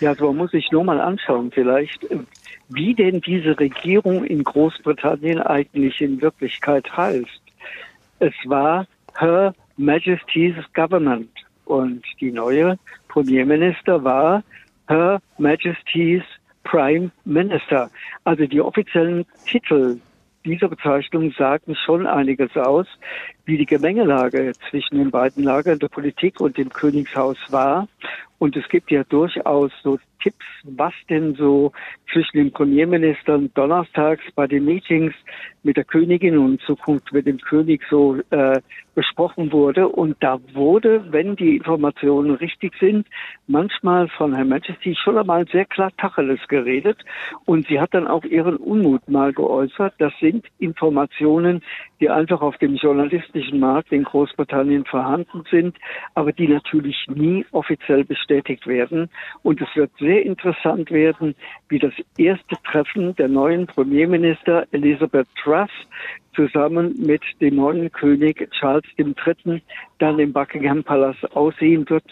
Ja, 0.00 0.14
man 0.18 0.36
muss 0.36 0.50
sich 0.50 0.70
nur 0.72 0.84
mal 0.84 1.00
anschauen 1.00 1.50
vielleicht, 1.52 2.06
wie 2.68 2.94
denn 2.94 3.20
diese 3.20 3.58
Regierung 3.58 4.24
in 4.24 4.42
Großbritannien 4.42 5.40
eigentlich 5.40 6.00
in 6.00 6.20
Wirklichkeit 6.20 6.96
heißt. 6.96 7.42
Es 8.18 8.34
war 8.44 8.86
Her 9.18 9.54
Majesty's 9.76 10.54
Government 10.74 11.30
und 11.64 12.02
die 12.20 12.32
neue 12.32 12.78
Premierminister 13.08 14.02
war 14.02 14.42
Her 14.88 15.20
Majesty's 15.38 16.22
Prime 16.64 17.10
Minister. 17.24 17.90
Also 18.24 18.46
die 18.46 18.60
offiziellen 18.60 19.24
Titel 19.46 19.98
dieser 20.44 20.68
Bezeichnung 20.68 21.32
sagen 21.32 21.74
schon 21.74 22.06
einiges 22.06 22.54
aus, 22.56 22.86
wie 23.46 23.56
die 23.56 23.66
Gemengelage 23.66 24.52
zwischen 24.68 24.98
den 24.98 25.10
beiden 25.10 25.44
Lagern 25.44 25.78
der 25.78 25.88
Politik 25.88 26.40
und 26.40 26.58
dem 26.58 26.70
Königshaus 26.70 27.38
war. 27.50 27.88
Und 28.44 28.54
es 28.56 28.68
gibt 28.68 28.90
ja 28.90 29.04
durchaus 29.04 29.72
so 29.82 29.98
Tipps, 30.22 30.44
was 30.64 30.92
denn 31.08 31.34
so 31.34 31.72
zwischen 32.12 32.36
den 32.36 32.52
Premierministern 32.52 33.50
donnerstags 33.54 34.22
bei 34.34 34.46
den 34.46 34.66
Meetings 34.66 35.14
mit 35.62 35.78
der 35.78 35.84
Königin 35.84 36.36
und 36.36 36.52
in 36.52 36.58
Zukunft 36.58 37.10
mit 37.10 37.26
dem 37.26 37.38
König 37.38 37.80
so 37.88 38.18
äh, 38.28 38.60
besprochen 38.94 39.52
wurde. 39.52 39.88
Und 39.88 40.16
da 40.20 40.38
wurde, 40.52 41.12
wenn 41.12 41.36
die 41.36 41.56
Informationen 41.56 42.32
richtig 42.32 42.74
sind, 42.80 43.06
manchmal 43.46 44.08
von 44.08 44.34
Herrn 44.34 44.48
Majesty 44.48 44.94
schon 44.94 45.18
einmal 45.18 45.46
sehr 45.46 45.64
klar 45.64 45.90
Tacheles 45.96 46.40
geredet. 46.48 46.98
Und 47.44 47.66
sie 47.66 47.80
hat 47.80 47.94
dann 47.94 48.06
auch 48.06 48.24
ihren 48.24 48.56
Unmut 48.56 49.08
mal 49.08 49.32
geäußert. 49.32 49.94
Das 49.98 50.12
sind 50.20 50.46
Informationen, 50.58 51.62
die 52.00 52.10
einfach 52.10 52.40
auf 52.40 52.56
dem 52.58 52.76
journalistischen 52.76 53.60
Markt 53.60 53.92
in 53.92 54.04
Großbritannien 54.04 54.84
vorhanden 54.84 55.44
sind, 55.50 55.76
aber 56.14 56.32
die 56.32 56.48
natürlich 56.48 57.06
nie 57.08 57.46
offiziell 57.52 58.04
bestätigt 58.04 58.66
werden. 58.66 59.08
Und 59.42 59.60
es 59.60 59.68
wird 59.74 59.90
sehr 59.98 60.22
interessant 60.24 60.90
werden, 60.90 61.34
wie 61.68 61.78
das 61.78 61.94
erste 62.18 62.56
Treffen 62.64 63.14
der 63.16 63.28
neuen 63.28 63.66
Premierminister 63.66 64.66
Elizabeth 64.72 65.28
Truss 65.42 65.70
zusammen 66.34 66.94
mit 66.98 67.22
dem 67.40 67.56
neuen 67.56 67.90
König 67.92 68.48
Charles 68.58 68.84
III. 68.98 69.62
dann 69.98 70.18
im 70.18 70.32
Buckingham 70.32 70.82
Palace 70.84 71.24
aussehen 71.34 71.88
wird. 71.88 72.04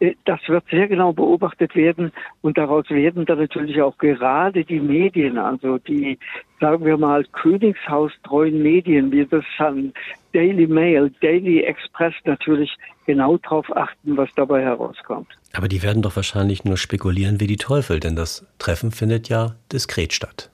Äh, 0.00 0.14
das 0.24 0.40
wird 0.48 0.64
sehr 0.70 0.88
genau 0.88 1.12
beobachtet 1.12 1.74
werden 1.74 2.12
und 2.42 2.58
daraus 2.58 2.88
werden 2.90 3.26
dann 3.26 3.38
natürlich 3.38 3.80
auch 3.82 3.96
gerade 3.98 4.64
die 4.64 4.80
Medien, 4.80 5.38
also 5.38 5.78
die, 5.78 6.18
sagen 6.60 6.84
wir 6.84 6.96
mal, 6.96 7.24
königshaustreuen 7.32 8.62
Medien 8.62 9.12
wie 9.12 9.26
The 9.30 9.40
Sun, 9.56 9.92
Daily 10.32 10.66
Mail, 10.66 11.12
Daily 11.20 11.60
Express 11.60 12.14
natürlich 12.24 12.76
genau 13.06 13.36
darauf 13.38 13.74
achten, 13.76 14.16
was 14.16 14.28
dabei 14.34 14.62
herauskommt. 14.62 15.28
Aber 15.52 15.68
die 15.68 15.82
werden 15.82 16.02
doch 16.02 16.16
wahrscheinlich 16.16 16.64
nur 16.64 16.76
spekulieren 16.76 17.40
wie 17.40 17.46
die 17.46 17.56
Teufel, 17.56 18.00
denn 18.00 18.16
das 18.16 18.46
Treffen 18.58 18.90
findet 18.90 19.28
ja 19.28 19.54
diskret 19.72 20.12
statt. 20.12 20.50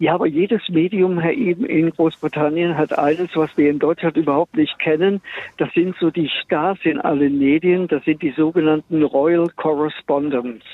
Ja, 0.00 0.14
aber 0.14 0.26
jedes 0.26 0.68
Medium, 0.68 1.18
Herr 1.18 1.32
Eben, 1.32 1.64
in 1.64 1.90
Großbritannien 1.90 2.76
hat 2.76 2.96
eines, 2.96 3.30
was 3.34 3.56
wir 3.56 3.68
in 3.68 3.80
Deutschland 3.80 4.16
überhaupt 4.16 4.56
nicht 4.56 4.78
kennen. 4.78 5.20
Das 5.56 5.72
sind 5.72 5.96
so 5.98 6.10
die 6.10 6.28
Stars 6.28 6.78
in 6.84 7.00
allen 7.00 7.36
Medien. 7.36 7.88
Das 7.88 8.04
sind 8.04 8.22
die 8.22 8.30
sogenannten 8.30 9.02
Royal 9.02 9.48
Correspondents. 9.56 10.64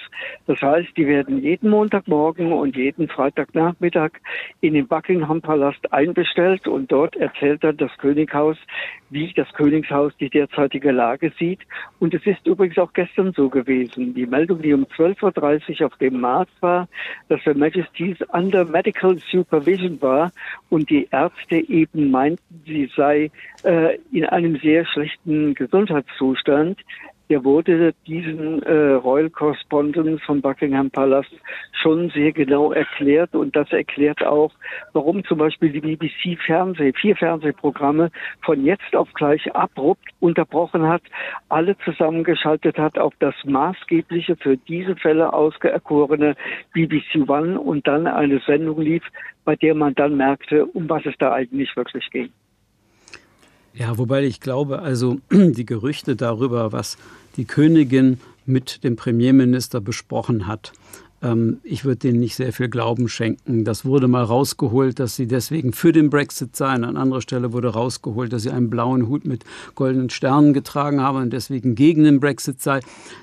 Das 0.46 0.60
heißt, 0.60 0.94
die 0.98 1.06
werden 1.06 1.42
jeden 1.42 1.70
Montagmorgen 1.70 2.52
und 2.52 2.76
jeden 2.76 3.08
Freitagnachmittag 3.08 4.10
in 4.60 4.74
den 4.74 4.87
Buckingham 4.87 5.40
Palast 5.40 5.90
einbestellt 5.90 6.68
und 6.68 6.92
dort 6.92 7.16
erzählt 7.16 7.64
dann 7.64 7.78
das 7.78 7.96
Könighaus, 7.96 8.58
wie 9.14 9.33
das 9.33 9.50
Königshaus 9.55 10.12
die 10.18 10.29
derzeitige 10.29 10.90
Lage 10.90 11.33
sieht. 11.38 11.61
Und 12.00 12.12
es 12.12 12.27
ist 12.27 12.46
übrigens 12.46 12.77
auch 12.79 12.92
gestern 12.92 13.33
so 13.33 13.48
gewesen. 13.48 14.12
Die 14.12 14.27
Meldung, 14.27 14.61
die 14.61 14.74
um 14.74 14.85
12.30 14.85 15.81
Uhr 15.81 15.87
auf 15.87 15.96
dem 15.96 16.20
Markt 16.20 16.53
war, 16.61 16.88
dass 17.29 17.40
Her 17.46 17.57
Majesty's 17.57 18.18
under 18.33 18.64
medical 18.64 19.16
supervision 19.31 20.03
war 20.03 20.33
und 20.68 20.90
die 20.90 21.09
Ärzte 21.11 21.57
eben 21.57 22.11
meinten, 22.11 22.62
sie 22.66 22.90
sei 22.94 23.31
äh, 23.62 23.98
in 24.12 24.27
einem 24.27 24.57
sehr 24.59 24.85
schlechten 24.85 25.55
Gesundheitszustand 25.55 26.81
der 27.30 27.44
wurde 27.44 27.94
diesen 28.06 28.62
äh, 28.62 28.92
Royal 28.92 29.30
Correspondence 29.30 30.22
von 30.22 30.40
Buckingham 30.42 30.90
Palace 30.90 31.30
schon 31.72 32.10
sehr 32.10 32.32
genau 32.32 32.72
erklärt 32.72 33.34
und 33.34 33.56
das 33.56 33.70
erklärt 33.72 34.24
auch, 34.24 34.52
warum 34.92 35.24
zum 35.24 35.38
Beispiel 35.38 35.70
die 35.70 35.80
BBC 35.80 36.38
Fernseh, 36.44 36.92
vier 36.92 37.16
Fernsehprogramme 37.16 38.10
von 38.42 38.64
jetzt 38.64 38.94
auf 38.94 39.12
gleich 39.14 39.54
abrupt 39.54 40.04
unterbrochen 40.20 40.87
hat, 40.87 41.02
alle 41.48 41.76
zusammengeschaltet 41.78 42.78
hat 42.78 42.98
auf 42.98 43.14
das 43.18 43.34
maßgebliche 43.44 44.37
für 44.37 44.56
diese 44.56 44.96
Fälle 44.96 45.32
ausgeerkorene 45.32 46.37
BBC 46.72 47.28
One 47.28 47.58
und 47.58 47.87
dann 47.87 48.06
eine 48.06 48.40
Sendung 48.40 48.80
lief, 48.80 49.02
bei 49.44 49.56
der 49.56 49.74
man 49.74 49.94
dann 49.94 50.16
merkte, 50.16 50.66
um 50.66 50.88
was 50.88 51.04
es 51.06 51.14
da 51.18 51.32
eigentlich 51.32 51.74
wirklich 51.76 52.10
ging. 52.10 52.30
Ja, 53.74 53.98
wobei 53.98 54.24
ich 54.24 54.40
glaube, 54.40 54.80
also 54.80 55.18
die 55.30 55.66
Gerüchte 55.66 56.16
darüber, 56.16 56.72
was 56.72 56.96
die 57.37 57.44
Königin 57.44 58.20
mit 58.46 58.84
dem 58.84 58.96
Premierminister 58.96 59.80
besprochen 59.80 60.46
hat, 60.46 60.72
ähm, 61.24 61.58
ich 61.64 61.84
würde 61.84 61.96
denen 61.96 62.20
nicht 62.20 62.37
sehr 62.37 62.52
viel 62.52 62.68
Glauben 62.68 63.08
schenken. 63.08 63.64
Das 63.64 63.84
wurde 63.84 64.06
mal 64.06 64.22
rausgeholt, 64.22 65.00
dass 65.00 65.16
sie 65.16 65.26
deswegen 65.26 65.72
für 65.72 65.92
den 65.92 66.10
Brexit 66.10 66.54
seien. 66.54 66.84
An 66.84 66.96
anderer 66.96 67.22
Stelle 67.22 67.52
wurde 67.52 67.68
rausgeholt, 67.68 68.32
dass 68.32 68.42
sie 68.42 68.50
einen 68.50 68.70
blauen 68.70 69.08
Hut 69.08 69.24
mit 69.24 69.44
goldenen 69.74 70.10
Sternen 70.10 70.52
getragen 70.52 71.00
habe 71.00 71.18
und 71.18 71.32
deswegen 71.32 71.74
gegen 71.74 72.04
den 72.04 72.20
Brexit 72.20 72.62
sei. 72.62 72.80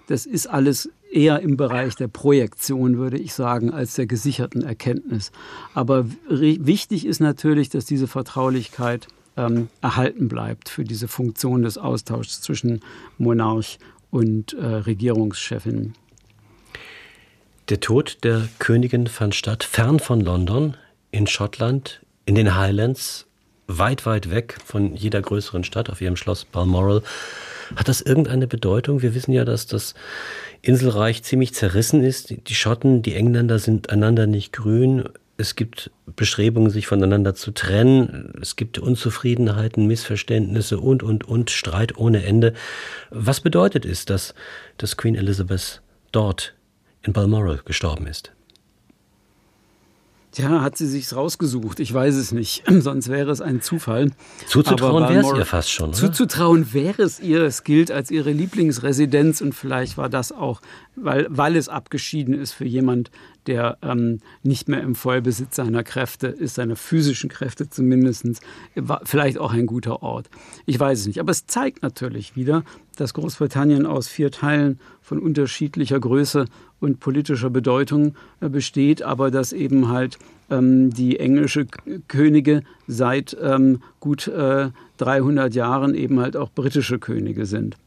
Das 0.07 0.25
ist 0.25 0.47
alles 0.47 0.89
eher 1.11 1.41
im 1.41 1.57
Bereich 1.57 1.95
der 1.95 2.07
Projektion, 2.07 2.97
würde 2.97 3.17
ich 3.17 3.33
sagen, 3.33 3.71
als 3.71 3.95
der 3.95 4.07
gesicherten 4.07 4.63
Erkenntnis. 4.63 5.31
Aber 5.73 6.05
wichtig 6.29 7.05
ist 7.05 7.19
natürlich, 7.19 7.69
dass 7.69 7.85
diese 7.85 8.07
Vertraulichkeit 8.07 9.07
ähm, 9.37 9.69
erhalten 9.81 10.27
bleibt 10.27 10.69
für 10.69 10.83
diese 10.83 11.07
Funktion 11.07 11.63
des 11.63 11.77
Austauschs 11.77 12.41
zwischen 12.41 12.81
Monarch 13.17 13.79
und 14.09 14.53
äh, 14.53 14.65
Regierungschefin. 14.65 15.93
Der 17.69 17.79
Tod 17.79 18.17
der 18.23 18.49
Königin 18.59 19.07
fand 19.07 19.33
statt 19.33 19.63
fern 19.63 19.99
von 19.99 20.19
London, 20.19 20.75
in 21.11 21.27
Schottland, 21.27 22.01
in 22.25 22.35
den 22.35 22.55
Highlands, 22.55 23.27
weit, 23.67 24.05
weit 24.05 24.29
weg 24.29 24.57
von 24.65 24.95
jeder 24.95 25.21
größeren 25.21 25.63
Stadt 25.63 25.89
auf 25.89 26.01
ihrem 26.01 26.15
Schloss 26.15 26.45
Balmoral. 26.45 27.01
Hat 27.75 27.87
das 27.87 28.01
irgendeine 28.01 28.47
Bedeutung? 28.47 29.01
Wir 29.01 29.15
wissen 29.15 29.31
ja, 29.31 29.45
dass 29.45 29.67
das 29.67 29.95
Inselreich 30.61 31.23
ziemlich 31.23 31.53
zerrissen 31.53 32.03
ist. 32.03 32.33
Die 32.47 32.55
Schotten, 32.55 33.01
die 33.01 33.15
Engländer 33.15 33.59
sind 33.59 33.89
einander 33.89 34.27
nicht 34.27 34.51
grün. 34.51 35.05
Es 35.41 35.55
gibt 35.55 35.89
Bestrebungen, 36.05 36.69
sich 36.69 36.85
voneinander 36.85 37.33
zu 37.33 37.49
trennen. 37.49 38.31
Es 38.39 38.55
gibt 38.55 38.77
Unzufriedenheiten, 38.77 39.87
Missverständnisse 39.87 40.79
und, 40.79 41.01
und, 41.01 41.27
und, 41.27 41.49
Streit 41.49 41.97
ohne 41.97 42.23
Ende. 42.23 42.53
Was 43.09 43.41
bedeutet 43.41 43.83
es, 43.83 44.05
dass, 44.05 44.35
dass 44.77 44.97
Queen 44.97 45.15
Elizabeth 45.15 45.81
dort 46.11 46.53
in 47.01 47.13
Balmoral 47.13 47.59
gestorben 47.65 48.05
ist? 48.05 48.31
Tja, 50.31 50.61
hat 50.61 50.77
sie 50.77 50.87
sich's 50.87 51.13
rausgesucht? 51.13 51.81
Ich 51.81 51.93
weiß 51.93 52.15
es 52.15 52.31
nicht. 52.31 52.63
Sonst 52.81 53.09
wäre 53.09 53.31
es 53.31 53.41
ein 53.41 53.61
Zufall. 53.61 54.11
Zuzutrauen 54.47 55.09
wäre 55.09 55.25
es 55.25 55.37
ihr 55.37 55.45
fast 55.45 55.71
schon. 55.71 55.89
Oder? 55.89 55.97
Zuzutrauen 55.97 56.71
wäre 56.73 57.01
es 57.01 57.19
ihr. 57.19 57.41
Es 57.41 57.63
gilt 57.63 57.91
als 57.91 58.11
ihre 58.11 58.31
Lieblingsresidenz 58.31 59.41
und 59.41 59.53
vielleicht 59.53 59.97
war 59.97 60.07
das 60.07 60.31
auch, 60.31 60.61
weil, 60.95 61.27
weil 61.29 61.57
es 61.57 61.67
abgeschieden 61.67 62.33
ist 62.33 62.53
für 62.53 62.65
jemand, 62.65 63.11
der 63.47 63.77
ähm, 63.81 64.19
nicht 64.43 64.67
mehr 64.67 64.81
im 64.81 64.95
Vollbesitz 64.95 65.55
seiner 65.55 65.83
Kräfte 65.83 66.27
ist, 66.27 66.55
seiner 66.55 66.75
physischen 66.75 67.29
Kräfte 67.29 67.69
zumindest, 67.69 68.41
vielleicht 69.03 69.37
auch 69.37 69.53
ein 69.53 69.65
guter 69.65 70.03
Ort. 70.03 70.29
Ich 70.65 70.79
weiß 70.79 70.99
es 70.99 71.07
nicht. 71.07 71.19
Aber 71.19 71.31
es 71.31 71.47
zeigt 71.47 71.81
natürlich 71.81 72.35
wieder, 72.35 72.63
dass 72.97 73.13
Großbritannien 73.13 73.85
aus 73.85 74.07
vier 74.07 74.31
Teilen 74.31 74.79
von 75.01 75.19
unterschiedlicher 75.19 75.99
Größe 75.99 76.45
und 76.79 76.99
politischer 76.99 77.49
Bedeutung 77.49 78.15
äh, 78.41 78.49
besteht, 78.49 79.01
aber 79.03 79.31
dass 79.31 79.53
eben 79.53 79.89
halt 79.89 80.17
ähm, 80.49 80.91
die 80.91 81.19
englische 81.19 81.65
Könige 82.07 82.63
seit 82.87 83.35
ähm, 83.41 83.81
gut 83.99 84.27
äh, 84.27 84.69
300 84.97 85.53
Jahren 85.55 85.95
eben 85.95 86.19
halt 86.19 86.35
auch 86.35 86.51
britische 86.51 86.99
Könige 86.99 87.45
sind. 87.45 87.77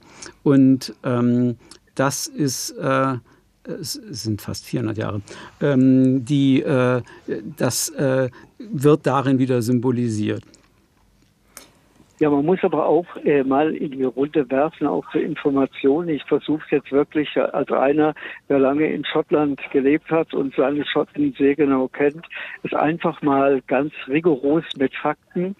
Und 0.42 0.94
ähm, 1.02 1.56
das 1.94 2.26
ist 2.26 2.70
äh, 2.72 3.16
es 3.66 3.92
sind 3.92 4.42
fast 4.42 4.64
400 4.66 4.96
Jahre, 4.96 5.22
ähm, 5.60 6.24
die, 6.24 6.62
äh, 6.62 7.02
das 7.56 7.88
äh, 7.90 8.28
wird 8.58 9.06
darin 9.06 9.38
wieder 9.38 9.62
symbolisiert. 9.62 10.42
Ja, 12.20 12.30
man 12.30 12.46
muss 12.46 12.62
aber 12.62 12.86
auch 12.86 13.06
äh, 13.24 13.42
mal 13.42 13.74
in 13.74 13.90
die 13.90 14.04
Runde 14.04 14.48
werfen, 14.48 14.86
auch 14.86 15.04
zur 15.10 15.20
Information. 15.20 16.08
Ich 16.08 16.22
versuche 16.24 16.62
jetzt 16.70 16.92
wirklich 16.92 17.36
als 17.36 17.70
einer, 17.72 18.14
der 18.48 18.60
lange 18.60 18.86
in 18.86 19.04
Schottland 19.04 19.60
gelebt 19.72 20.08
hat 20.10 20.32
und 20.32 20.54
seine 20.54 20.86
Schotten 20.86 21.34
sehr 21.36 21.56
genau 21.56 21.88
kennt, 21.88 22.24
es 22.62 22.72
einfach 22.72 23.20
mal 23.22 23.60
ganz 23.66 23.92
rigoros 24.06 24.64
mit 24.78 24.94
Fakten. 24.94 25.56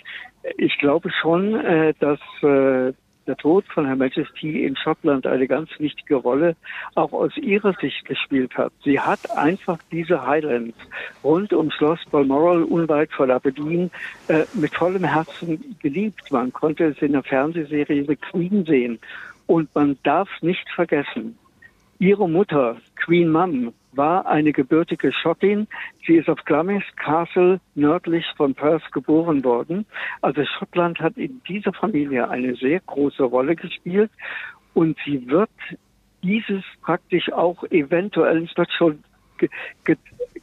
Ich 0.57 0.79
glaube 0.79 1.11
schon, 1.11 1.57
äh, 1.57 1.93
dass 1.99 2.21
äh, 2.43 2.93
der 3.27 3.37
Tod 3.37 3.65
von 3.73 3.87
Her 3.87 3.97
Majesty 3.97 4.65
in 4.65 4.77
Schottland 4.77 5.27
eine 5.27 5.47
ganz 5.47 5.71
wichtige 5.79 6.17
Rolle 6.17 6.57
auch 6.95 7.13
aus 7.13 7.37
ihrer 7.37 7.73
Sicht 7.81 8.05
gespielt 8.05 8.57
hat. 8.57 8.73
Sie 8.85 9.01
hat 9.01 9.31
einfach 9.37 9.79
diese 9.91 10.27
Highlands 10.27 10.77
rund 11.23 11.53
um 11.53 11.71
Schloss 11.71 12.01
Balmoral 12.11 12.63
unweit 12.65 13.13
von 13.13 13.31
Aberdeen 13.31 13.91
äh, 14.29 14.45
mit 14.55 14.75
vollem 14.75 15.05
Herzen 15.05 15.77
geliebt. 15.81 16.31
Man 16.31 16.53
konnte 16.53 16.85
es 16.85 17.03
in 17.03 17.13
der 17.13 17.23
Fernsehserie 17.23 18.05
The 18.07 18.17
Queen 18.17 18.65
sehen. 18.65 18.99
Und 19.47 19.75
man 19.75 19.99
darf 20.03 20.29
nicht 20.41 20.69
vergessen, 20.71 21.39
ihre 21.99 22.29
Mutter, 22.29 22.77
Queen 22.97 23.31
Mum, 23.31 23.73
war 23.97 24.27
eine 24.27 24.53
gebürtige 24.53 25.13
Schottin. 25.13 25.67
Sie 26.07 26.17
ist 26.17 26.29
auf 26.29 26.45
Glamis 26.45 26.85
Castle 26.97 27.61
nördlich 27.75 28.25
von 28.37 28.55
Perth 28.55 28.91
geboren 28.93 29.45
worden. 29.45 29.87
Also 30.21 30.45
Schottland 30.45 31.01
hat 31.01 31.17
in 31.17 31.41
dieser 31.49 31.73
Familie 31.73 32.29
eine 32.29 32.55
sehr 32.57 32.81
große 32.81 33.23
Rolle 33.23 33.57
gespielt 33.57 34.11
und 34.75 34.99
sie 35.05 35.29
wird 35.29 35.51
dieses 36.23 36.65
praktisch 36.83 37.33
auch 37.33 37.65
eventuell, 37.65 38.45
es 38.45 38.57
wird 38.57 38.73
schon 38.73 39.05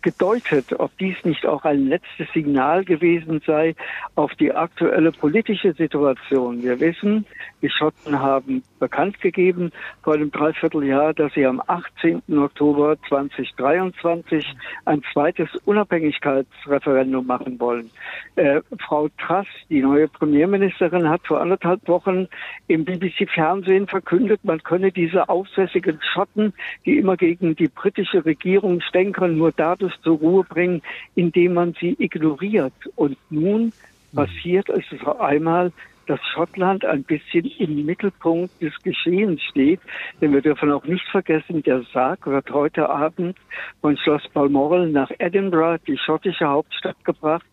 gedeutet, 0.02 0.80
ob 0.80 0.98
dies 0.98 1.16
nicht 1.24 1.46
auch 1.46 1.64
ein 1.64 1.88
letztes 1.88 2.28
Signal 2.34 2.84
gewesen 2.84 3.42
sei 3.46 3.76
auf 4.16 4.34
die 4.36 4.52
aktuelle 4.52 5.12
politische 5.12 5.74
Situation. 5.74 6.64
Wir 6.64 6.80
wissen, 6.80 7.26
die 7.62 7.70
Schotten 7.70 8.20
haben 8.20 8.64
bekannt 8.80 9.22
gegeben 9.22 9.72
vor 10.04 10.16
einem 10.16 10.32
Dreivierteljahr, 10.32 11.14
dass 11.14 11.34
sie 11.34 11.46
am 11.46 11.62
18. 11.66 12.22
Oktober 12.38 12.98
2023 13.08 14.46
ein 14.86 15.04
zweites 15.14 15.50
Unabhängigkeitsreferendum 15.66 17.26
machen 17.26 17.60
wollen. 17.60 17.92
Äh, 18.36 18.62
Frau 18.80 19.08
Truss, 19.20 19.48
die 19.70 19.82
neue 19.82 20.08
Premierministerin, 20.08 21.08
hat 21.08 21.22
vor 21.28 21.42
anderthalb 21.42 21.88
Wochen 21.88 22.28
im 22.68 22.86
BBC-Fernsehen 22.86 23.88
verkündet, 23.88 24.44
man 24.44 24.64
könne 24.64 24.92
diese 24.92 25.30
aufsässigen 25.30 26.00
Schotten, 26.02 26.54
die 26.86 26.98
immer 26.98 27.18
gegen 27.18 27.56
die 27.56 27.68
britische 27.68 28.26
Regierung 28.26 28.82
stänkern, 28.82 29.38
nur 29.38 29.52
dadurch 29.72 30.00
zur 30.02 30.18
Ruhe 30.18 30.44
bringen, 30.44 30.82
indem 31.16 31.54
man 31.54 31.74
sie 31.80 31.96
ignoriert. 31.98 32.74
Und 32.96 33.18
nun 33.30 33.74
passiert 34.14 34.70
es 34.70 34.84
auf 35.02 35.20
einmal, 35.20 35.72
dass 36.08 36.20
Schottland 36.34 36.84
ein 36.84 37.04
bisschen 37.04 37.46
im 37.60 37.86
Mittelpunkt 37.86 38.62
des 38.62 38.74
Geschehens 38.84 39.42
steht. 39.44 39.80
Denn 40.20 40.34
wir 40.34 40.42
dürfen 40.42 40.72
auch 40.72 40.84
nicht 40.84 41.08
vergessen, 41.08 41.64
der 41.64 41.84
Sarg 41.94 42.26
wird 42.26 42.52
heute 42.52 42.90
Abend 42.90 43.38
von 43.80 43.96
Schloss 43.98 44.28
Balmoral 44.34 44.90
nach 44.90 45.10
Edinburgh, 45.20 45.82
die 45.88 45.98
schottische 45.98 46.48
Hauptstadt, 46.48 46.98
gebracht. 47.06 47.46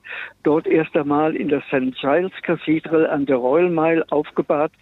Dort 0.42 0.66
erst 0.66 0.96
einmal 0.96 1.36
in 1.36 1.48
der 1.48 1.60
St. 1.68 1.96
Giles 2.00 2.32
Cathedral 2.42 3.06
an 3.06 3.26
der 3.26 3.36
Royal 3.36 3.70
Mile 3.70 4.04
aufgebahrt, 4.10 4.72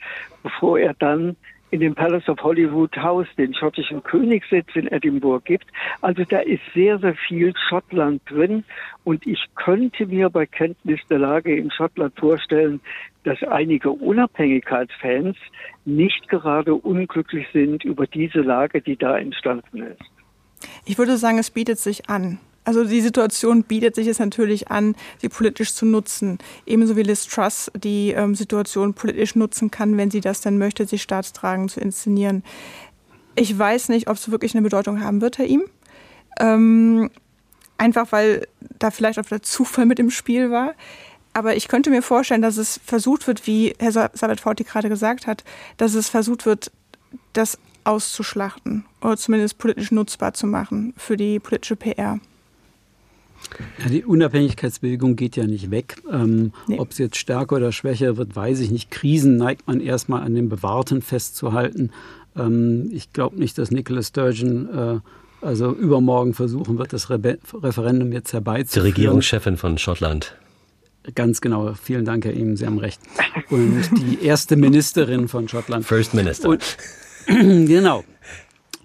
bevor 0.43 0.79
er 0.79 0.95
dann 0.95 1.37
in 1.77 1.81
dem 1.81 1.95
Palace 1.95 2.27
of 2.31 2.43
Hollywood 2.43 2.97
House 2.97 3.27
den 3.37 3.53
schottischen 3.55 4.03
Königssitz 4.03 4.69
in 4.75 4.87
Edinburgh 4.87 5.45
gibt. 5.45 5.67
Also 6.01 6.25
da 6.25 6.39
ist 6.39 6.63
sehr, 6.75 6.99
sehr 6.99 7.15
viel 7.15 7.53
Schottland 7.69 8.23
drin. 8.31 8.65
Und 9.05 9.27
ich 9.27 9.45
könnte 9.57 10.07
mir 10.07 10.31
bei 10.31 10.47
Kenntnis 10.47 11.01
der 11.11 11.19
Lage 11.19 11.55
in 11.55 11.71
Schottland 11.71 12.19
vorstellen, 12.19 12.81
dass 13.25 13.43
einige 13.43 13.91
Unabhängigkeitsfans 13.91 15.37
nicht 15.85 16.29
gerade 16.31 16.75
unglücklich 16.75 17.47
sind 17.53 17.85
über 17.85 18.07
diese 18.07 18.41
Lage, 18.41 18.81
die 18.81 18.97
da 18.97 19.19
entstanden 19.19 19.83
ist. 19.83 20.01
Ich 20.87 20.97
würde 20.97 21.19
sagen, 21.19 21.37
es 21.37 21.51
bietet 21.51 21.79
sich 21.79 22.09
an. 22.09 22.39
Also 22.67 22.83
die 22.83 23.01
Situation 23.01 23.63
bietet 23.63 23.95
sich 23.95 24.09
es 24.09 24.19
natürlich 24.19 24.73
an, 24.73 24.97
sie 25.19 25.29
politisch 25.29 25.73
zu 25.73 25.87
nutzen. 25.87 26.39
Ebenso 26.67 26.97
wie 26.97 27.05
Liz 27.05 27.29
Truss 27.29 27.71
die 27.77 28.11
ähm, 28.11 28.35
Situation 28.35 28.93
politisch 28.93 29.37
nutzen 29.37 29.71
kann, 29.71 29.97
wenn 29.97 30.11
sie 30.11 30.21
das 30.21 30.41
dann 30.41 30.59
möchte, 30.59 30.85
sich 30.85 31.01
staatstragend 31.01 31.71
zu 31.71 31.79
inszenieren. 31.79 32.43
Ich 33.37 33.57
weiß 33.57 33.89
nicht, 33.89 34.09
ob 34.09 34.17
es 34.17 34.33
wirklich 34.33 34.53
eine 34.57 34.63
Bedeutung 34.63 35.01
haben 35.01 35.21
wird, 35.21 35.39
Herr 35.39 35.47
ihm. 35.47 35.63
Ähm, 36.41 37.09
einfach 37.79 38.11
weil 38.11 38.49
da 38.81 38.91
vielleicht 38.91 39.21
auch 39.21 39.27
der 39.27 39.43
Zufall 39.43 39.87
mit 39.87 40.01
im 40.01 40.11
Spiel 40.11 40.51
war. 40.51 40.75
Aber 41.35 41.55
ich 41.55 41.69
könnte 41.69 41.91
mir 41.91 42.03
vorstellen, 42.03 42.43
dass 42.43 42.57
es 42.57 42.81
versucht 42.85 43.29
wird, 43.29 43.47
wie 43.47 43.77
Herr 43.79 43.93
Sabet 43.93 44.41
Forti 44.41 44.65
gerade 44.65 44.89
gesagt 44.89 45.29
hat, 45.29 45.45
dass 45.77 45.95
es 45.95 46.09
versucht 46.09 46.47
wird, 46.47 46.73
das 47.33 47.61
auszuschlachten 47.85 48.85
oder 49.03 49.17
zumindest 49.17 49.57
politisch 49.59 49.93
nutzbar 49.93 50.35
zu 50.35 50.49
machen 50.49 50.95
für 50.97 51.17
die 51.17 51.39
politische 51.39 51.77
PR. 51.77 52.19
Ja, 53.79 53.89
die 53.89 54.05
Unabhängigkeitsbewegung 54.05 55.17
geht 55.17 55.37
ja 55.37 55.47
nicht 55.47 55.71
weg. 55.71 55.97
Ähm, 56.11 56.53
nee. 56.67 56.79
Ob 56.79 56.91
es 56.91 56.99
jetzt 56.99 57.17
stärker 57.17 57.57
oder 57.57 57.73
schwächer 57.73 58.17
wird, 58.17 58.35
weiß 58.37 58.61
ich 58.61 58.71
nicht. 58.71 58.91
Krisen 58.91 59.37
neigt 59.37 59.67
man 59.67 59.81
erstmal 59.81 60.23
an 60.23 60.35
dem 60.35 60.49
Bewahrten 60.49 61.03
festzuhalten. 61.03 61.91
Ähm, 62.37 62.91
ich 62.93 63.13
glaube 63.13 63.39
nicht, 63.39 63.59
dass 63.59 63.71
Nicola 63.71 64.03
Sturgeon 64.03 64.69
äh, 64.69 65.01
also 65.41 65.73
übermorgen 65.73 66.35
versuchen 66.35 66.79
wird, 66.79 66.93
das 66.93 67.11
Re 67.11 67.39
Referendum 67.53 68.13
jetzt 68.13 68.33
herbeizuführen. 68.33 68.87
Die 68.87 69.01
Regierungschefin 69.01 69.57
von 69.57 69.79
Schottland. 69.79 70.35
Ganz 71.15 71.41
genau. 71.41 71.75
Vielen 71.75 72.05
Dank, 72.05 72.25
Herr 72.25 72.35
Ehm, 72.35 72.57
Sie 72.57 72.67
haben 72.67 72.79
recht. 72.79 73.01
Und 73.51 73.85
die 73.97 74.25
erste 74.25 74.57
Ministerin 74.57 75.29
von 75.29 75.49
Schottland. 75.49 75.85
First 75.85 76.15
Minister. 76.15 76.49
Und, 76.49 76.77
genau. 77.27 78.05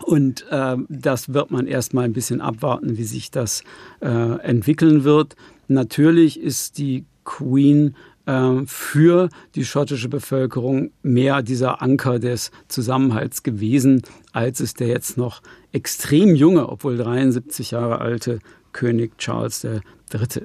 Und 0.03 0.45
äh, 0.49 0.77
das 0.89 1.33
wird 1.33 1.51
man 1.51 1.67
erstmal 1.67 2.05
ein 2.05 2.13
bisschen 2.13 2.41
abwarten, 2.41 2.97
wie 2.97 3.03
sich 3.03 3.31
das 3.31 3.63
äh, 4.01 4.07
entwickeln 4.07 5.03
wird. 5.03 5.35
Natürlich 5.67 6.39
ist 6.39 6.77
die 6.77 7.05
Queen 7.23 7.95
äh, 8.25 8.61
für 8.65 9.29
die 9.55 9.65
schottische 9.65 10.09
Bevölkerung 10.09 10.91
mehr 11.03 11.41
dieser 11.41 11.81
Anker 11.81 12.19
des 12.19 12.51
Zusammenhalts 12.67 13.43
gewesen, 13.43 14.01
als 14.31 14.59
es 14.59 14.73
der 14.73 14.87
jetzt 14.87 15.17
noch 15.17 15.41
extrem 15.71 16.35
junge, 16.35 16.69
obwohl 16.69 16.97
73 16.97 17.71
Jahre 17.71 17.99
alte 17.99 18.39
König 18.73 19.17
Charles 19.17 19.63
III. 19.63 19.81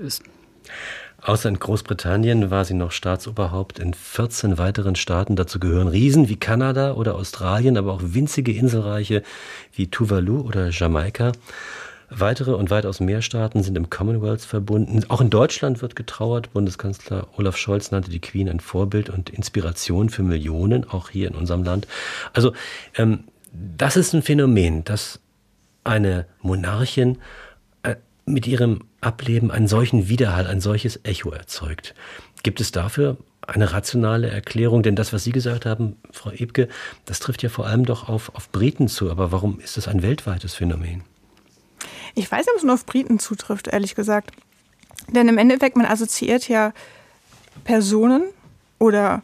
ist. 0.01 0.23
Außer 1.27 1.49
in 1.49 1.59
Großbritannien 1.59 2.53
war 2.53 2.65
sie 2.65 2.75
noch 2.75 2.93
Staatsoberhaupt 2.93 3.81
in 3.81 3.95
14 3.95 4.59
weiteren 4.59 4.95
Staaten. 4.95 5.35
Dazu 5.35 5.59
gehören 5.59 5.89
Riesen 5.89 6.29
wie 6.29 6.37
Kanada 6.37 6.93
oder 6.93 7.17
Australien, 7.17 7.77
aber 7.77 7.95
auch 7.95 8.01
winzige 8.01 8.53
Inselreiche 8.53 9.25
wie 9.73 9.89
Tuvalu 9.89 10.43
oder 10.43 10.71
Jamaika. 10.71 11.33
Weitere 12.11 12.53
und 12.53 12.71
weitaus 12.71 13.01
mehr 13.01 13.23
Staaten 13.23 13.65
sind 13.65 13.77
im 13.77 13.91
Commonwealth 13.91 14.43
verbunden. 14.43 15.03
Auch 15.09 15.21
in 15.21 15.29
Deutschland 15.29 15.83
wird 15.83 15.97
getrauert. 15.97 16.53
Bundeskanzler 16.53 17.27
Olaf 17.37 17.57
Scholz 17.57 17.91
nannte 17.91 18.13
die 18.13 18.21
Queen 18.21 18.49
ein 18.49 18.61
Vorbild 18.61 19.11
und 19.11 19.29
Inspiration 19.29 20.11
für 20.11 20.23
Millionen, 20.23 20.89
auch 20.89 21.11
hier 21.11 21.27
in 21.27 21.35
unserem 21.35 21.65
Land. 21.65 21.89
Also 22.35 22.53
ähm, 22.95 23.25
das 23.53 23.97
ist 23.97 24.13
ein 24.13 24.23
Phänomen, 24.23 24.85
dass 24.85 25.19
eine 25.83 26.27
Monarchin 26.41 27.19
mit 28.27 28.47
ihrem 28.47 28.81
Ableben 29.01 29.51
einen 29.51 29.69
solchen 29.69 30.09
Widerhall, 30.09 30.47
ein 30.47 30.61
solches 30.61 31.01
Echo 31.05 31.31
erzeugt. 31.31 31.95
Gibt 32.43 32.61
es 32.61 32.73
dafür 32.73 33.17
eine 33.47 33.73
rationale 33.73 34.29
Erklärung? 34.29 34.83
Denn 34.83 34.97
das, 34.97 35.13
was 35.13 35.25
Sie 35.25 35.33
gesagt 35.33 35.65
haben, 35.65 35.97
Frau 36.11 36.33
Ebke, 36.33 36.69
das 37.05 37.21
trifft 37.21 37.43
ja 37.43 37.49
vor 37.49 37.67
allem 37.67 37.85
doch 37.85 38.09
auf, 38.09 38.35
auf 38.35 38.51
Briten 38.51 38.89
zu. 38.89 39.11
Aber 39.11 39.31
warum 39.31 39.61
ist 39.61 39.77
das 39.77 39.87
ein 39.89 40.03
weltweites 40.03 40.55
Phänomen? 40.55 41.05
Ich 42.15 42.31
weiß 42.31 42.47
ob 42.49 42.57
es 42.57 42.65
nur 42.65 42.75
auf 42.75 42.87
Briten 42.87 43.19
zutrifft, 43.19 43.69
ehrlich 43.69 43.95
gesagt. 43.95 44.33
Denn 45.09 45.29
im 45.29 45.39
Endeffekt, 45.39 45.77
man 45.77 45.87
assoziiert 45.87 46.49
ja 46.49 46.73
Personen 47.65 48.25
oder 48.79 49.23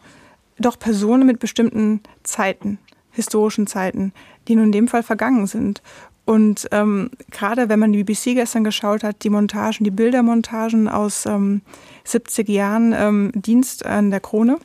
doch 0.59 0.79
Personen 0.79 1.27
mit 1.27 1.41
bestimmten 1.41 2.01
Zeiten, 2.23 2.79
historischen 3.11 3.67
Zeiten, 3.67 4.13
die 4.47 4.55
nun 4.55 4.67
in 4.67 4.73
dem 4.73 4.89
Fall 4.89 5.03
vergangen 5.03 5.47
sind. 5.47 5.83
Und 6.25 6.69
ähm, 6.71 7.11
gerade 7.31 7.69
wenn 7.69 7.81
man 7.81 7.93
die 7.93 8.05
BBC 8.05 8.35
gestern 8.35 8.63
geschaut 8.65 9.03
hat, 9.03 9.25
die 9.25 9.31
Montagen, 9.31 9.85
die 9.85 9.91
Bildermontagen 9.91 10.89
aus 10.89 11.27
ähm, 11.27 11.63
70 12.05 12.49
Jahren 12.49 12.93
ähm, 12.97 13.33
Dienst 13.35 13.85
an 13.85 14.11
der 14.11 14.21
Krone, 14.21 14.59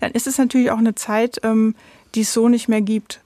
dann 0.00 0.12
ist 0.12 0.26
es 0.26 0.38
natürlich 0.38 0.70
auch 0.70 0.78
eine 0.78 0.94
Zeit, 0.94 1.40
ähm, 1.42 1.74
die 2.14 2.22
es 2.22 2.32
so 2.32 2.48
nicht 2.48 2.68
mehr 2.68 2.80
gibt. 2.80 3.20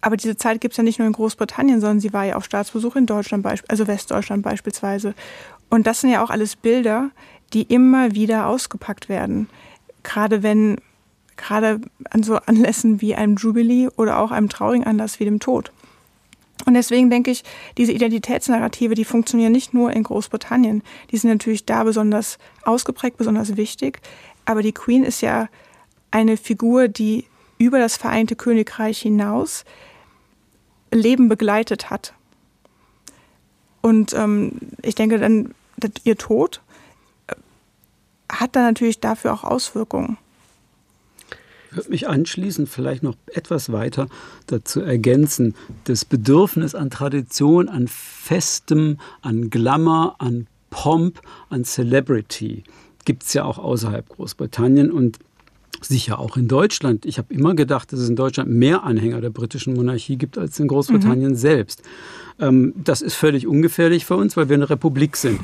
Aber 0.00 0.16
diese 0.16 0.36
Zeit 0.36 0.60
gibt 0.60 0.72
es 0.72 0.78
ja 0.78 0.84
nicht 0.84 1.00
nur 1.00 1.08
in 1.08 1.14
Großbritannien, 1.14 1.80
sondern 1.80 2.00
sie 2.00 2.12
war 2.12 2.24
ja 2.24 2.36
auf 2.36 2.44
Staatsbesuch 2.44 2.94
in 2.94 3.06
Deutschland, 3.06 3.44
also 3.68 3.86
Westdeutschland 3.88 4.42
beispielsweise. 4.42 5.14
Und 5.68 5.88
das 5.88 6.00
sind 6.00 6.10
ja 6.10 6.22
auch 6.22 6.30
alles 6.30 6.54
Bilder, 6.54 7.10
die 7.52 7.62
immer 7.62 8.14
wieder 8.14 8.46
ausgepackt 8.46 9.08
werden. 9.08 9.48
Gerade 10.04 10.44
wenn, 10.44 10.76
gerade 11.36 11.80
an 12.10 12.22
so 12.22 12.36
Anlässen 12.36 13.00
wie 13.00 13.16
einem 13.16 13.36
Jubilee 13.36 13.88
oder 13.96 14.18
auch 14.18 14.30
einem 14.30 14.48
traurigen 14.48 14.86
Anlass 14.86 15.18
wie 15.18 15.24
dem 15.24 15.40
Tod. 15.40 15.72
Und 16.64 16.74
deswegen 16.74 17.10
denke 17.10 17.30
ich, 17.30 17.44
diese 17.76 17.92
Identitätsnarrative, 17.92 18.94
die 18.94 19.04
funktionieren 19.04 19.52
nicht 19.52 19.74
nur 19.74 19.92
in 19.92 20.02
Großbritannien. 20.02 20.82
Die 21.10 21.16
sind 21.16 21.30
natürlich 21.30 21.66
da 21.66 21.84
besonders 21.84 22.38
ausgeprägt, 22.64 23.18
besonders 23.18 23.56
wichtig. 23.56 24.00
Aber 24.46 24.62
die 24.62 24.72
Queen 24.72 25.04
ist 25.04 25.20
ja 25.20 25.48
eine 26.10 26.36
Figur, 26.36 26.88
die 26.88 27.26
über 27.58 27.78
das 27.78 27.96
Vereinte 27.96 28.36
Königreich 28.36 29.00
hinaus 29.00 29.64
Leben 30.90 31.28
begleitet 31.28 31.90
hat. 31.90 32.14
Und 33.82 34.14
ähm, 34.14 34.52
ich 34.82 34.94
denke, 34.94 35.18
dann 35.18 35.54
ihr 36.04 36.16
Tod 36.16 36.62
äh, 37.26 37.34
hat 38.32 38.56
dann 38.56 38.64
natürlich 38.64 39.00
dafür 39.00 39.32
auch 39.32 39.44
Auswirkungen. 39.44 40.18
Ich 41.76 41.78
würde 41.78 41.90
mich 41.90 42.08
anschließen, 42.08 42.66
vielleicht 42.66 43.02
noch 43.02 43.16
etwas 43.26 43.70
weiter 43.70 44.08
dazu 44.46 44.80
ergänzen. 44.80 45.54
Das 45.84 46.06
Bedürfnis 46.06 46.74
an 46.74 46.88
Tradition, 46.88 47.68
an 47.68 47.86
Festem, 47.86 48.96
an 49.20 49.50
Glamour, 49.50 50.14
an 50.18 50.46
Pomp, 50.70 51.20
an 51.50 51.64
Celebrity 51.64 52.64
gibt 53.04 53.24
es 53.24 53.34
ja 53.34 53.44
auch 53.44 53.58
außerhalb 53.58 54.08
Großbritannien 54.08 54.90
und 54.90 55.18
sicher 55.82 56.18
auch 56.18 56.38
in 56.38 56.48
Deutschland. 56.48 57.04
Ich 57.04 57.18
habe 57.18 57.34
immer 57.34 57.54
gedacht, 57.54 57.92
dass 57.92 58.00
es 58.00 58.08
in 58.08 58.16
Deutschland 58.16 58.48
mehr 58.50 58.82
Anhänger 58.84 59.20
der 59.20 59.28
britischen 59.28 59.74
Monarchie 59.74 60.16
gibt 60.16 60.38
als 60.38 60.58
in 60.58 60.68
Großbritannien 60.68 61.32
mhm. 61.32 61.36
selbst. 61.36 61.82
Ähm, 62.40 62.72
das 62.82 63.02
ist 63.02 63.16
völlig 63.16 63.46
ungefährlich 63.46 64.06
für 64.06 64.16
uns, 64.16 64.34
weil 64.38 64.48
wir 64.48 64.54
eine 64.54 64.70
Republik 64.70 65.18
sind. 65.18 65.40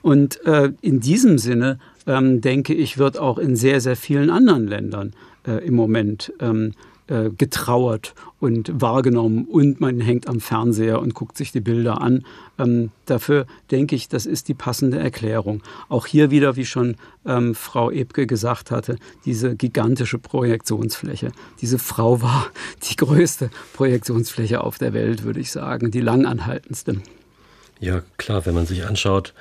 Und 0.00 0.44
äh, 0.46 0.70
in 0.80 1.00
diesem 1.00 1.38
Sinne, 1.38 1.80
ähm, 2.06 2.40
denke 2.40 2.72
ich, 2.72 2.98
wird 2.98 3.18
auch 3.18 3.38
in 3.38 3.56
sehr, 3.56 3.80
sehr 3.80 3.96
vielen 3.96 4.30
anderen 4.30 4.68
Ländern 4.68 5.12
äh, 5.46 5.64
im 5.66 5.74
Moment 5.74 6.32
ähm, 6.40 6.72
äh, 7.08 7.30
getrauert 7.36 8.14
und 8.38 8.80
wahrgenommen 8.80 9.44
und 9.44 9.80
man 9.80 10.00
hängt 10.00 10.28
am 10.28 10.40
Fernseher 10.40 11.00
und 11.00 11.14
guckt 11.14 11.36
sich 11.36 11.52
die 11.52 11.60
Bilder 11.60 12.00
an. 12.00 12.24
Ähm, 12.58 12.90
dafür 13.06 13.46
denke 13.70 13.96
ich, 13.96 14.08
das 14.08 14.24
ist 14.24 14.48
die 14.48 14.54
passende 14.54 14.98
Erklärung. 14.98 15.62
Auch 15.88 16.06
hier 16.06 16.30
wieder, 16.30 16.56
wie 16.56 16.64
schon 16.64 16.96
ähm, 17.26 17.54
Frau 17.54 17.90
Ebke 17.90 18.26
gesagt 18.26 18.70
hatte, 18.70 18.96
diese 19.24 19.56
gigantische 19.56 20.18
Projektionsfläche. 20.18 21.32
Diese 21.60 21.78
Frau 21.78 22.22
war 22.22 22.46
die 22.88 22.96
größte 22.96 23.50
Projektionsfläche 23.74 24.62
auf 24.62 24.78
der 24.78 24.92
Welt, 24.92 25.24
würde 25.24 25.40
ich 25.40 25.50
sagen, 25.50 25.90
die 25.90 26.00
langanhaltendste. 26.00 27.02
Ja, 27.82 28.00
klar, 28.16 28.46
wenn 28.46 28.54
man 28.54 28.64
sich 28.64 28.86
anschaut, 28.86 29.34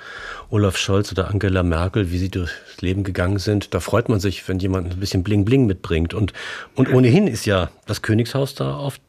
Olaf 0.50 0.76
Scholz 0.76 1.12
oder 1.12 1.30
Angela 1.30 1.62
Merkel, 1.62 2.10
wie 2.10 2.18
sie 2.18 2.30
durchs 2.30 2.82
Leben 2.82 3.04
gegangen 3.04 3.38
sind, 3.38 3.76
da 3.76 3.80
freut 3.80 4.10
man 4.10 4.20
sich, 4.20 4.48
wenn 4.48 4.58
jemand 4.58 4.92
ein 4.92 5.00
bisschen 5.00 5.22
Bling 5.22 5.46
Bling 5.46 5.68
mitbringt. 5.68 6.16
Und, 6.16 6.34
und 6.74 6.92
ohnehin 6.92 7.28
ist 7.28 7.46
ja 7.46 7.70
das 7.86 8.02
Königshaus 8.02 8.56
da 8.56 8.76
auf 8.76 9.00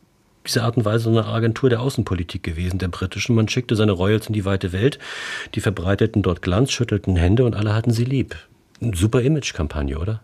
diese 0.46 0.62
Art 0.62 0.76
und 0.76 0.84
Weise 0.84 1.08
eine 1.08 1.24
Agentur 1.24 1.70
der 1.70 1.80
Außenpolitik 1.80 2.42
gewesen, 2.42 2.78
der 2.78 2.88
britischen. 2.88 3.34
Man 3.34 3.48
schickte 3.48 3.74
seine 3.74 3.92
Royals 3.92 4.26
in 4.26 4.34
die 4.34 4.44
weite 4.44 4.70
Welt, 4.72 4.98
die 5.54 5.62
verbreiteten 5.62 6.22
dort 6.22 6.42
Glanz, 6.42 6.70
schüttelten 6.70 7.16
Hände 7.16 7.46
und 7.46 7.56
alle 7.56 7.74
hatten 7.74 7.90
sie 7.90 8.04
lieb. 8.04 8.36
Eine 8.82 8.94
super 8.94 9.22
Image-Kampagne, 9.22 9.98
oder? 9.98 10.20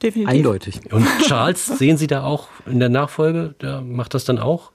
Definitiv. 0.00 0.32
Eindeutig. 0.32 0.92
Und 0.92 1.04
Charles, 1.26 1.66
sehen 1.66 1.96
Sie 1.96 2.06
da 2.06 2.22
auch 2.22 2.46
in 2.66 2.78
der 2.78 2.90
Nachfolge, 2.90 3.56
der 3.60 3.80
macht 3.80 4.14
das 4.14 4.24
dann 4.24 4.38
auch? 4.38 4.70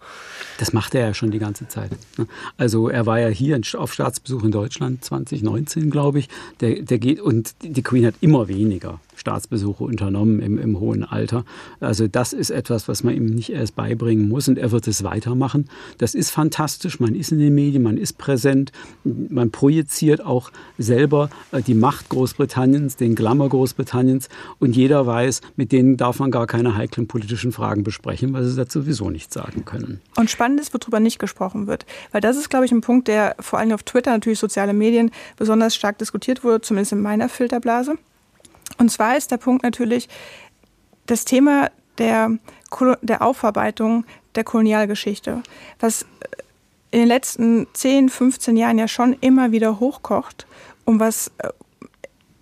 Das 0.58 0.74
macht 0.74 0.96
er 0.96 1.08
ja 1.08 1.14
schon 1.14 1.32
die 1.32 1.40
ganze 1.40 1.68
Zeit. 1.68 1.92
Ne? 2.18 2.28
Also 2.58 2.90
er 2.90 3.06
war 3.06 3.20
ja 3.20 3.28
hier 3.28 3.60
auf 3.76 3.94
Staatsbesuch 3.94 4.44
in 4.44 4.52
Deutschland 4.52 5.04
2019, 5.04 5.90
glaube 5.90 6.20
ich. 6.20 6.30
Der, 6.60 6.82
der 6.82 7.00
geht 7.00 7.20
und 7.20 7.56
die 7.62 7.82
Queen 7.82 8.06
hat 8.06 8.16
immer 8.22 8.48
weniger 8.48 9.00
Staatsbesuche 9.16 9.84
unternommen 9.84 10.40
im, 10.40 10.58
im 10.58 10.80
hohen 10.80 11.04
Alter. 11.04 11.46
Also 11.80 12.08
das 12.08 12.34
ist 12.34 12.50
etwas, 12.52 12.88
was 12.88 13.04
man 13.04 13.16
ihm 13.16 13.26
nicht 13.26 13.52
erst 13.52 13.76
beibringen 13.76 14.28
muss 14.30 14.48
und 14.48 14.58
er 14.58 14.72
wird 14.72 14.88
es 14.88 15.04
weitermachen. 15.04 15.70
Das 15.98 16.14
ist 16.14 16.30
fantastisch. 16.30 17.00
Man 17.00 17.16
ist 17.16 17.32
in 17.32 17.40
den 17.40 17.56
Medien, 17.56 17.84
man 17.84 17.98
ist 17.98 18.18
präsent, 18.18 18.72
man 19.04 19.52
projiziert 19.52 20.24
auch 20.24 20.52
selber 20.78 21.30
äh, 21.52 21.62
die 21.62 21.74
Macht 21.74 22.10
Großbritanniens, 22.10 22.96
den 22.96 23.16
Glamour 23.16 23.50
Großbritanniens 23.50 24.30
und 24.60 24.76
jeder 24.76 25.06
weiß, 25.06 25.42
mit 25.56 25.72
denen 25.72 25.98
darf 25.98 26.20
man 26.20 26.32
gar 26.32 26.48
keine 26.48 26.76
heiklen 26.78 27.08
politischen 27.08 27.52
Fragen 27.52 27.84
besprechen, 27.84 28.34
weil 28.34 28.44
sie 28.44 28.56
dazu 28.56 28.84
sowieso 28.84 29.10
nichts 29.10 29.34
sagen 29.34 29.66
können. 29.66 30.02
Und 30.16 30.30
spannend 30.30 30.60
ist, 30.60 30.74
worüber 30.74 31.00
nicht 31.00 31.20
gesprochen 31.20 31.68
wird, 31.68 31.86
weil 32.12 32.22
das 32.22 32.38
ist, 32.38 32.50
glaube 32.50 32.66
ich, 32.66 32.72
ein 32.72 32.82
Punkt, 32.82 33.08
der 33.08 33.36
vor 33.40 33.60
allem 33.60 33.72
auf 33.72 33.84
Twitter, 33.84 34.12
natürlich 34.12 34.40
soziale 34.40 34.74
Medien, 34.74 35.12
besonders 35.38 35.76
stark 35.76 35.98
diskutiert 35.98 36.44
wurde, 36.44 36.62
zumindest 36.62 36.94
in 36.94 37.02
meiner 37.02 37.30
Filterblase. 37.30 37.96
Und 38.78 38.90
zwar 38.92 39.18
ist 39.18 39.32
der 39.32 39.38
Punkt 39.38 39.64
natürlich 39.64 40.10
das 41.06 41.26
Thema 41.26 41.70
der, 41.98 42.32
der 43.02 43.22
Aufarbeitung 43.22 44.06
der 44.36 44.44
Kolonialgeschichte, 44.44 45.44
was 45.80 46.06
in 46.92 47.00
den 47.00 47.08
letzten 47.08 47.68
10, 47.74 48.10
15 48.10 48.56
Jahren 48.56 48.78
ja 48.78 48.88
schon 48.88 49.14
immer 49.20 49.52
wieder 49.52 49.80
hochkocht 49.80 50.46
und 50.86 51.00
was 51.00 51.32
äh, 51.40 51.50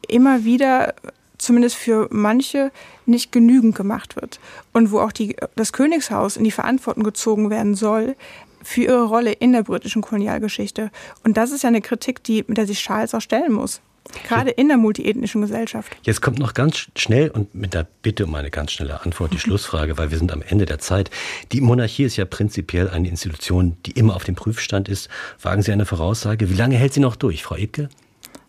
immer 0.07 0.43
wieder 0.43 0.93
zumindest 1.37 1.75
für 1.75 2.07
manche 2.11 2.71
nicht 3.05 3.31
genügend 3.31 3.75
gemacht 3.75 4.15
wird 4.15 4.39
und 4.73 4.91
wo 4.91 4.99
auch 4.99 5.11
die, 5.11 5.35
das 5.55 5.73
Königshaus 5.73 6.37
in 6.37 6.43
die 6.43 6.51
Verantwortung 6.51 7.03
gezogen 7.03 7.49
werden 7.49 7.75
soll 7.75 8.15
für 8.61 8.81
ihre 8.83 9.05
Rolle 9.05 9.31
in 9.31 9.53
der 9.53 9.63
britischen 9.63 10.01
Kolonialgeschichte. 10.01 10.91
Und 11.23 11.37
das 11.37 11.51
ist 11.51 11.63
ja 11.63 11.69
eine 11.69 11.81
Kritik, 11.81 12.23
die, 12.23 12.43
mit 12.45 12.57
der 12.57 12.67
sich 12.67 12.79
Charles 12.79 13.15
auch 13.15 13.21
stellen 13.21 13.53
muss. 13.53 13.81
Gerade 14.27 14.51
in 14.51 14.67
der 14.67 14.77
multiethnischen 14.77 15.41
Gesellschaft. 15.41 15.95
Jetzt 16.03 16.21
kommt 16.21 16.39
noch 16.39 16.53
ganz 16.53 16.87
schnell 16.95 17.29
und 17.29 17.53
mit 17.53 17.73
der 17.73 17.87
Bitte 18.01 18.25
um 18.25 18.35
eine 18.35 18.49
ganz 18.49 18.71
schnelle 18.71 19.01
Antwort 19.01 19.33
die 19.33 19.39
Schlussfrage, 19.39 19.97
weil 19.97 20.11
wir 20.11 20.17
sind 20.17 20.31
am 20.31 20.41
Ende 20.41 20.65
der 20.65 20.79
Zeit. 20.79 21.11
Die 21.51 21.61
Monarchie 21.61 22.03
ist 22.03 22.17
ja 22.17 22.25
prinzipiell 22.25 22.89
eine 22.89 23.07
Institution, 23.07 23.77
die 23.85 23.91
immer 23.91 24.15
auf 24.15 24.23
dem 24.23 24.35
Prüfstand 24.35 24.89
ist. 24.89 25.09
Wagen 25.41 25.61
Sie 25.61 25.71
eine 25.71 25.85
Voraussage. 25.85 26.49
Wie 26.49 26.55
lange 26.55 26.75
hält 26.75 26.93
sie 26.93 26.99
noch 26.99 27.15
durch, 27.15 27.43
Frau 27.43 27.55
Ebke? 27.55 27.89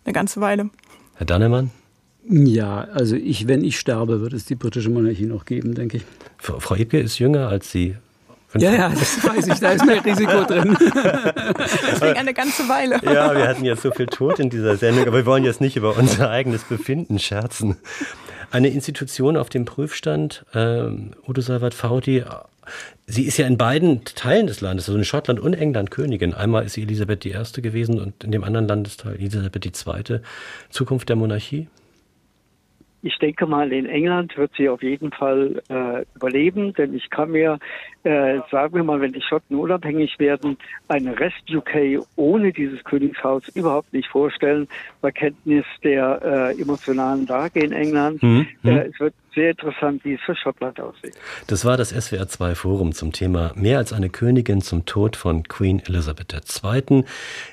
Eine 0.04 0.12
ganze 0.12 0.40
Weile. 0.40 0.70
Herr 1.14 1.26
Dannemann? 1.26 1.70
Ja, 2.28 2.82
also 2.92 3.16
ich, 3.16 3.48
wenn 3.48 3.64
ich 3.64 3.78
sterbe, 3.78 4.20
wird 4.20 4.32
es 4.32 4.44
die 4.44 4.54
britische 4.54 4.90
Monarchie 4.90 5.26
noch 5.26 5.44
geben, 5.44 5.74
denke 5.74 5.98
ich. 5.98 6.04
Frau 6.38 6.74
Ebke 6.76 6.98
ist 7.00 7.18
jünger 7.18 7.48
als 7.48 7.70
Sie. 7.70 7.96
Ja, 8.58 8.72
ja, 8.72 8.88
das 8.90 9.24
weiß 9.24 9.46
ich, 9.48 9.60
da 9.60 9.70
ist 9.70 9.84
mehr 9.86 10.04
Risiko 10.04 10.44
drin. 10.44 10.76
Deswegen 10.78 12.18
eine 12.18 12.34
ganze 12.34 12.68
Weile. 12.68 13.00
Ja, 13.02 13.34
wir 13.34 13.48
hatten 13.48 13.64
jetzt 13.64 13.82
so 13.82 13.90
viel 13.90 14.06
Tod 14.06 14.38
in 14.40 14.50
dieser 14.50 14.76
Sendung, 14.76 15.06
aber 15.06 15.18
wir 15.18 15.26
wollen 15.26 15.44
jetzt 15.44 15.60
nicht 15.60 15.76
über 15.76 15.96
unser 15.96 16.30
eigenes 16.30 16.64
Befinden 16.64 17.18
scherzen. 17.18 17.76
Eine 18.50 18.68
Institution 18.68 19.36
auf 19.36 19.48
dem 19.48 19.64
Prüfstand, 19.64 20.44
äh, 20.52 20.84
Udo 21.26 21.40
Salvat 21.40 21.72
Fauti, 21.72 22.24
sie 23.06 23.24
ist 23.24 23.38
ja 23.38 23.46
in 23.46 23.56
beiden 23.56 24.04
Teilen 24.04 24.46
des 24.46 24.60
Landes, 24.60 24.88
also 24.88 24.98
in 24.98 25.04
Schottland 25.04 25.40
und 25.40 25.54
England 25.54 25.90
Königin. 25.90 26.34
Einmal 26.34 26.64
ist 26.64 26.74
sie 26.74 26.82
Elisabeth 26.82 27.24
I. 27.24 27.32
gewesen 27.62 28.00
und 28.00 28.24
in 28.24 28.32
dem 28.32 28.44
anderen 28.44 28.68
Landesteil 28.68 29.14
Elisabeth 29.14 29.64
II. 29.64 30.20
Zukunft 30.70 31.08
der 31.08 31.16
Monarchie? 31.16 31.68
Ich 33.02 33.18
denke 33.18 33.46
mal, 33.46 33.72
in 33.72 33.86
England 33.86 34.36
wird 34.36 34.52
sie 34.56 34.68
auf 34.68 34.82
jeden 34.82 35.10
Fall 35.10 35.60
äh, 35.68 36.04
überleben, 36.14 36.72
denn 36.74 36.94
ich 36.94 37.10
kann 37.10 37.32
mir, 37.32 37.58
äh, 38.04 38.38
sagen 38.50 38.74
wir 38.74 38.84
mal, 38.84 39.00
wenn 39.00 39.12
die 39.12 39.22
Schotten 39.22 39.56
unabhängig 39.56 40.18
werden, 40.20 40.56
eine 40.86 41.18
Rest-UK 41.18 42.06
ohne 42.16 42.52
dieses 42.52 42.82
Königshaus 42.84 43.48
überhaupt 43.54 43.92
nicht 43.92 44.08
vorstellen, 44.08 44.68
bei 45.00 45.10
Kenntnis 45.10 45.64
der 45.82 46.54
äh, 46.56 46.60
emotionalen 46.60 47.26
Lage 47.26 47.60
in 47.60 47.72
England. 47.72 48.22
Mhm. 48.22 48.46
Es 48.62 49.00
wird 49.00 49.14
sehr 49.34 49.50
interessant, 49.50 50.04
wie 50.04 50.14
es 50.14 50.20
für 50.20 50.36
Schottland 50.36 50.78
aussieht. 50.80 51.14
Das 51.46 51.64
war 51.64 51.76
das 51.76 51.94
SWR2 51.94 52.54
Forum 52.54 52.92
zum 52.92 53.12
Thema 53.12 53.52
Mehr 53.54 53.78
als 53.78 53.92
eine 53.92 54.10
Königin 54.10 54.60
zum 54.60 54.84
Tod 54.84 55.16
von 55.16 55.44
Queen 55.44 55.80
Elizabeth 55.80 56.32
II. 56.32 57.04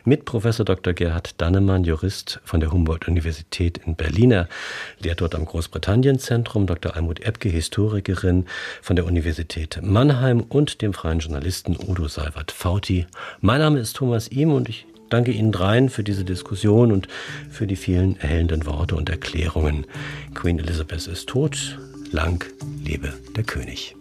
mit 0.06 0.26
Professor 0.26 0.66
Dr. 0.66 0.94
Gerhard 0.94 1.40
Dannemann, 1.40 1.84
Jurist 1.84 2.42
von 2.44 2.60
der 2.60 2.72
Humboldt-Universität 2.72 3.80
in 3.86 3.96
Berlin. 3.96 4.32
Er 4.32 4.50
lehrt 5.00 5.22
dort 5.22 5.36
am 5.36 5.46
Großbritannien-Zentrum, 5.46 6.68
Dr. 6.68 6.96
Almut 6.96 7.26
Ebke, 7.26 7.50
Historikerin 7.50 8.46
von 8.82 8.96
der 8.96 9.06
Universität 9.06 9.80
Mannheim 9.82 10.42
und 10.42 10.82
dem 10.82 10.94
freien 10.94 11.20
Journalisten 11.20 11.78
Udo 11.88 12.08
Salvat-Fauti. 12.08 13.08
Mein 13.42 13.60
Name 13.60 13.80
ist 13.80 13.96
Thomas 13.96 14.30
Ihm 14.30 14.52
und 14.52 14.70
ich 14.70 14.86
danke 15.10 15.32
Ihnen 15.32 15.51
dreien 15.51 15.89
für 15.89 16.03
diese 16.03 16.26
Diskussion 16.26 16.91
und 16.91 17.07
für 17.49 17.68
die 17.68 17.76
vielen 17.76 18.20
erhellenden 18.20 18.66
Worte 18.66 18.95
und 18.95 19.10
Erklärungen. 19.10 19.86
Queen 20.34 20.60
Elizabeth 20.60 21.07
ist 21.07 21.28
tot. 21.28 21.78
Lang 22.12 22.43
lebe 22.84 23.14
der 23.36 23.43
König. 23.43 23.88